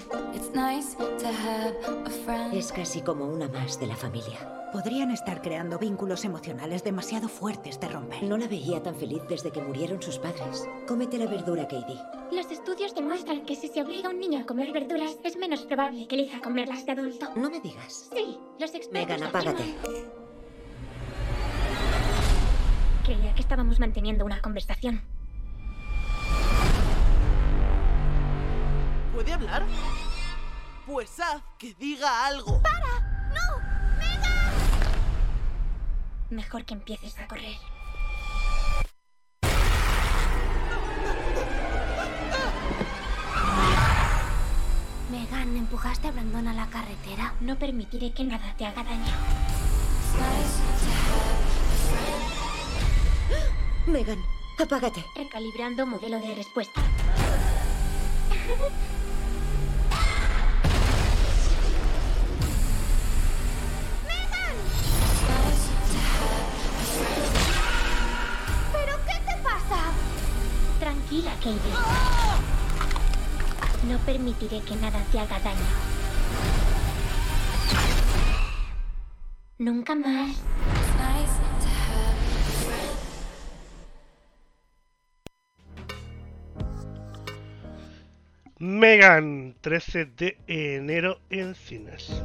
Es 2.52 2.72
casi 2.72 3.00
como 3.00 3.26
una 3.26 3.48
más 3.48 3.80
de 3.80 3.86
la 3.86 3.96
familia. 3.96 4.68
Podrían 4.72 5.10
estar 5.12 5.40
creando 5.40 5.78
vínculos 5.78 6.24
emocionales 6.24 6.84
demasiado 6.84 7.28
fuertes 7.28 7.80
de 7.80 7.88
romper. 7.88 8.22
No 8.24 8.36
la 8.36 8.48
veía 8.48 8.82
tan 8.82 8.94
feliz 8.96 9.22
desde 9.28 9.50
que 9.50 9.62
murieron 9.62 10.02
sus 10.02 10.18
padres. 10.18 10.68
Cómete 10.86 11.16
la 11.16 11.26
verdura, 11.26 11.66
Katie. 11.66 11.98
Los 12.32 12.50
estudios 12.50 12.94
demuestran 12.94 13.46
que 13.46 13.56
si 13.56 13.68
se 13.68 13.82
obliga 13.82 14.08
a 14.08 14.12
un 14.12 14.18
niño 14.20 14.40
a 14.40 14.46
comer 14.46 14.72
verduras, 14.72 15.16
es 15.22 15.36
menos 15.36 15.62
probable 15.62 16.06
que 16.06 16.16
elija 16.16 16.40
comerlas 16.40 16.84
de 16.84 16.92
adulto. 16.92 17.28
No 17.36 17.48
me 17.50 17.60
digas. 17.60 18.10
Sí, 18.14 18.36
los 18.58 18.74
expertos 18.74 18.92
Megan, 19.18 19.22
afirman- 19.22 19.28
apágate. 19.28 20.23
Creía 23.04 23.34
que 23.34 23.42
estábamos 23.42 23.78
manteniendo 23.80 24.24
una 24.24 24.40
conversación. 24.40 25.02
¿Puede 29.12 29.30
hablar? 29.30 29.62
Pues 30.86 31.20
haz 31.20 31.42
que 31.58 31.74
diga 31.74 32.26
algo. 32.26 32.62
¡Para! 32.62 33.00
¡No! 33.28 33.42
Mejor 36.30 36.64
que 36.64 36.72
empieces 36.72 37.18
a 37.18 37.26
correr. 37.28 37.58
Megan, 45.10 45.56
¿empujaste 45.58 46.08
a 46.08 46.10
Brandon 46.10 46.48
a 46.48 46.54
la 46.54 46.66
carretera? 46.70 47.34
No 47.40 47.58
permitiré 47.58 48.12
que 48.12 48.24
nada 48.24 48.54
te 48.56 48.64
haga 48.64 48.82
daño. 48.82 49.12
Megan, 53.86 54.18
apágate. 54.58 55.04
Recalibrando 55.14 55.86
modelo 55.86 56.18
de 56.18 56.34
respuesta. 56.34 56.80
¡Megan! 64.06 64.56
¿Pero 68.72 68.96
qué 69.04 69.16
te 69.26 69.42
pasa? 69.42 69.92
Tranquila, 70.80 71.32
Katie. 71.34 71.74
No 73.86 73.98
permitiré 73.98 74.62
que 74.62 74.76
nada 74.76 75.04
te 75.12 75.20
haga 75.20 75.38
daño. 75.40 75.58
Nunca 79.58 79.94
más. 79.94 80.36
Megan, 88.58 89.56
13 89.60 90.04
de 90.04 90.36
enero 90.46 91.18
en 91.28 91.56
cines. 91.56 92.22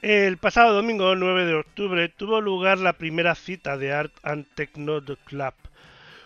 El 0.00 0.38
pasado 0.38 0.74
domingo 0.74 1.14
9 1.14 1.46
de 1.46 1.54
octubre 1.54 2.08
tuvo 2.08 2.40
lugar 2.40 2.78
la 2.78 2.94
primera 2.94 3.34
cita 3.34 3.76
de 3.76 3.92
Art 3.92 4.12
and 4.22 4.46
Techno 4.54 5.02
Club, 5.24 5.54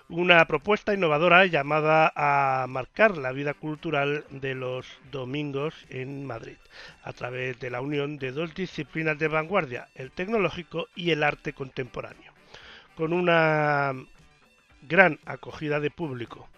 una 0.09 0.42
propuesta 0.46 0.94
innovadora 0.94 1.44
llamada 1.44 2.12
a 2.16 2.66
marcar 2.66 3.18
la 3.18 3.32
vida 3.32 3.52
cultural 3.52 4.24
de 4.30 4.54
los 4.54 4.86
domingos 5.12 5.74
en 5.90 6.24
Madrid, 6.24 6.56
a 7.02 7.12
través 7.12 7.61
de 7.61 7.68
la 7.70 7.82
unión 7.82 8.16
de 8.16 8.32
dos 8.32 8.54
disciplinas 8.54 9.18
de 9.18 9.28
vanguardia, 9.28 9.88
el 9.94 10.11
tecnológico 10.11 10.88
y 10.94 11.11
el 11.11 11.22
arte 11.22 11.52
contemporáneo, 11.52 12.32
con 12.96 13.12
una 13.12 13.92
gran 14.82 15.18
acogida 15.26 15.78
de 15.78 15.90
público. 15.90 16.48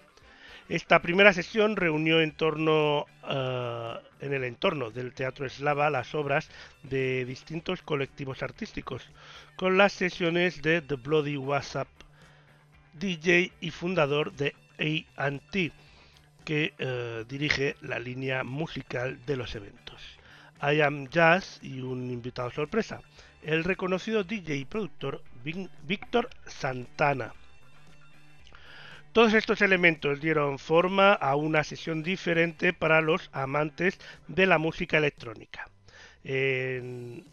Esta 0.68 1.02
primera 1.02 1.32
sesión 1.32 1.74
reunió 1.74 2.20
en, 2.20 2.30
torno, 2.30 3.06
uh, 3.24 4.24
en 4.24 4.32
el 4.32 4.44
entorno 4.44 4.92
del 4.92 5.12
Teatro 5.12 5.44
Eslava 5.44 5.90
las 5.90 6.14
obras 6.14 6.48
de 6.84 7.24
distintos 7.24 7.82
colectivos 7.82 8.44
artísticos, 8.44 9.10
con 9.56 9.76
las 9.76 9.92
sesiones 9.92 10.62
de 10.62 10.80
The 10.80 10.94
Bloody 10.94 11.36
WhatsApp, 11.36 11.88
DJ 12.94 13.52
y 13.60 13.70
fundador 13.70 14.32
de 14.32 14.54
AT, 15.16 15.72
que 16.44 16.72
uh, 16.80 17.24
dirige 17.28 17.76
la 17.80 17.98
línea 17.98 18.44
musical 18.44 19.18
de 19.26 19.36
los 19.36 19.54
eventos. 19.54 20.18
I 20.62 20.80
Am 20.80 21.08
Jazz 21.08 21.58
y 21.62 21.80
un 21.80 22.10
invitado 22.10 22.50
sorpresa, 22.50 23.00
el 23.42 23.64
reconocido 23.64 24.24
DJ 24.24 24.56
y 24.56 24.64
productor 24.64 25.22
Víctor 25.86 26.28
Santana. 26.46 27.32
Todos 29.12 29.34
estos 29.34 29.60
elementos 29.62 30.20
dieron 30.20 30.58
forma 30.58 31.14
a 31.14 31.34
una 31.34 31.64
sesión 31.64 32.02
diferente 32.02 32.72
para 32.72 33.00
los 33.00 33.28
amantes 33.32 33.98
de 34.28 34.46
la 34.46 34.58
música 34.58 34.98
electrónica. 34.98 35.68
En 36.22 37.24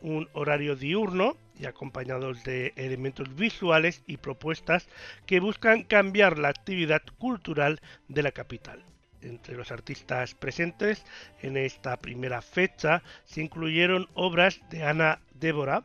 un 0.00 0.28
horario 0.34 0.76
diurno 0.76 1.36
y 1.58 1.66
acompañados 1.66 2.44
de 2.44 2.72
elementos 2.76 3.34
visuales 3.34 4.02
y 4.06 4.16
propuestas 4.16 4.88
que 5.26 5.40
buscan 5.40 5.82
cambiar 5.82 6.38
la 6.38 6.48
actividad 6.48 7.02
cultural 7.18 7.80
de 8.08 8.22
la 8.22 8.32
capital. 8.32 8.84
Entre 9.20 9.54
los 9.54 9.70
artistas 9.70 10.34
presentes 10.34 11.04
en 11.42 11.56
esta 11.56 11.96
primera 11.96 12.42
fecha 12.42 13.02
se 13.24 13.42
incluyeron 13.42 14.08
obras 14.14 14.60
de 14.70 14.84
Ana 14.84 15.20
Débora, 15.34 15.84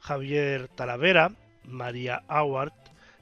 Javier 0.00 0.68
Talavera, 0.68 1.32
María 1.64 2.24
Howard, 2.28 2.72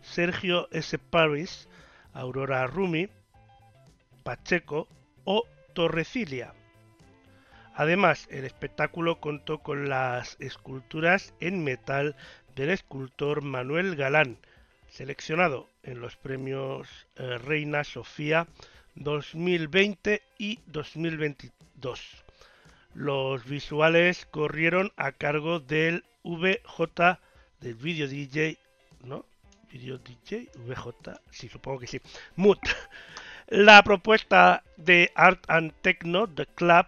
Sergio 0.03 0.69
S. 0.73 0.99
Paris, 0.99 1.69
Aurora 2.15 2.67
Rumi, 2.67 3.09
Pacheco 4.23 4.89
o 5.25 5.45
Torrecilia. 5.75 6.55
Además, 7.75 8.27
el 8.31 8.45
espectáculo 8.45 9.21
contó 9.21 9.59
con 9.59 9.89
las 9.89 10.37
esculturas 10.41 11.35
en 11.41 11.65
metal 11.65 12.17
del 12.57 12.71
escultor 12.71 13.43
Manuel 13.43 13.97
Galán, 13.97 14.39
seleccionado 14.89 15.69
en 15.83 16.01
los 16.01 16.17
premios 16.17 16.89
eh, 17.17 17.39
Reina 17.39 17.85
Sofía 17.85 18.47
2020 18.97 20.23
y 20.39 20.59
2022. 20.67 22.25
Los 22.95 23.45
visuales 23.45 24.27
corrieron 24.27 24.93
a 24.97 25.13
cargo 25.13 25.61
del 25.61 26.05
VJ 26.25 27.19
del 27.61 27.75
video 27.75 28.09
DJ, 28.09 28.59
¿no? 29.05 29.25
Video 29.71 29.99
DJ, 29.99 30.51
VJ, 30.57 31.13
sí, 31.31 31.49
supongo 31.49 31.81
que 31.81 31.87
sí. 31.87 32.01
Mood. 32.37 32.59
La 33.49 33.83
propuesta 33.83 34.63
de 34.77 35.13
Art 35.15 35.45
and 35.49 35.73
Techno, 35.83 36.29
The 36.29 36.47
Club, 36.47 36.87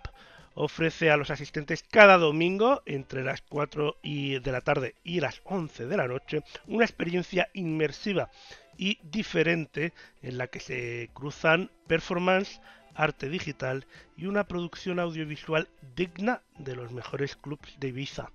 ofrece 0.54 1.10
a 1.10 1.16
los 1.16 1.30
asistentes 1.30 1.84
cada 1.90 2.18
domingo 2.18 2.82
entre 2.86 3.24
las 3.24 3.42
4 3.42 3.96
y 4.02 4.38
de 4.38 4.52
la 4.52 4.60
tarde 4.60 4.94
y 5.04 5.20
las 5.20 5.40
11 5.44 5.86
de 5.86 5.96
la 5.96 6.08
noche 6.08 6.42
una 6.66 6.84
experiencia 6.84 7.48
inmersiva 7.54 8.30
y 8.76 8.98
diferente 9.02 9.92
en 10.22 10.38
la 10.38 10.46
que 10.46 10.60
se 10.60 11.10
cruzan 11.14 11.70
performance, 11.86 12.60
arte 12.94 13.28
digital 13.28 13.86
y 14.16 14.26
una 14.26 14.44
producción 14.44 14.98
audiovisual 14.98 15.68
digna 15.96 16.42
de 16.58 16.76
los 16.76 16.92
mejores 16.92 17.36
clubs 17.36 17.74
de 17.78 17.88
Ibiza. 17.88 18.30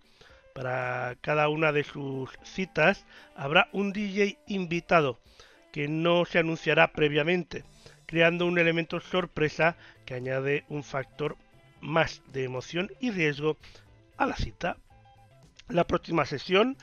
Para 0.53 1.15
cada 1.21 1.49
una 1.49 1.71
de 1.71 1.83
sus 1.83 2.31
citas 2.43 3.05
habrá 3.35 3.69
un 3.73 3.93
DJ 3.93 4.39
invitado 4.47 5.19
que 5.71 5.87
no 5.87 6.25
se 6.25 6.39
anunciará 6.39 6.91
previamente, 6.93 7.63
creando 8.07 8.45
un 8.45 8.57
elemento 8.57 8.99
sorpresa 8.99 9.75
que 10.05 10.15
añade 10.15 10.65
un 10.69 10.83
factor 10.83 11.37
más 11.81 12.21
de 12.33 12.43
emoción 12.43 12.89
y 12.99 13.11
riesgo 13.11 13.57
a 14.17 14.25
la 14.25 14.35
cita. 14.35 14.77
La 15.69 15.85
próxima 15.85 16.25
sesión 16.25 16.77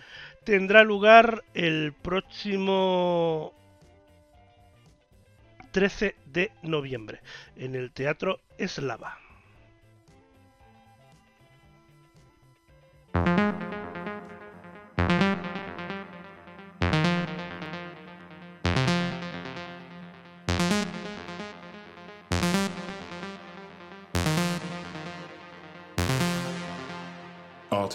tendrá 0.45 0.85
lugar 0.85 1.43
el 1.55 1.93
próximo 1.93 3.55
13 5.73 6.15
de 6.27 6.53
noviembre 6.63 7.21
en 7.57 7.75
el 7.75 7.91
Teatro 7.91 8.41
Eslava. 8.59 9.24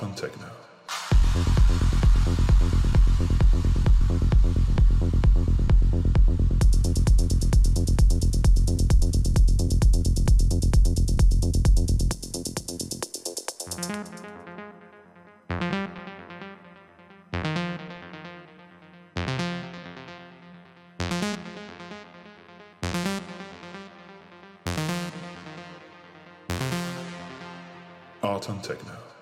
Art 0.02 0.08
on 0.08 0.16
Techno. 0.16 0.46
On 28.50 28.60
Techno. 28.62 29.19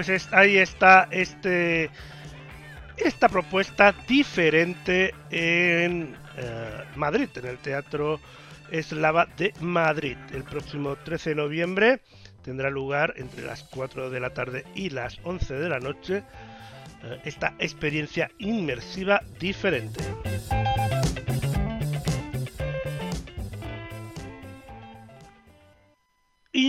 Pues 0.00 0.08
es, 0.08 0.32
ahí 0.32 0.56
está 0.56 1.08
este 1.10 1.90
esta 2.96 3.28
propuesta 3.28 3.94
diferente 4.08 5.14
en 5.30 6.16
eh, 6.38 6.84
Madrid, 6.96 7.28
en 7.34 7.44
el 7.44 7.58
Teatro 7.58 8.18
Eslava 8.70 9.26
de 9.36 9.52
Madrid. 9.60 10.16
El 10.32 10.44
próximo 10.44 10.96
13 10.96 11.28
de 11.28 11.36
noviembre 11.36 12.00
tendrá 12.42 12.70
lugar 12.70 13.12
entre 13.18 13.44
las 13.44 13.62
4 13.64 14.08
de 14.08 14.20
la 14.20 14.30
tarde 14.30 14.64
y 14.74 14.88
las 14.88 15.18
11 15.22 15.52
de 15.52 15.68
la 15.68 15.80
noche 15.80 16.22
eh, 17.04 17.20
esta 17.26 17.52
experiencia 17.58 18.30
inmersiva 18.38 19.20
diferente. 19.38 20.00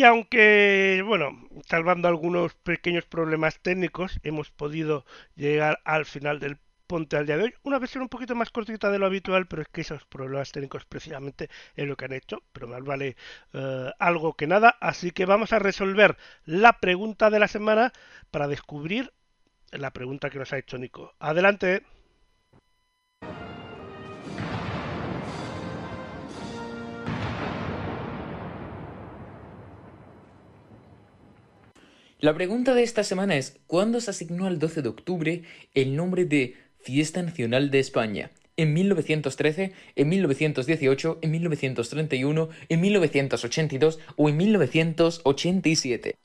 Y 0.01 0.03
aunque, 0.03 1.03
bueno, 1.05 1.47
salvando 1.67 2.07
algunos 2.07 2.55
pequeños 2.55 3.05
problemas 3.05 3.59
técnicos, 3.59 4.19
hemos 4.23 4.49
podido 4.49 5.05
llegar 5.35 5.79
al 5.85 6.05
final 6.05 6.39
del 6.39 6.57
Ponte 6.87 7.17
al 7.17 7.27
día 7.27 7.37
de 7.37 7.43
hoy. 7.43 7.53
Una 7.61 7.77
versión 7.77 8.01
un 8.01 8.09
poquito 8.09 8.33
más 8.33 8.49
cortita 8.49 8.89
de 8.89 8.97
lo 8.97 9.05
habitual, 9.05 9.45
pero 9.45 9.61
es 9.61 9.67
que 9.67 9.81
esos 9.81 10.03
problemas 10.05 10.51
técnicos 10.51 10.85
precisamente 10.85 11.51
es 11.75 11.85
lo 11.87 11.95
que 11.97 12.05
han 12.05 12.13
hecho, 12.13 12.41
pero 12.51 12.67
más 12.67 12.83
vale 12.83 13.15
eh, 13.53 13.91
algo 13.99 14.33
que 14.33 14.47
nada. 14.47 14.75
Así 14.81 15.11
que 15.11 15.27
vamos 15.27 15.53
a 15.53 15.59
resolver 15.59 16.17
la 16.45 16.79
pregunta 16.79 17.29
de 17.29 17.37
la 17.37 17.47
semana 17.47 17.93
para 18.31 18.47
descubrir 18.47 19.13
la 19.69 19.91
pregunta 19.91 20.31
que 20.31 20.39
nos 20.39 20.51
ha 20.51 20.57
hecho 20.57 20.79
Nico. 20.79 21.13
Adelante. 21.19 21.83
La 32.21 32.35
pregunta 32.35 32.75
de 32.75 32.83
esta 32.83 33.03
semana 33.03 33.35
es, 33.35 33.57
¿cuándo 33.65 33.99
se 33.99 34.11
asignó 34.11 34.45
al 34.45 34.59
12 34.59 34.83
de 34.83 34.89
octubre 34.89 35.41
el 35.73 35.95
nombre 35.95 36.25
de 36.25 36.55
Fiesta 36.79 37.23
Nacional 37.23 37.71
de 37.71 37.79
España? 37.79 38.29
¿En 38.57 38.73
1913, 38.73 39.73
en 39.95 40.09
1918, 40.09 41.17
en 41.19 41.31
1931, 41.31 42.49
en 42.69 42.79
1982 42.79 43.99
o 44.17 44.29
en 44.29 44.37
1987? 44.37 46.15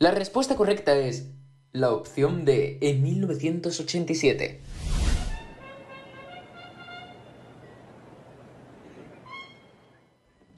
La 0.00 0.10
respuesta 0.10 0.56
correcta 0.56 0.98
es 0.98 1.28
la 1.70 1.92
opción 1.92 2.44
de 2.44 2.78
en 2.80 3.04
1987. 3.04 4.71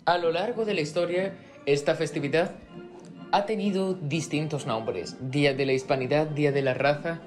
A 0.06 0.18
lo 0.18 0.32
largo 0.32 0.66
de 0.66 0.74
la 0.74 0.82
historia, 0.82 1.32
esta 1.64 1.94
festividad 1.94 2.56
ha 3.32 3.46
tenido 3.46 3.94
distintos 3.94 4.66
nombres. 4.66 5.16
Día 5.30 5.54
de 5.54 5.64
la 5.64 5.72
Hispanidad, 5.72 6.26
Día 6.26 6.52
de 6.52 6.60
la 6.60 6.74
Raza. 6.74 7.22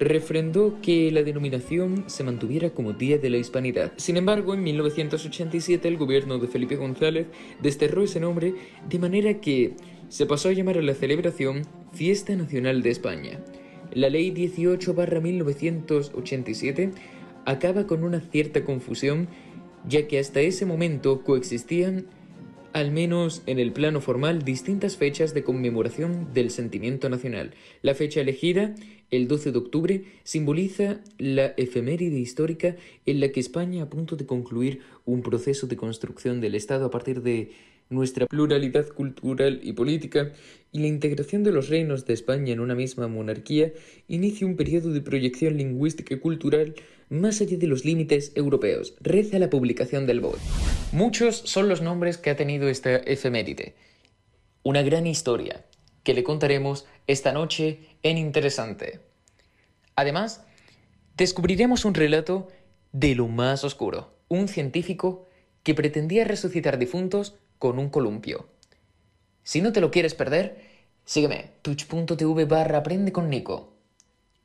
refrendó 0.00 0.80
que 0.80 1.12
la 1.12 1.22
denominación 1.22 2.04
se 2.06 2.24
mantuviera 2.24 2.70
como 2.70 2.94
Día 2.94 3.18
de 3.18 3.28
la 3.28 3.36
Hispanidad. 3.36 3.92
Sin 3.96 4.16
embargo, 4.16 4.54
en 4.54 4.62
1987 4.62 5.86
el 5.86 5.98
gobierno 5.98 6.38
de 6.38 6.48
Felipe 6.48 6.76
González 6.76 7.26
desterró 7.60 8.02
ese 8.02 8.18
nombre 8.18 8.54
de 8.88 8.98
manera 8.98 9.40
que 9.40 9.74
se 10.08 10.24
pasó 10.24 10.48
a 10.48 10.52
llamar 10.52 10.78
a 10.78 10.82
la 10.82 10.94
celebración 10.94 11.64
Fiesta 11.92 12.34
Nacional 12.34 12.82
de 12.82 12.88
España. 12.90 13.40
La 13.92 14.08
ley 14.08 14.32
18-1987 14.32 16.92
acaba 17.44 17.86
con 17.86 18.02
una 18.02 18.20
cierta 18.20 18.64
confusión 18.64 19.28
ya 19.86 20.08
que 20.08 20.18
hasta 20.18 20.40
ese 20.40 20.66
momento 20.66 21.22
coexistían 21.24 22.06
al 22.72 22.92
menos 22.92 23.42
en 23.46 23.58
el 23.58 23.72
plano 23.72 24.00
formal, 24.00 24.44
distintas 24.44 24.96
fechas 24.96 25.34
de 25.34 25.42
conmemoración 25.42 26.32
del 26.32 26.50
sentimiento 26.50 27.08
nacional. 27.08 27.54
La 27.82 27.94
fecha 27.94 28.20
elegida, 28.20 28.74
el 29.10 29.28
12 29.28 29.52
de 29.52 29.58
octubre, 29.58 30.04
simboliza 30.24 31.00
la 31.18 31.46
efeméride 31.56 32.18
histórica 32.18 32.76
en 33.06 33.20
la 33.20 33.30
que 33.30 33.40
España, 33.40 33.82
a 33.82 33.90
punto 33.90 34.16
de 34.16 34.26
concluir 34.26 34.80
un 35.04 35.22
proceso 35.22 35.66
de 35.66 35.76
construcción 35.76 36.40
del 36.40 36.54
Estado 36.54 36.86
a 36.86 36.90
partir 36.90 37.22
de 37.22 37.50
nuestra 37.90 38.26
pluralidad 38.26 38.88
cultural 38.88 39.60
y 39.62 39.72
política 39.72 40.32
y 40.72 40.78
la 40.78 40.86
integración 40.86 41.42
de 41.42 41.50
los 41.50 41.68
reinos 41.68 42.06
de 42.06 42.14
España 42.14 42.52
en 42.52 42.60
una 42.60 42.76
misma 42.76 43.08
monarquía, 43.08 43.72
inicia 44.06 44.46
un 44.46 44.56
periodo 44.56 44.90
de 44.90 45.00
proyección 45.00 45.56
lingüística 45.56 46.14
y 46.14 46.18
cultural 46.20 46.74
más 47.08 47.40
allá 47.40 47.56
de 47.56 47.66
los 47.66 47.84
límites 47.84 48.32
europeos. 48.36 48.94
Reza 49.00 49.40
la 49.40 49.50
publicación 49.50 50.06
del 50.06 50.20
BOE. 50.20 50.38
Muchos 50.92 51.36
son 51.36 51.68
los 51.68 51.82
nombres 51.82 52.16
que 52.16 52.30
ha 52.30 52.36
tenido 52.36 52.68
esta 52.68 52.96
efeméride. 52.96 53.74
Una 54.62 54.82
gran 54.82 55.06
historia 55.08 55.64
que 56.02 56.14
le 56.14 56.24
contaremos 56.24 56.86
esta 57.06 57.32
noche 57.32 57.80
en 58.02 58.18
Interesante. 58.18 59.00
Además, 59.96 60.44
descubriremos 61.16 61.84
un 61.84 61.94
relato 61.94 62.48
de 62.92 63.14
lo 63.14 63.28
más 63.28 63.64
oscuro, 63.64 64.14
un 64.28 64.48
científico 64.48 65.28
que 65.62 65.74
pretendía 65.74 66.24
resucitar 66.24 66.78
difuntos 66.78 67.36
con 67.58 67.78
un 67.78 67.90
columpio. 67.90 68.48
Si 69.42 69.60
no 69.60 69.72
te 69.72 69.80
lo 69.80 69.90
quieres 69.90 70.14
perder, 70.14 70.62
sígueme, 71.04 71.50
twitch.tv 71.62 72.44
barra 72.44 72.78
aprende 72.78 73.12
con 73.12 73.28
Nico. 73.28 73.74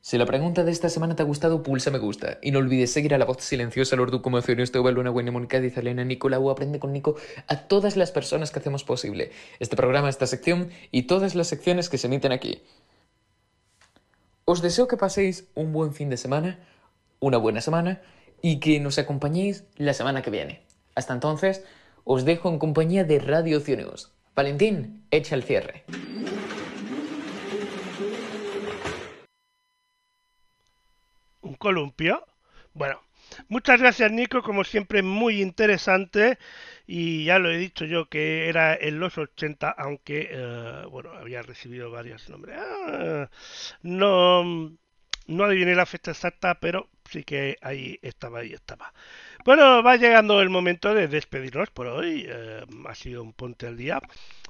Si 0.06 0.18
la 0.18 0.24
pregunta 0.24 0.62
de 0.62 0.70
esta 0.70 0.88
semana 0.88 1.16
te 1.16 1.24
ha 1.24 1.26
gustado, 1.26 1.64
pulsa 1.64 1.90
me 1.90 1.98
gusta. 1.98 2.38
Y 2.40 2.52
no 2.52 2.60
olvides 2.60 2.92
seguir 2.92 3.12
a 3.12 3.18
la 3.18 3.24
voz 3.24 3.42
silenciosa, 3.42 3.96
Lordu 3.96 4.22
como 4.22 4.38
Esto 4.38 4.90
Luna, 4.92 5.10
Buena, 5.10 5.32
Mónica, 5.32 5.56
Elena, 5.56 6.04
Nicolau, 6.04 6.48
Aprende 6.48 6.78
con 6.78 6.92
Nico, 6.92 7.16
a 7.48 7.66
todas 7.66 7.96
las 7.96 8.12
personas 8.12 8.52
que 8.52 8.60
hacemos 8.60 8.84
posible 8.84 9.32
este 9.58 9.74
programa, 9.74 10.08
esta 10.08 10.28
sección 10.28 10.70
y 10.92 11.08
todas 11.08 11.34
las 11.34 11.48
secciones 11.48 11.88
que 11.88 11.98
se 11.98 12.06
emiten 12.06 12.30
aquí. 12.30 12.62
Os 14.44 14.62
deseo 14.62 14.86
que 14.86 14.96
paséis 14.96 15.48
un 15.56 15.72
buen 15.72 15.92
fin 15.92 16.08
de 16.08 16.18
semana, 16.18 16.60
una 17.18 17.38
buena 17.38 17.60
semana 17.60 18.00
y 18.40 18.60
que 18.60 18.78
nos 18.78 19.00
acompañéis 19.00 19.64
la 19.74 19.92
semana 19.92 20.22
que 20.22 20.30
viene. 20.30 20.62
Hasta 20.94 21.14
entonces, 21.14 21.64
os 22.04 22.24
dejo 22.24 22.48
en 22.48 22.60
compañía 22.60 23.02
de 23.02 23.18
Radio 23.18 23.58
News. 23.58 24.12
Valentín, 24.36 25.04
echa 25.10 25.34
el 25.34 25.42
cierre. 25.42 25.82
¿Un 31.46 31.54
columpio? 31.54 32.26
Bueno, 32.74 33.00
muchas 33.48 33.80
gracias 33.80 34.10
Nico, 34.12 34.42
como 34.42 34.64
siempre 34.64 35.02
muy 35.02 35.40
interesante 35.40 36.38
y 36.86 37.24
ya 37.24 37.38
lo 37.38 37.50
he 37.50 37.56
dicho 37.56 37.84
yo 37.84 38.08
que 38.08 38.48
era 38.48 38.74
en 38.74 38.98
los 39.00 39.16
80, 39.16 39.70
aunque 39.70 40.28
eh, 40.30 40.84
bueno, 40.90 41.12
había 41.12 41.42
recibido 41.42 41.90
varios 41.90 42.28
nombres. 42.28 42.58
Ah, 42.60 43.30
no, 43.82 44.44
no 45.26 45.44
adiviné 45.44 45.74
la 45.74 45.86
fecha 45.86 46.10
exacta, 46.12 46.58
pero 46.60 46.88
sí 47.10 47.24
que 47.24 47.56
ahí 47.62 47.98
estaba, 48.02 48.40
ahí 48.40 48.52
estaba. 48.52 48.92
Bueno, 49.46 49.80
va 49.80 49.94
llegando 49.94 50.42
el 50.42 50.50
momento 50.50 50.92
de 50.92 51.06
despedirnos 51.06 51.70
por 51.70 51.86
hoy. 51.86 52.26
Eh, 52.28 52.64
ha 52.84 52.94
sido 52.96 53.22
un 53.22 53.32
ponte 53.32 53.68
al 53.68 53.76
día. 53.76 54.00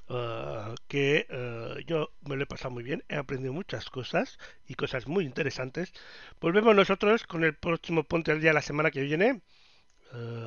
Eh, 0.08 0.74
que 0.88 1.26
eh, 1.28 1.84
yo 1.86 2.12
me 2.22 2.34
lo 2.34 2.44
he 2.44 2.46
pasado 2.46 2.70
muy 2.70 2.82
bien, 2.82 3.04
he 3.10 3.16
aprendido 3.16 3.52
muchas 3.52 3.90
cosas 3.90 4.38
y 4.66 4.74
cosas 4.74 5.06
muy 5.06 5.26
interesantes. 5.26 5.92
Volvemos 6.40 6.74
nosotros 6.74 7.24
con 7.24 7.44
el 7.44 7.54
próximo 7.54 8.04
Ponte 8.04 8.32
al 8.32 8.40
Día 8.40 8.54
la 8.54 8.62
semana 8.62 8.90
que 8.90 9.02
viene 9.02 9.42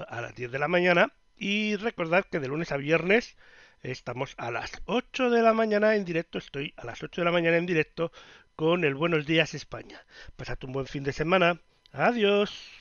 a 0.08 0.20
las 0.20 0.34
10 0.34 0.52
de 0.52 0.58
la 0.58 0.68
mañana 0.68 1.14
y 1.38 1.76
recordad 1.76 2.26
que 2.26 2.40
de 2.40 2.48
lunes 2.48 2.72
a 2.72 2.78
viernes 2.78 3.38
estamos 3.84 4.34
a 4.38 4.50
las 4.50 4.82
8 4.86 5.30
de 5.30 5.44
la 5.44 5.54
mañana 5.54 5.96
en 5.96 6.06
directo, 6.06 6.40
estoy 6.40 6.74
a 6.76 6.86
las 6.86 7.04
8 7.04 7.22
de 7.22 7.26
la 7.26 7.32
mañana 7.32 7.58
en 7.58 7.68
directo 7.68 8.12
con 8.56 8.84
el 8.84 8.96
Buenos 8.96 9.28
Días 9.28 9.54
España. 9.54 10.04
Pasad 10.38 10.58
un 10.64 10.72
buen 10.72 10.88
fin 10.88 11.04
de 11.04 11.14
semana. 11.14 11.62
Adiós. 11.92 12.79